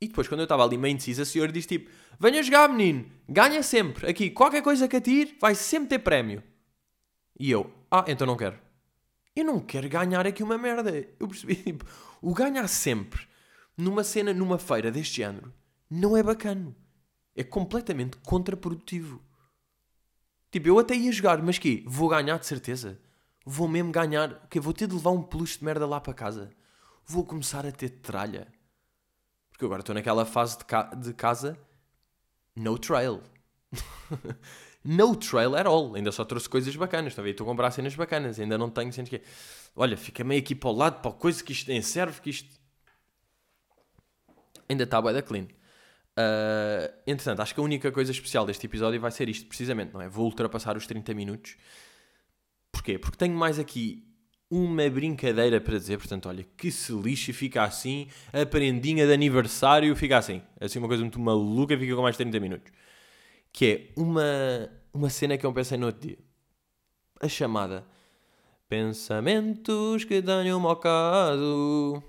E 0.00 0.08
depois, 0.08 0.26
quando 0.26 0.40
eu 0.40 0.44
estava 0.44 0.64
ali 0.64 0.78
meio 0.78 0.92
indeciso, 0.92 1.20
a 1.20 1.26
senhora 1.26 1.52
diz 1.52 1.66
tipo, 1.66 1.90
venha 2.18 2.42
jogar, 2.42 2.68
menino, 2.68 3.04
ganha 3.28 3.62
sempre. 3.62 4.08
Aqui, 4.08 4.30
qualquer 4.30 4.62
coisa 4.62 4.88
que 4.88 4.96
atire, 4.96 5.36
vai 5.38 5.54
sempre 5.54 5.90
ter 5.90 5.98
prémio. 5.98 6.42
E 7.38 7.50
eu, 7.50 7.70
ah, 7.90 8.04
então 8.08 8.26
não 8.26 8.36
quero. 8.36 8.58
Eu 9.36 9.44
não 9.44 9.60
quero 9.60 9.88
ganhar 9.88 10.26
aqui 10.26 10.42
uma 10.42 10.56
merda. 10.56 10.90
Eu 11.18 11.28
percebi, 11.28 11.54
tipo, 11.62 11.84
o 12.22 12.32
ganhar 12.32 12.66
sempre 12.68 13.28
numa 13.76 14.02
cena, 14.02 14.32
numa 14.32 14.58
feira 14.58 14.90
deste 14.90 15.16
género, 15.16 15.52
não 15.90 16.16
é 16.16 16.22
bacana. 16.22 16.74
É 17.36 17.44
completamente 17.44 18.16
contraprodutivo. 18.18 19.22
Tipo, 20.50 20.68
eu 20.68 20.78
até 20.78 20.94
ia 20.94 21.12
jogar, 21.12 21.42
mas 21.42 21.58
que 21.58 21.84
Vou 21.86 22.08
ganhar 22.08 22.38
de 22.38 22.46
certeza? 22.46 22.98
Vou 23.44 23.68
mesmo 23.68 23.90
ganhar? 23.90 24.46
Que 24.48 24.60
Vou 24.60 24.72
ter 24.72 24.86
de 24.86 24.94
levar 24.94 25.10
um 25.10 25.22
peluche 25.22 25.58
de 25.58 25.64
merda 25.64 25.86
lá 25.86 26.00
para 26.00 26.14
casa? 26.14 26.50
Vou 27.06 27.24
começar 27.24 27.66
a 27.66 27.72
ter 27.72 27.90
tralha? 27.90 28.46
Porque 29.50 29.64
agora 29.64 29.80
estou 29.80 29.94
naquela 29.94 30.24
fase 30.24 30.58
de, 30.58 30.64
ca 30.64 30.82
de 30.94 31.12
casa 31.12 31.58
no 32.54 32.78
trail. 32.78 33.20
no 34.84 35.16
trail 35.16 35.56
at 35.56 35.66
all. 35.66 35.94
Ainda 35.94 36.12
só 36.12 36.24
trouxe 36.24 36.48
coisas 36.48 36.74
bacanas. 36.76 37.14
Tá 37.14 37.26
estou 37.28 37.44
a 37.44 37.50
comprar 37.50 37.70
cenas 37.70 37.94
bacanas. 37.94 38.38
Ainda 38.38 38.56
não 38.56 38.70
tenho 38.70 38.92
cenas 38.92 39.08
que 39.08 39.22
Olha, 39.74 39.96
fica 39.96 40.24
meio 40.24 40.40
aqui 40.40 40.54
para 40.54 40.70
o 40.70 40.72
lado, 40.72 41.00
para 41.00 41.10
a 41.10 41.14
coisa 41.14 41.42
que 41.42 41.52
isto 41.52 41.82
serve, 41.82 42.20
que 42.20 42.30
isto... 42.30 42.60
Ainda 44.68 44.84
está 44.84 45.00
bué 45.00 45.12
da 45.12 45.22
clean. 45.22 45.44
Uh, 45.44 46.92
entretanto, 47.06 47.40
acho 47.40 47.54
que 47.54 47.60
a 47.60 47.62
única 47.62 47.90
coisa 47.90 48.12
especial 48.12 48.44
deste 48.44 48.66
episódio 48.66 49.00
vai 49.00 49.10
ser 49.10 49.28
isto, 49.28 49.46
precisamente, 49.46 49.92
não 49.92 50.00
é? 50.00 50.08
Vou 50.08 50.26
ultrapassar 50.26 50.76
os 50.76 50.86
30 50.86 51.14
minutos. 51.14 51.56
Porquê? 52.72 52.98
Porque 52.98 53.16
tenho 53.16 53.34
mais 53.34 53.58
aqui 53.58 54.06
uma 54.50 54.88
brincadeira 54.90 55.60
para 55.60 55.78
dizer. 55.78 55.98
Portanto, 55.98 56.28
olha, 56.28 56.44
que 56.56 56.70
se 56.70 56.92
lixe, 56.92 57.32
fica 57.32 57.62
assim. 57.62 58.08
A 58.32 58.44
prendinha 58.46 59.06
de 59.06 59.12
aniversário 59.12 59.94
fica 59.96 60.18
assim. 60.18 60.42
Assim, 60.60 60.78
uma 60.78 60.88
coisa 60.88 61.02
muito 61.02 61.20
maluca, 61.20 61.78
fica 61.78 61.94
com 61.94 62.02
mais 62.02 62.16
30 62.16 62.40
minutos. 62.40 62.72
Que 63.52 63.66
é 63.66 64.00
uma, 64.00 64.70
uma 64.92 65.10
cena 65.10 65.36
que 65.38 65.46
eu 65.46 65.52
pensei 65.52 65.78
no 65.78 65.86
outro 65.86 66.08
dia. 66.08 66.18
A 67.20 67.28
chamada 67.28 67.84
Pensamentos 68.70 70.04
que 70.04 70.22
tenho 70.22 70.60
mocado. 70.60 72.00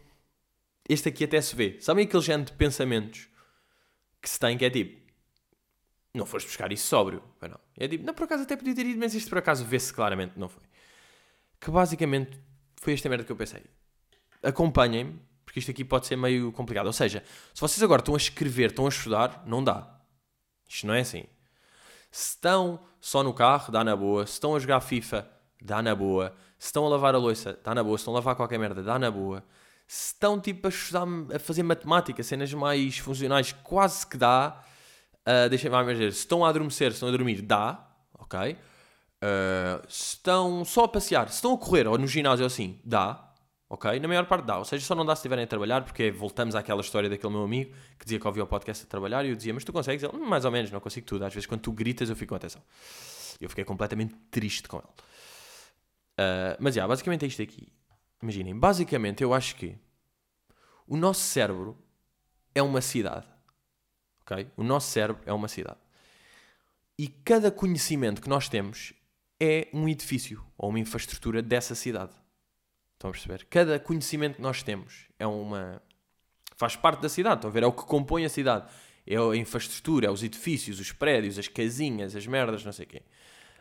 Este 0.87 1.09
aqui 1.09 1.23
até 1.23 1.41
se 1.41 1.55
vê. 1.55 1.77
Sabem 1.79 2.05
aquele 2.05 2.21
género 2.21 2.51
de 2.51 2.55
pensamentos 2.55 3.27
que 4.21 4.29
se 4.29 4.39
tem, 4.39 4.55
que 4.55 4.65
é 4.65 4.69
tipo, 4.69 5.00
não 6.13 6.25
foste 6.25 6.47
buscar 6.47 6.71
isso 6.71 6.87
sóbrio. 6.87 7.23
Não. 7.41 7.59
É 7.77 7.87
tipo, 7.87 8.05
não, 8.05 8.13
por 8.13 8.23
acaso 8.23 8.43
até 8.43 8.55
podia 8.55 8.75
ter 8.75 8.85
ido, 8.85 8.99
mas 8.99 9.13
isto 9.13 9.29
por 9.29 9.37
acaso 9.37 9.63
vê-se 9.63 9.93
claramente 9.93 10.33
não 10.37 10.49
foi. 10.49 10.63
Que 11.59 11.71
basicamente 11.71 12.39
foi 12.75 12.93
esta 12.93 13.07
merda 13.07 13.23
que 13.23 13.31
eu 13.31 13.35
pensei. 13.35 13.63
Acompanhem-me, 14.43 15.19
porque 15.45 15.59
isto 15.59 15.71
aqui 15.71 15.85
pode 15.85 16.07
ser 16.07 16.15
meio 16.15 16.51
complicado. 16.51 16.87
Ou 16.87 16.93
seja, 16.93 17.23
se 17.53 17.61
vocês 17.61 17.81
agora 17.83 18.01
estão 18.01 18.13
a 18.13 18.17
escrever, 18.17 18.71
estão 18.71 18.85
a 18.85 18.89
estudar, 18.89 19.43
não 19.45 19.63
dá. 19.63 19.99
Isto 20.67 20.87
não 20.87 20.93
é 20.93 21.01
assim. 21.01 21.25
Se 22.11 22.35
estão 22.35 22.79
só 22.99 23.23
no 23.23 23.33
carro, 23.33 23.71
dá 23.71 23.83
na 23.83 23.95
boa. 23.95 24.25
Se 24.25 24.33
estão 24.33 24.55
a 24.55 24.59
jogar 24.59 24.81
FIFA, 24.81 25.29
dá 25.61 25.81
na 25.81 25.95
boa. 25.95 26.35
Se 26.57 26.67
estão 26.67 26.85
a 26.85 26.89
lavar 26.89 27.15
a 27.15 27.17
louça, 27.17 27.59
dá 27.63 27.73
na 27.73 27.83
boa. 27.83 27.97
Se 27.97 28.01
estão 28.01 28.13
a 28.13 28.17
lavar 28.17 28.35
qualquer 28.35 28.59
merda, 28.59 28.83
dá 28.83 28.99
na 28.99 29.09
boa. 29.09 29.43
Se 29.87 30.13
estão 30.13 30.39
tipo 30.39 30.67
a 30.67 30.69
estudar, 30.69 31.05
a 31.35 31.39
fazer 31.39 31.63
matemática, 31.63 32.21
cenas 32.23 32.53
mais 32.53 32.97
funcionais, 32.97 33.51
quase 33.63 34.05
que 34.07 34.17
dá. 34.17 34.63
Uh, 35.27 35.49
Deixem-me 35.49 35.83
ver. 35.93 36.11
Se 36.11 36.19
estão 36.19 36.43
a 36.43 36.49
adormecer, 36.49 36.91
se 36.91 36.95
estão 36.95 37.09
a 37.09 37.11
dormir, 37.11 37.41
dá. 37.41 37.87
Ok? 38.17 38.57
Uh, 39.23 39.87
se 39.87 40.15
estão 40.15 40.65
só 40.65 40.85
a 40.85 40.87
passear, 40.87 41.29
se 41.29 41.35
estão 41.35 41.53
a 41.53 41.57
correr 41.57 41.87
ou 41.87 41.97
no 41.97 42.07
ginásio 42.07 42.45
assim, 42.45 42.79
dá. 42.83 43.31
Ok? 43.69 43.99
Na 43.99 44.07
maior 44.07 44.25
parte 44.25 44.45
dá. 44.45 44.57
Ou 44.57 44.65
seja, 44.65 44.85
só 44.85 44.95
não 44.95 45.05
dá 45.05 45.15
se 45.15 45.19
estiverem 45.19 45.45
a 45.45 45.47
trabalhar, 45.47 45.83
porque 45.83 46.11
voltamos 46.11 46.55
àquela 46.55 46.81
história 46.81 47.09
daquele 47.09 47.31
meu 47.31 47.43
amigo 47.43 47.73
que 47.97 48.05
dizia 48.05 48.19
que 48.19 48.27
ouvia 48.27 48.43
o 48.43 48.47
podcast 48.47 48.83
a 48.85 48.87
trabalhar 48.87 49.23
e 49.25 49.29
eu 49.29 49.35
dizia, 49.35 49.53
mas 49.53 49.63
tu 49.63 49.71
consegues? 49.71 50.03
Ele, 50.03 50.17
mais 50.17 50.43
ou 50.43 50.51
menos, 50.51 50.71
não 50.71 50.79
consigo 50.79 51.05
tudo. 51.05 51.23
Às 51.23 51.33
vezes 51.33 51.47
quando 51.47 51.61
tu 51.61 51.71
gritas 51.71 52.09
eu 52.09 52.15
fico 52.15 52.29
com 52.29 52.35
atenção. 52.35 52.61
Eu 53.39 53.49
fiquei 53.49 53.63
completamente 53.63 54.13
triste 54.29 54.67
com 54.67 54.77
ele. 54.77 54.87
Uh, 56.19 56.57
mas, 56.59 56.75
já, 56.75 56.87
basicamente 56.87 57.25
é 57.25 57.27
isto 57.27 57.41
aqui. 57.41 57.71
Imaginem, 58.21 58.57
basicamente 58.57 59.23
eu 59.23 59.33
acho 59.33 59.55
que 59.55 59.77
o 60.85 60.97
nosso 60.97 61.21
cérebro 61.21 61.77
é 62.53 62.61
uma 62.61 62.81
cidade. 62.81 63.25
Ok? 64.21 64.47
O 64.55 64.63
nosso 64.63 64.89
cérebro 64.89 65.21
é 65.25 65.33
uma 65.33 65.47
cidade. 65.47 65.79
E 66.97 67.07
cada 67.07 67.49
conhecimento 67.51 68.21
que 68.21 68.29
nós 68.29 68.47
temos 68.47 68.93
é 69.39 69.67
um 69.73 69.89
edifício 69.89 70.45
ou 70.57 70.69
uma 70.69 70.79
infraestrutura 70.79 71.41
dessa 71.41 71.73
cidade. 71.73 72.13
Estão 72.93 73.09
a 73.09 73.13
perceber? 73.13 73.45
Cada 73.49 73.79
conhecimento 73.79 74.35
que 74.35 74.41
nós 74.41 74.61
temos 74.61 75.07
é 75.17 75.25
uma. 75.25 75.81
faz 76.55 76.75
parte 76.75 77.01
da 77.01 77.09
cidade. 77.09 77.37
Estão 77.37 77.49
a 77.49 77.53
ver? 77.53 77.63
É 77.63 77.65
o 77.65 77.73
que 77.73 77.83
compõe 77.83 78.23
a 78.23 78.29
cidade. 78.29 78.71
É 79.07 79.17
a 79.17 79.35
infraestrutura, 79.35 80.05
é 80.05 80.11
os 80.11 80.21
edifícios, 80.21 80.79
os 80.79 80.91
prédios, 80.91 81.39
as 81.39 81.47
casinhas, 81.47 82.15
as 82.15 82.27
merdas, 82.27 82.63
não 82.63 82.71
sei 82.71 82.85
o 82.85 82.89
quê. 82.89 83.01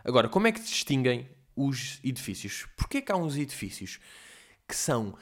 Agora, 0.05 0.29
como 0.29 0.47
é 0.47 0.53
que 0.53 0.61
se 0.61 0.67
distinguem 0.67 1.27
os 1.57 1.99
edifícios? 2.05 2.67
Porquê 2.77 3.01
que 3.01 3.11
há 3.11 3.17
uns 3.17 3.37
edifícios 3.37 3.99
que 4.69 4.77
são 4.77 5.17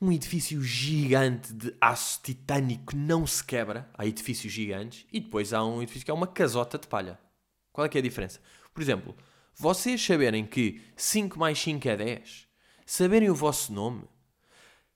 um 0.00 0.12
edifício 0.12 0.62
gigante 0.62 1.52
de 1.52 1.74
aço 1.80 2.20
titânico 2.22 2.94
não 2.94 3.26
se 3.26 3.42
quebra? 3.42 3.88
Há 3.94 4.06
edifícios 4.06 4.52
gigantes. 4.52 5.06
E 5.12 5.20
depois 5.20 5.52
há 5.52 5.64
um 5.64 5.82
edifício 5.82 6.04
que 6.04 6.10
é 6.10 6.14
uma 6.14 6.26
casota 6.26 6.78
de 6.78 6.86
palha. 6.86 7.18
Qual 7.72 7.84
é 7.84 7.88
que 7.88 7.98
é 7.98 8.00
a 8.00 8.04
diferença? 8.04 8.40
Por 8.72 8.82
exemplo, 8.82 9.16
vocês 9.54 10.04
saberem 10.04 10.44
que 10.46 10.82
5 10.96 11.38
mais 11.38 11.58
5 11.58 11.88
é 11.88 11.96
10 11.96 12.46
saberem 12.84 13.28
o 13.28 13.34
vosso 13.34 13.72
nome, 13.72 14.04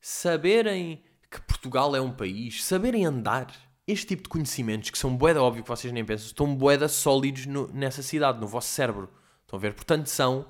saberem 0.01 1.03
que 1.31 1.41
Portugal 1.41 1.95
é 1.97 2.01
um 2.01 2.13
país, 2.13 2.65
saberem 2.65 3.05
andar, 3.05 3.53
este 3.87 4.07
tipo 4.07 4.23
de 4.25 4.29
conhecimentos 4.29 4.91
que 4.91 4.99
são 4.99 5.17
boeda 5.17 5.43
óbvio 5.43 5.63
que 5.63 5.69
vocês 5.69 5.93
nem 5.93 6.05
pensam, 6.05 6.27
estão 6.27 6.55
boeda 6.55 6.89
sólidos 6.89 7.47
no, 7.47 7.67
nessa 7.69 8.03
cidade, 8.03 8.41
no 8.41 8.47
vosso 8.47 8.69
cérebro. 8.69 9.11
Estão 9.43 9.59
a 9.59 9.61
ver? 9.61 9.75
Portanto, 9.75 10.07
são, 10.07 10.47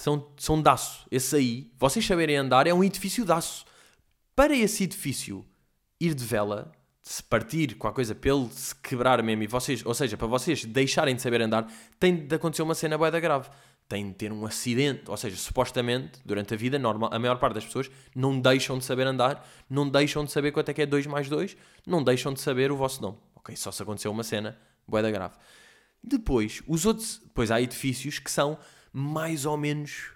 são, 0.00 0.28
são 0.36 0.60
de 0.60 0.68
aço. 0.68 1.06
Esse 1.10 1.36
aí, 1.36 1.72
vocês 1.78 2.06
saberem 2.06 2.36
andar, 2.36 2.66
é 2.66 2.74
um 2.74 2.84
edifício 2.84 3.24
de 3.24 3.32
aço. 3.32 3.64
Para 4.34 4.56
esse 4.56 4.84
edifício 4.84 5.44
ir 6.00 6.14
de 6.14 6.24
vela, 6.24 6.70
se 7.02 7.22
partir 7.22 7.74
com 7.74 7.88
a 7.88 7.92
coisa 7.92 8.14
pelo 8.14 8.50
se 8.50 8.74
quebrar 8.74 9.22
mesmo, 9.22 9.42
e 9.42 9.46
vocês, 9.46 9.84
ou 9.84 9.94
seja, 9.94 10.16
para 10.16 10.26
vocês 10.26 10.64
deixarem 10.64 11.14
de 11.14 11.22
saber 11.22 11.42
andar, 11.42 11.66
tem 11.98 12.14
de 12.14 12.34
acontecer 12.34 12.62
uma 12.62 12.74
cena 12.74 12.96
boeda 12.96 13.18
grave 13.18 13.48
tem 13.88 14.08
de 14.08 14.14
ter 14.14 14.30
um 14.30 14.44
acidente, 14.44 15.04
ou 15.08 15.16
seja, 15.16 15.36
supostamente, 15.36 16.20
durante 16.24 16.52
a 16.52 16.56
vida 16.56 16.78
normal, 16.78 17.08
a 17.10 17.18
maior 17.18 17.38
parte 17.38 17.54
das 17.54 17.64
pessoas 17.64 17.90
não 18.14 18.38
deixam 18.38 18.76
de 18.76 18.84
saber 18.84 19.06
andar, 19.06 19.48
não 19.68 19.88
deixam 19.88 20.24
de 20.24 20.30
saber 20.30 20.52
quanto 20.52 20.68
é 20.68 20.74
que 20.74 20.82
é 20.82 20.86
2 20.86 21.06
mais 21.06 21.28
2, 21.28 21.56
não 21.86 22.04
deixam 22.04 22.32
de 22.34 22.40
saber 22.40 22.70
o 22.70 22.76
vosso 22.76 23.00
nome. 23.00 23.16
Ok, 23.34 23.56
só 23.56 23.72
se 23.72 23.82
aconteceu 23.82 24.10
uma 24.10 24.22
cena, 24.22 24.58
boeda 24.86 25.10
grave. 25.10 25.34
Depois, 26.04 26.62
os 26.68 26.84
outros, 26.84 27.18
depois 27.24 27.50
há 27.50 27.62
edifícios 27.62 28.18
que 28.18 28.30
são 28.30 28.58
mais 28.92 29.44
ou 29.46 29.56
menos, 29.56 30.10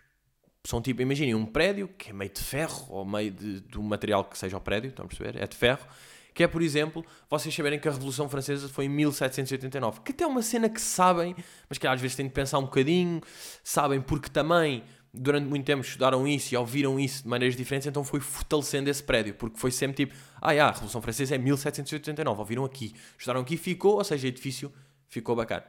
são 0.65 0.81
tipo, 0.81 1.03
imaginem 1.03 1.35
um 1.35 1.47
prédio 1.47 1.89
que 1.89 2.11
é 2.11 2.13
meio 2.13 2.31
de 2.31 2.41
ferro, 2.41 2.87
ou 2.89 3.05
meio 3.05 3.31
de, 3.31 3.61
do 3.61 3.83
material 3.83 4.25
que 4.25 4.39
seja 4.39 4.57
o 4.57 4.61
prédio, 4.61 4.89
estão 4.89 5.05
a 5.05 5.09
perceber? 5.09 5.41
É 5.41 5.47
de 5.47 5.57
ferro, 5.57 5.87
que 6.35 6.43
é, 6.43 6.49
por 6.49 6.63
exemplo, 6.63 7.05
vocês 7.29 7.55
saberem 7.55 7.79
que 7.79 7.89
a 7.89 7.93
Revolução 7.93 8.29
Francesa 8.29 8.69
foi 8.69 8.87
em 8.87 8.89
1789, 8.89 10.01
que 10.01 10.13
até 10.13 10.25
é 10.25 10.27
uma 10.27 10.43
cena 10.43 10.69
que 10.69 10.81
sabem, 10.81 11.37
mas 11.69 11.79
que 11.79 11.87
às 11.87 12.01
vezes 12.01 12.17
têm 12.17 12.27
de 12.27 12.33
pensar 12.33 12.59
um 12.59 12.63
bocadinho, 12.63 13.21
sabem 13.63 14.01
porque 14.01 14.31
também 14.31 14.83
durante 15.13 15.47
muito 15.47 15.67
tempo 15.67 15.83
estudaram 15.83 16.27
isso 16.27 16.55
e 16.55 16.57
ouviram 16.57 16.99
isso 16.99 17.23
de 17.23 17.29
maneiras 17.29 17.55
diferentes, 17.55 17.87
então 17.87 18.03
foi 18.03 18.19
fortalecendo 18.21 18.89
esse 18.89 19.03
prédio, 19.03 19.35
porque 19.35 19.59
foi 19.59 19.71
sempre 19.71 20.07
tipo, 20.07 20.19
ah, 20.41 20.53
yeah, 20.53 20.71
a 20.71 20.73
Revolução 20.73 21.03
Francesa 21.03 21.35
é 21.35 21.39
1789, 21.39 22.41
ouviram 22.41 22.65
aqui, 22.65 22.95
estudaram 23.19 23.43
aqui, 23.43 23.57
ficou, 23.57 23.97
ou 23.97 24.05
seja, 24.05 24.27
o 24.27 24.29
edifício 24.29 24.73
ficou 25.09 25.37
bacana. 25.37 25.67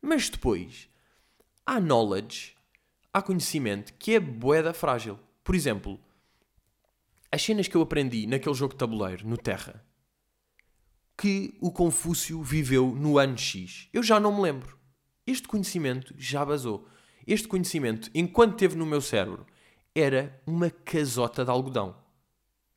Mas 0.00 0.30
depois, 0.30 0.88
há 1.70 1.78
knowledge, 1.78 2.56
há 3.12 3.22
conhecimento 3.22 3.94
que 3.94 4.16
é 4.16 4.18
boeda 4.18 4.74
frágil. 4.74 5.20
Por 5.44 5.54
exemplo, 5.54 6.00
as 7.30 7.40
cenas 7.40 7.68
que 7.68 7.76
eu 7.76 7.82
aprendi 7.82 8.26
naquele 8.26 8.56
jogo 8.56 8.72
de 8.72 8.78
tabuleiro, 8.78 9.24
no 9.24 9.38
Terra, 9.38 9.80
que 11.16 11.56
o 11.60 11.70
Confúcio 11.70 12.42
viveu 12.42 12.88
no 12.88 13.18
ano 13.18 13.38
X. 13.38 13.88
Eu 13.92 14.02
já 14.02 14.18
não 14.18 14.34
me 14.34 14.42
lembro. 14.42 14.76
Este 15.24 15.46
conhecimento 15.46 16.12
já 16.18 16.44
basou. 16.44 16.88
Este 17.24 17.46
conhecimento, 17.46 18.10
enquanto 18.12 18.54
esteve 18.54 18.74
no 18.74 18.84
meu 18.84 19.00
cérebro, 19.00 19.46
era 19.94 20.42
uma 20.44 20.70
casota 20.70 21.44
de 21.44 21.52
algodão. 21.52 21.94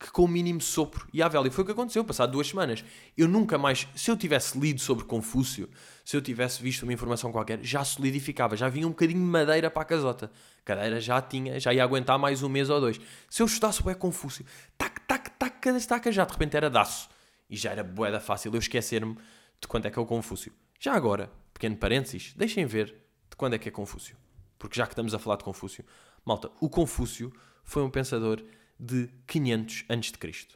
Que 0.03 0.11
com 0.11 0.25
o 0.25 0.27
mínimo 0.27 0.59
sopro 0.59 1.07
e 1.13 1.23
à 1.23 1.29
vela. 1.29 1.47
E 1.47 1.49
foi 1.49 1.63
o 1.63 1.65
que 1.65 1.71
aconteceu, 1.71 2.03
passado 2.03 2.33
duas 2.33 2.49
semanas. 2.49 2.83
Eu 3.17 3.25
nunca 3.25 3.57
mais, 3.57 3.87
se 3.95 4.11
eu 4.11 4.17
tivesse 4.17 4.59
lido 4.59 4.81
sobre 4.81 5.05
Confúcio, 5.05 5.69
se 6.03 6.17
eu 6.17 6.21
tivesse 6.21 6.61
visto 6.61 6.83
uma 6.83 6.91
informação 6.91 7.31
qualquer, 7.31 7.63
já 7.63 7.85
solidificava, 7.85 8.57
já 8.57 8.67
vinha 8.67 8.85
um 8.85 8.89
bocadinho 8.89 9.21
de 9.21 9.25
madeira 9.25 9.71
para 9.71 9.81
a 9.81 9.85
casota. 9.85 10.29
A 10.59 10.61
cadeira 10.65 10.99
já 10.99 11.21
tinha, 11.21 11.57
já 11.57 11.73
ia 11.73 11.81
aguentar 11.81 12.19
mais 12.19 12.43
um 12.43 12.49
mês 12.49 12.69
ou 12.69 12.81
dois. 12.81 12.99
Se 13.29 13.41
eu 13.41 13.45
estudasse 13.45 13.81
o 13.81 13.95
Confúcio, 13.95 14.45
tac, 14.77 14.99
tac, 15.07 15.29
tac, 15.39 15.61
cada 15.61 15.77
estaca 15.77 16.11
já 16.11 16.25
de 16.25 16.33
repente 16.33 16.57
era 16.57 16.69
daço. 16.69 17.07
E 17.49 17.55
já 17.55 17.71
era 17.71 17.81
boeda 17.81 18.19
fácil 18.19 18.53
eu 18.53 18.59
esquecer-me 18.59 19.15
de 19.61 19.69
quando 19.69 19.85
é 19.85 19.89
que 19.89 19.97
é 19.97 20.01
o 20.01 20.05
Confúcio. 20.05 20.51
Já 20.81 20.95
agora, 20.95 21.31
pequeno 21.53 21.77
parênteses, 21.77 22.33
deixem 22.35 22.65
ver 22.65 22.87
de 23.29 23.37
quando 23.37 23.53
é 23.53 23.57
que 23.57 23.69
é 23.69 23.71
Confúcio. 23.71 24.17
Porque 24.59 24.75
já 24.75 24.85
que 24.85 24.91
estamos 24.91 25.13
a 25.13 25.19
falar 25.19 25.37
de 25.37 25.45
Confúcio, 25.45 25.85
malta, 26.25 26.51
o 26.59 26.69
Confúcio 26.69 27.31
foi 27.63 27.81
um 27.81 27.89
pensador 27.89 28.43
de 28.83 29.09
500 29.27 29.85
a.C. 29.89 30.47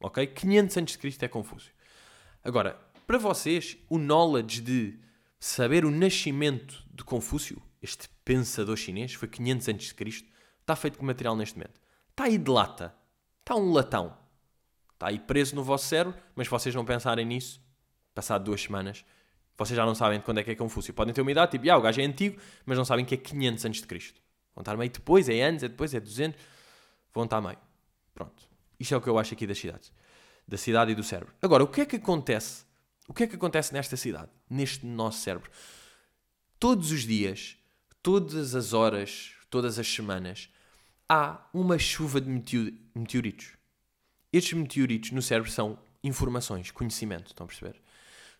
Ok? 0.00 0.26
500 0.26 0.76
a.C. 0.78 1.16
é 1.20 1.28
Confúcio. 1.28 1.72
Agora, 2.42 2.80
para 3.06 3.18
vocês, 3.18 3.76
o 3.88 3.98
knowledge 3.98 4.60
de 4.60 4.98
saber 5.38 5.84
o 5.84 5.90
nascimento 5.90 6.82
de 6.92 7.04
Confúcio, 7.04 7.60
este 7.82 8.08
pensador 8.24 8.76
chinês, 8.76 9.12
foi 9.14 9.28
500 9.28 9.68
a.C., 9.68 10.24
está 10.60 10.74
feito 10.74 10.98
com 10.98 11.04
material 11.04 11.36
neste 11.36 11.56
momento. 11.56 11.80
Está 12.10 12.24
aí 12.24 12.38
de 12.38 12.50
lata. 12.50 12.94
Está 13.40 13.56
um 13.56 13.72
latão. 13.72 14.16
Está 14.94 15.08
aí 15.08 15.18
preso 15.18 15.54
no 15.54 15.62
vosso 15.62 15.86
cérebro, 15.86 16.18
mas 16.34 16.46
vocês 16.48 16.74
não 16.74 16.84
pensarem 16.84 17.24
nisso, 17.24 17.60
passado 18.14 18.44
duas 18.44 18.60
semanas, 18.60 19.04
vocês 19.56 19.76
já 19.76 19.84
não 19.84 19.94
sabem 19.94 20.18
de 20.18 20.24
quando 20.24 20.38
é 20.38 20.42
que 20.42 20.50
é 20.50 20.54
Confúcio. 20.54 20.94
Podem 20.94 21.12
ter 21.12 21.20
uma 21.20 21.30
idade, 21.30 21.52
tipo, 21.52 21.70
ah, 21.70 21.76
o 21.76 21.82
gajo 21.82 22.00
é 22.00 22.04
antigo, 22.04 22.40
mas 22.64 22.78
não 22.78 22.84
sabem 22.84 23.04
que 23.04 23.14
é 23.14 23.18
500 23.18 23.64
antes 23.66 23.80
de 23.82 23.86
Cristo. 23.86 24.20
Vão 24.54 24.62
estar 24.62 24.76
depois, 24.76 25.28
é 25.28 25.42
anos, 25.42 25.62
é 25.62 25.68
depois, 25.68 25.92
é 25.94 26.00
200. 26.00 26.40
Vão 27.12 27.24
estar 27.24 27.40
meio. 27.40 27.58
Pronto. 28.14 28.48
Isto 28.78 28.94
é 28.94 28.96
o 28.96 29.00
que 29.00 29.08
eu 29.08 29.18
acho 29.18 29.34
aqui 29.34 29.46
das 29.46 29.58
cidades. 29.58 29.92
Da 30.46 30.56
cidade 30.56 30.92
e 30.92 30.94
do 30.94 31.02
cérebro. 31.02 31.34
Agora, 31.40 31.62
o 31.62 31.68
que 31.68 31.82
é 31.82 31.86
que 31.86 31.96
acontece? 31.96 32.64
O 33.08 33.14
que 33.14 33.24
é 33.24 33.26
que 33.26 33.36
acontece 33.36 33.72
nesta 33.72 33.96
cidade? 33.96 34.30
Neste 34.48 34.86
nosso 34.86 35.20
cérebro? 35.20 35.50
Todos 36.58 36.90
os 36.90 37.02
dias, 37.02 37.56
todas 38.02 38.54
as 38.54 38.72
horas, 38.72 39.32
todas 39.48 39.78
as 39.78 39.86
semanas, 39.86 40.48
há 41.08 41.48
uma 41.52 41.78
chuva 41.78 42.20
de 42.20 42.30
meteoritos. 42.94 43.52
Estes 44.32 44.52
meteoritos 44.52 45.10
no 45.10 45.20
cérebro 45.20 45.50
são 45.50 45.78
informações, 46.04 46.70
conhecimento, 46.70 47.26
estão 47.28 47.44
a 47.44 47.48
perceber? 47.48 47.80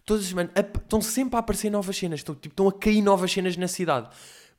Todas 0.05 0.23
as 0.23 0.29
semanas 0.29 0.53
estão 0.57 1.03
sempre 1.03 1.37
a 1.37 1.41
aparecer 1.41 1.71
novas 1.71 1.97
cenas, 1.97 2.21
estão, 2.21 2.35
tipo, 2.35 2.53
estão 2.53 2.69
a 2.69 2.73
cair 2.73 3.03
novas 3.03 3.33
cenas 3.33 3.57
na 3.57 3.69
cidade. 3.69 4.09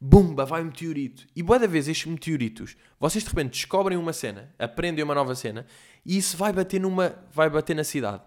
Bumba, 0.04 0.45
vai 0.45 0.64
um 0.64 0.66
meteorito. 0.66 1.28
E 1.36 1.43
boa 1.43 1.60
da 1.60 1.68
vez 1.68 1.88
estes 1.88 2.08
meteoritos, 2.08 2.76
vocês 2.99 3.24
de 3.24 3.30
repente 3.30 3.52
descobrem 3.52 3.99
uma 3.99 4.12
cena, 4.12 4.52
aprendem 4.58 5.04
uma 5.04 5.14
nova 5.14 5.36
cena, 5.36 5.64
e 6.04 6.18
isso 6.18 6.36
vai 6.36 6.52
bater, 6.52 6.82
numa, 6.82 7.16
vai 7.32 7.52
bater 7.52 7.76
na 7.76 7.84
cidade. 7.84 8.24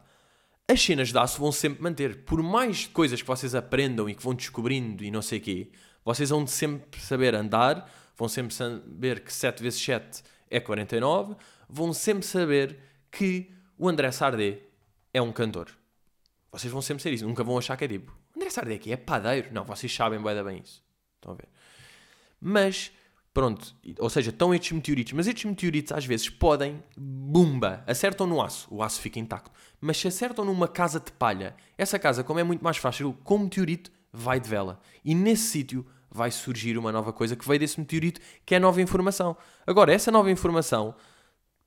As 0.68 0.80
cenas 0.80 1.08
de 1.08 1.18
aço 1.18 1.40
vão 1.40 1.50
sempre 1.50 1.82
manter. 1.82 2.22
Por 2.24 2.40
mais 2.44 2.86
coisas 2.86 3.20
que 3.20 3.26
vocês 3.26 3.56
aprendam 3.56 4.08
e 4.08 4.14
que 4.14 4.22
vão 4.22 4.34
descobrindo 4.34 5.02
e 5.02 5.10
não 5.10 5.20
sei 5.20 5.40
quê, 5.40 5.72
vocês 6.04 6.30
vão 6.30 6.46
sempre 6.46 7.00
saber 7.00 7.34
andar, 7.34 7.90
vão 8.16 8.28
sempre 8.28 8.54
saber 8.54 9.24
que 9.24 9.32
7 9.32 9.60
vezes 9.60 9.82
7 9.82 10.22
é 10.48 10.60
49, 10.60 11.34
vão 11.68 11.92
sempre 11.92 12.24
saber 12.24 12.78
que 13.10 13.50
o 13.76 13.88
André 13.88 14.12
Sardé 14.12 14.60
é 15.12 15.20
um 15.20 15.32
cantor. 15.32 15.76
Vocês 16.52 16.72
vão 16.72 16.80
sempre 16.80 17.02
ser 17.02 17.12
isso. 17.12 17.26
Nunca 17.26 17.42
vão 17.42 17.58
achar 17.58 17.76
que 17.76 17.84
é 17.84 17.88
tipo, 17.88 18.16
André 18.36 18.48
Sardec 18.48 18.92
é 18.92 18.96
padeiro. 18.96 19.52
Não, 19.52 19.64
vocês 19.64 19.92
sabem 19.92 20.22
bem, 20.22 20.44
bem 20.44 20.60
isso. 20.60 20.84
Estão 21.24 21.32
a 21.32 21.36
ver? 21.36 21.48
Mas, 22.38 22.92
pronto, 23.32 23.74
ou 23.98 24.10
seja, 24.10 24.28
estão 24.28 24.54
estes 24.54 24.72
meteoritos. 24.72 25.14
Mas 25.14 25.26
estes 25.26 25.44
meteoritos 25.44 25.92
às 25.92 26.04
vezes 26.04 26.28
podem, 26.28 26.82
bumba, 26.96 27.82
acertam 27.86 28.26
no 28.26 28.42
aço. 28.42 28.68
O 28.70 28.82
aço 28.82 29.00
fica 29.00 29.18
intacto. 29.18 29.50
Mas 29.80 29.96
se 29.96 30.06
acertam 30.06 30.44
numa 30.44 30.68
casa 30.68 31.00
de 31.00 31.10
palha, 31.12 31.56
essa 31.78 31.98
casa, 31.98 32.22
como 32.22 32.38
é 32.38 32.44
muito 32.44 32.62
mais 32.62 32.76
fácil, 32.76 33.16
com 33.24 33.38
meteorito, 33.38 33.90
vai 34.12 34.38
de 34.38 34.48
vela. 34.48 34.78
E 35.02 35.14
nesse 35.14 35.44
sítio 35.44 35.86
vai 36.10 36.30
surgir 36.30 36.76
uma 36.76 36.92
nova 36.92 37.12
coisa 37.12 37.34
que 37.34 37.46
veio 37.46 37.58
desse 37.58 37.80
meteorito, 37.80 38.20
que 38.44 38.54
é 38.54 38.58
nova 38.58 38.80
informação. 38.82 39.36
Agora, 39.66 39.92
essa 39.92 40.12
nova 40.12 40.30
informação 40.30 40.94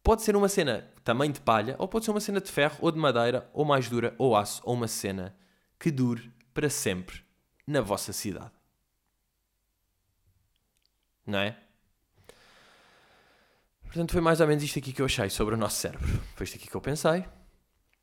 pode 0.03 0.21
ser 0.21 0.35
uma 0.35 0.47
cena 0.47 0.87
também 1.03 1.31
de 1.31 1.41
palha, 1.41 1.75
ou 1.79 1.87
pode 1.87 2.05
ser 2.05 2.11
uma 2.11 2.21
cena 2.21 2.39
de 2.39 2.49
ferro, 2.49 2.77
ou 2.79 2.91
de 2.91 2.99
madeira, 2.99 3.49
ou 3.51 3.65
mais 3.65 3.89
dura, 3.89 4.15
ou 4.17 4.37
aço, 4.37 4.61
ou 4.63 4.75
uma 4.75 4.87
cena 4.87 5.35
que 5.77 5.91
dure 5.91 6.31
para 6.53 6.69
sempre 6.69 7.21
na 7.67 7.81
vossa 7.81 8.13
cidade. 8.13 8.56
Não 11.27 11.39
é? 11.39 11.57
Portanto, 13.83 14.11
foi 14.13 14.21
mais 14.21 14.39
ou 14.39 14.47
menos 14.47 14.63
isto 14.63 14.79
aqui 14.79 14.93
que 14.93 15.01
eu 15.01 15.05
achei 15.05 15.29
sobre 15.29 15.55
o 15.55 15.57
nosso 15.57 15.75
cérebro. 15.75 16.07
Foi 16.35 16.45
isto 16.45 16.55
aqui 16.55 16.67
que 16.67 16.75
eu 16.75 16.81
pensei. 16.81 17.25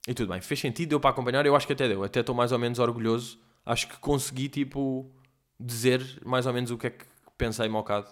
E 0.07 0.13
tudo 0.13 0.31
bem, 0.31 0.41
fez 0.41 0.61
sentido, 0.61 0.91
deu 0.91 1.01
para 1.01 1.11
acompanhar. 1.11 1.45
Eu 1.47 1.57
acho 1.57 1.67
que 1.67 1.73
até 1.73 1.89
deu. 1.89 2.05
Até 2.05 2.21
estou 2.21 2.35
mais 2.35 2.53
ou 2.53 2.59
menos 2.59 2.79
orgulhoso. 2.79 3.41
Acho 3.65 3.89
que 3.89 3.97
consegui, 3.99 4.49
tipo, 4.49 5.11
dizer 5.59 6.21
mais 6.25 6.47
ou 6.47 6.53
menos 6.53 6.71
o 6.71 6.79
que 6.79 6.89
é 6.89 6.91
que 6.91 7.07
pensei 7.39 7.69
mal 7.69 7.83
bocado. 7.83 8.09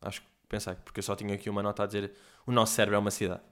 Acho 0.00 0.22
que 0.22 0.28
pensei, 0.48 0.74
porque 0.84 1.00
eu 1.00 1.02
só 1.02 1.14
tinha 1.14 1.34
aqui 1.34 1.50
uma 1.50 1.62
nota 1.62 1.82
a 1.82 1.86
dizer 1.86 2.12
o 2.46 2.52
nosso 2.52 2.74
cérebro 2.74 2.96
é 2.96 2.98
uma 2.98 3.10
cidade. 3.10 3.42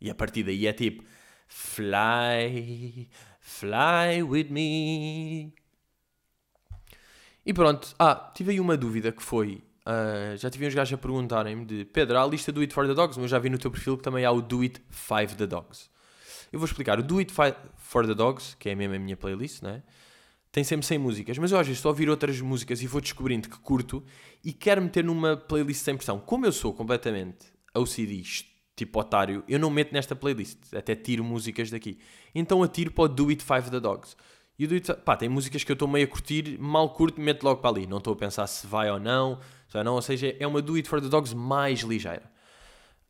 E 0.00 0.10
a 0.10 0.14
partir 0.14 0.42
daí 0.42 0.66
é 0.66 0.72
tipo 0.72 1.04
Fly, 1.48 3.08
fly 3.40 4.22
with 4.22 4.50
me. 4.50 5.54
E 7.44 7.54
pronto. 7.54 7.94
Ah, 7.98 8.30
tive 8.34 8.52
aí 8.52 8.60
uma 8.60 8.76
dúvida 8.76 9.10
que 9.10 9.22
foi. 9.22 9.64
Uh, 9.88 10.36
já 10.36 10.50
tive 10.50 10.66
uns 10.66 10.74
gajos 10.74 10.92
a 10.92 10.98
perguntarem-me 10.98 11.64
de 11.64 11.84
Pedro, 11.86 12.18
há 12.18 12.22
a 12.22 12.26
lista 12.26 12.52
do 12.52 12.60
It 12.60 12.74
for 12.74 12.86
the 12.86 12.92
Dogs, 12.92 13.18
mas 13.18 13.30
já 13.30 13.38
vi 13.38 13.48
no 13.48 13.56
teu 13.56 13.70
perfil 13.70 13.96
que 13.96 14.02
também 14.02 14.22
há 14.22 14.30
o 14.30 14.42
Do 14.42 14.60
It 14.60 14.82
5 14.90 15.36
the 15.36 15.46
Dogs. 15.46 15.88
Eu 16.52 16.58
vou 16.58 16.66
explicar. 16.66 16.98
O 16.98 17.02
Do 17.02 17.18
It 17.18 17.32
for 17.76 18.06
the 18.06 18.14
Dogs, 18.14 18.54
que 18.58 18.68
é 18.68 18.74
mesmo 18.74 18.94
a 18.94 18.98
minha 18.98 19.16
playlist, 19.16 19.62
né? 19.62 19.82
tem 20.50 20.64
sempre 20.64 20.86
100 20.86 20.98
músicas, 20.98 21.38
mas 21.38 21.52
eu 21.52 21.58
às 21.58 21.66
vezes 21.66 21.78
estou 21.78 21.90
a 21.90 21.92
ouvir 21.92 22.08
outras 22.08 22.40
músicas 22.40 22.82
e 22.82 22.86
vou 22.86 23.00
descobrindo 23.00 23.48
que 23.48 23.58
curto 23.58 24.02
e 24.42 24.52
quero 24.52 24.82
meter 24.82 25.04
numa 25.04 25.36
playlist 25.36 25.82
sem 25.82 25.96
pressão. 25.96 26.18
Como 26.18 26.46
eu 26.46 26.52
sou 26.52 26.72
completamente 26.72 27.46
OCD, 27.74 28.22
tipo 28.74 28.98
otário, 28.98 29.44
eu 29.46 29.58
não 29.58 29.70
meto 29.70 29.92
nesta 29.92 30.16
playlist, 30.16 30.58
até 30.74 30.94
tiro 30.94 31.22
músicas 31.22 31.70
daqui. 31.70 31.98
Então 32.34 32.62
atiro 32.62 32.90
para 32.90 33.04
o 33.04 33.08
Do 33.08 33.28
It 33.28 33.42
5 33.42 33.70
The 33.70 33.80
Dogs. 33.80 34.16
E 34.58 34.64
o 34.64 34.68
Do 34.68 34.74
It, 34.74 34.92
pá, 35.04 35.16
tem 35.16 35.28
músicas 35.28 35.62
que 35.62 35.70
eu 35.70 35.74
estou 35.74 35.86
meio 35.86 36.06
a 36.06 36.08
curtir, 36.08 36.58
mal 36.58 36.92
curto, 36.92 37.20
meto 37.20 37.44
logo 37.44 37.60
para 37.60 37.70
ali. 37.70 37.86
Não 37.86 37.98
estou 37.98 38.14
a 38.14 38.16
pensar 38.16 38.46
se 38.46 38.66
vai 38.66 38.90
ou 38.90 38.98
não, 38.98 39.38
ou 39.74 39.84
não, 39.84 39.94
ou 39.94 40.02
seja, 40.02 40.34
é 40.38 40.46
uma 40.46 40.62
Do 40.62 40.74
It 40.76 40.88
for 40.88 41.00
the 41.00 41.08
Dogs 41.08 41.34
mais 41.34 41.80
ligeira. 41.80 42.30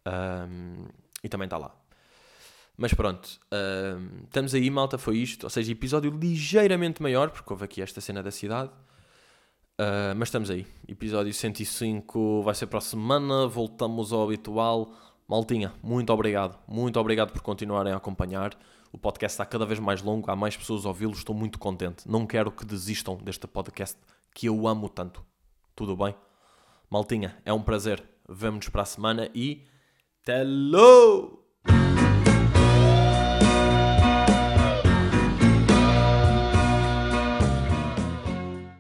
Um, 0.07 0.87
e 1.23 1.29
também 1.29 1.47
está 1.47 1.59
lá. 1.59 1.75
Mas 2.77 2.95
pronto, 2.95 3.41
uh, 3.53 4.25
estamos 4.25 4.55
aí, 4.55 4.71
malta, 4.71 4.97
foi 4.99 5.19
isto. 5.19 5.45
Ou 5.45 5.51
seja, 5.51 5.71
episódio 5.73 6.11
ligeiramente 6.11 7.03
maior, 7.03 7.31
porque 7.31 7.53
houve 7.53 7.65
aqui 7.65 7.83
esta 7.83 8.01
cena 8.01 8.23
da 8.23 8.31
cidade. 8.31 8.71
Uh, 9.81 10.15
mas 10.17 10.29
estamos 10.29 10.51
aí. 10.51 10.67
Episódio 10.87 11.33
105 11.33 12.43
vai 12.43 12.55
ser 12.55 12.67
para 12.67 12.79
a 12.79 12.83
semana. 12.83 13.47
Voltamos 13.47 14.13
ao 14.13 14.25
habitual. 14.25 14.93
Maltinha, 15.27 15.75
muito 15.83 16.13
obrigado. 16.13 16.59
Muito 16.67 16.99
obrigado 16.99 17.33
por 17.33 17.43
continuarem 17.43 17.93
a 17.93 17.97
acompanhar. 17.97 18.57
O 18.93 18.97
podcast 18.97 19.35
está 19.35 19.45
cada 19.45 19.67
vez 19.67 19.79
mais 19.79 20.01
longo, 20.01 20.31
há 20.31 20.37
mais 20.37 20.57
pessoas 20.57 20.87
a 20.87 20.89
ouvi-lo. 20.89 21.13
Estou 21.13 21.35
muito 21.35 21.59
contente. 21.59 22.09
Não 22.09 22.27
quero 22.27 22.51
que 22.51 22.65
desistam 22.65 23.17
deste 23.17 23.47
podcast 23.47 23.99
que 24.33 24.47
eu 24.47 24.67
amo 24.67 24.89
tanto. 24.89 25.23
Tudo 25.77 25.97
bem? 25.97 26.15
Maltinha, 26.91 27.37
é 27.45 27.53
um 27.53 27.63
prazer. 27.63 28.03
Vemo-nos 28.29 28.69
para 28.69 28.83
a 28.83 28.87
semana 28.87 29.31
e. 29.35 29.65
Hello! 30.27 31.48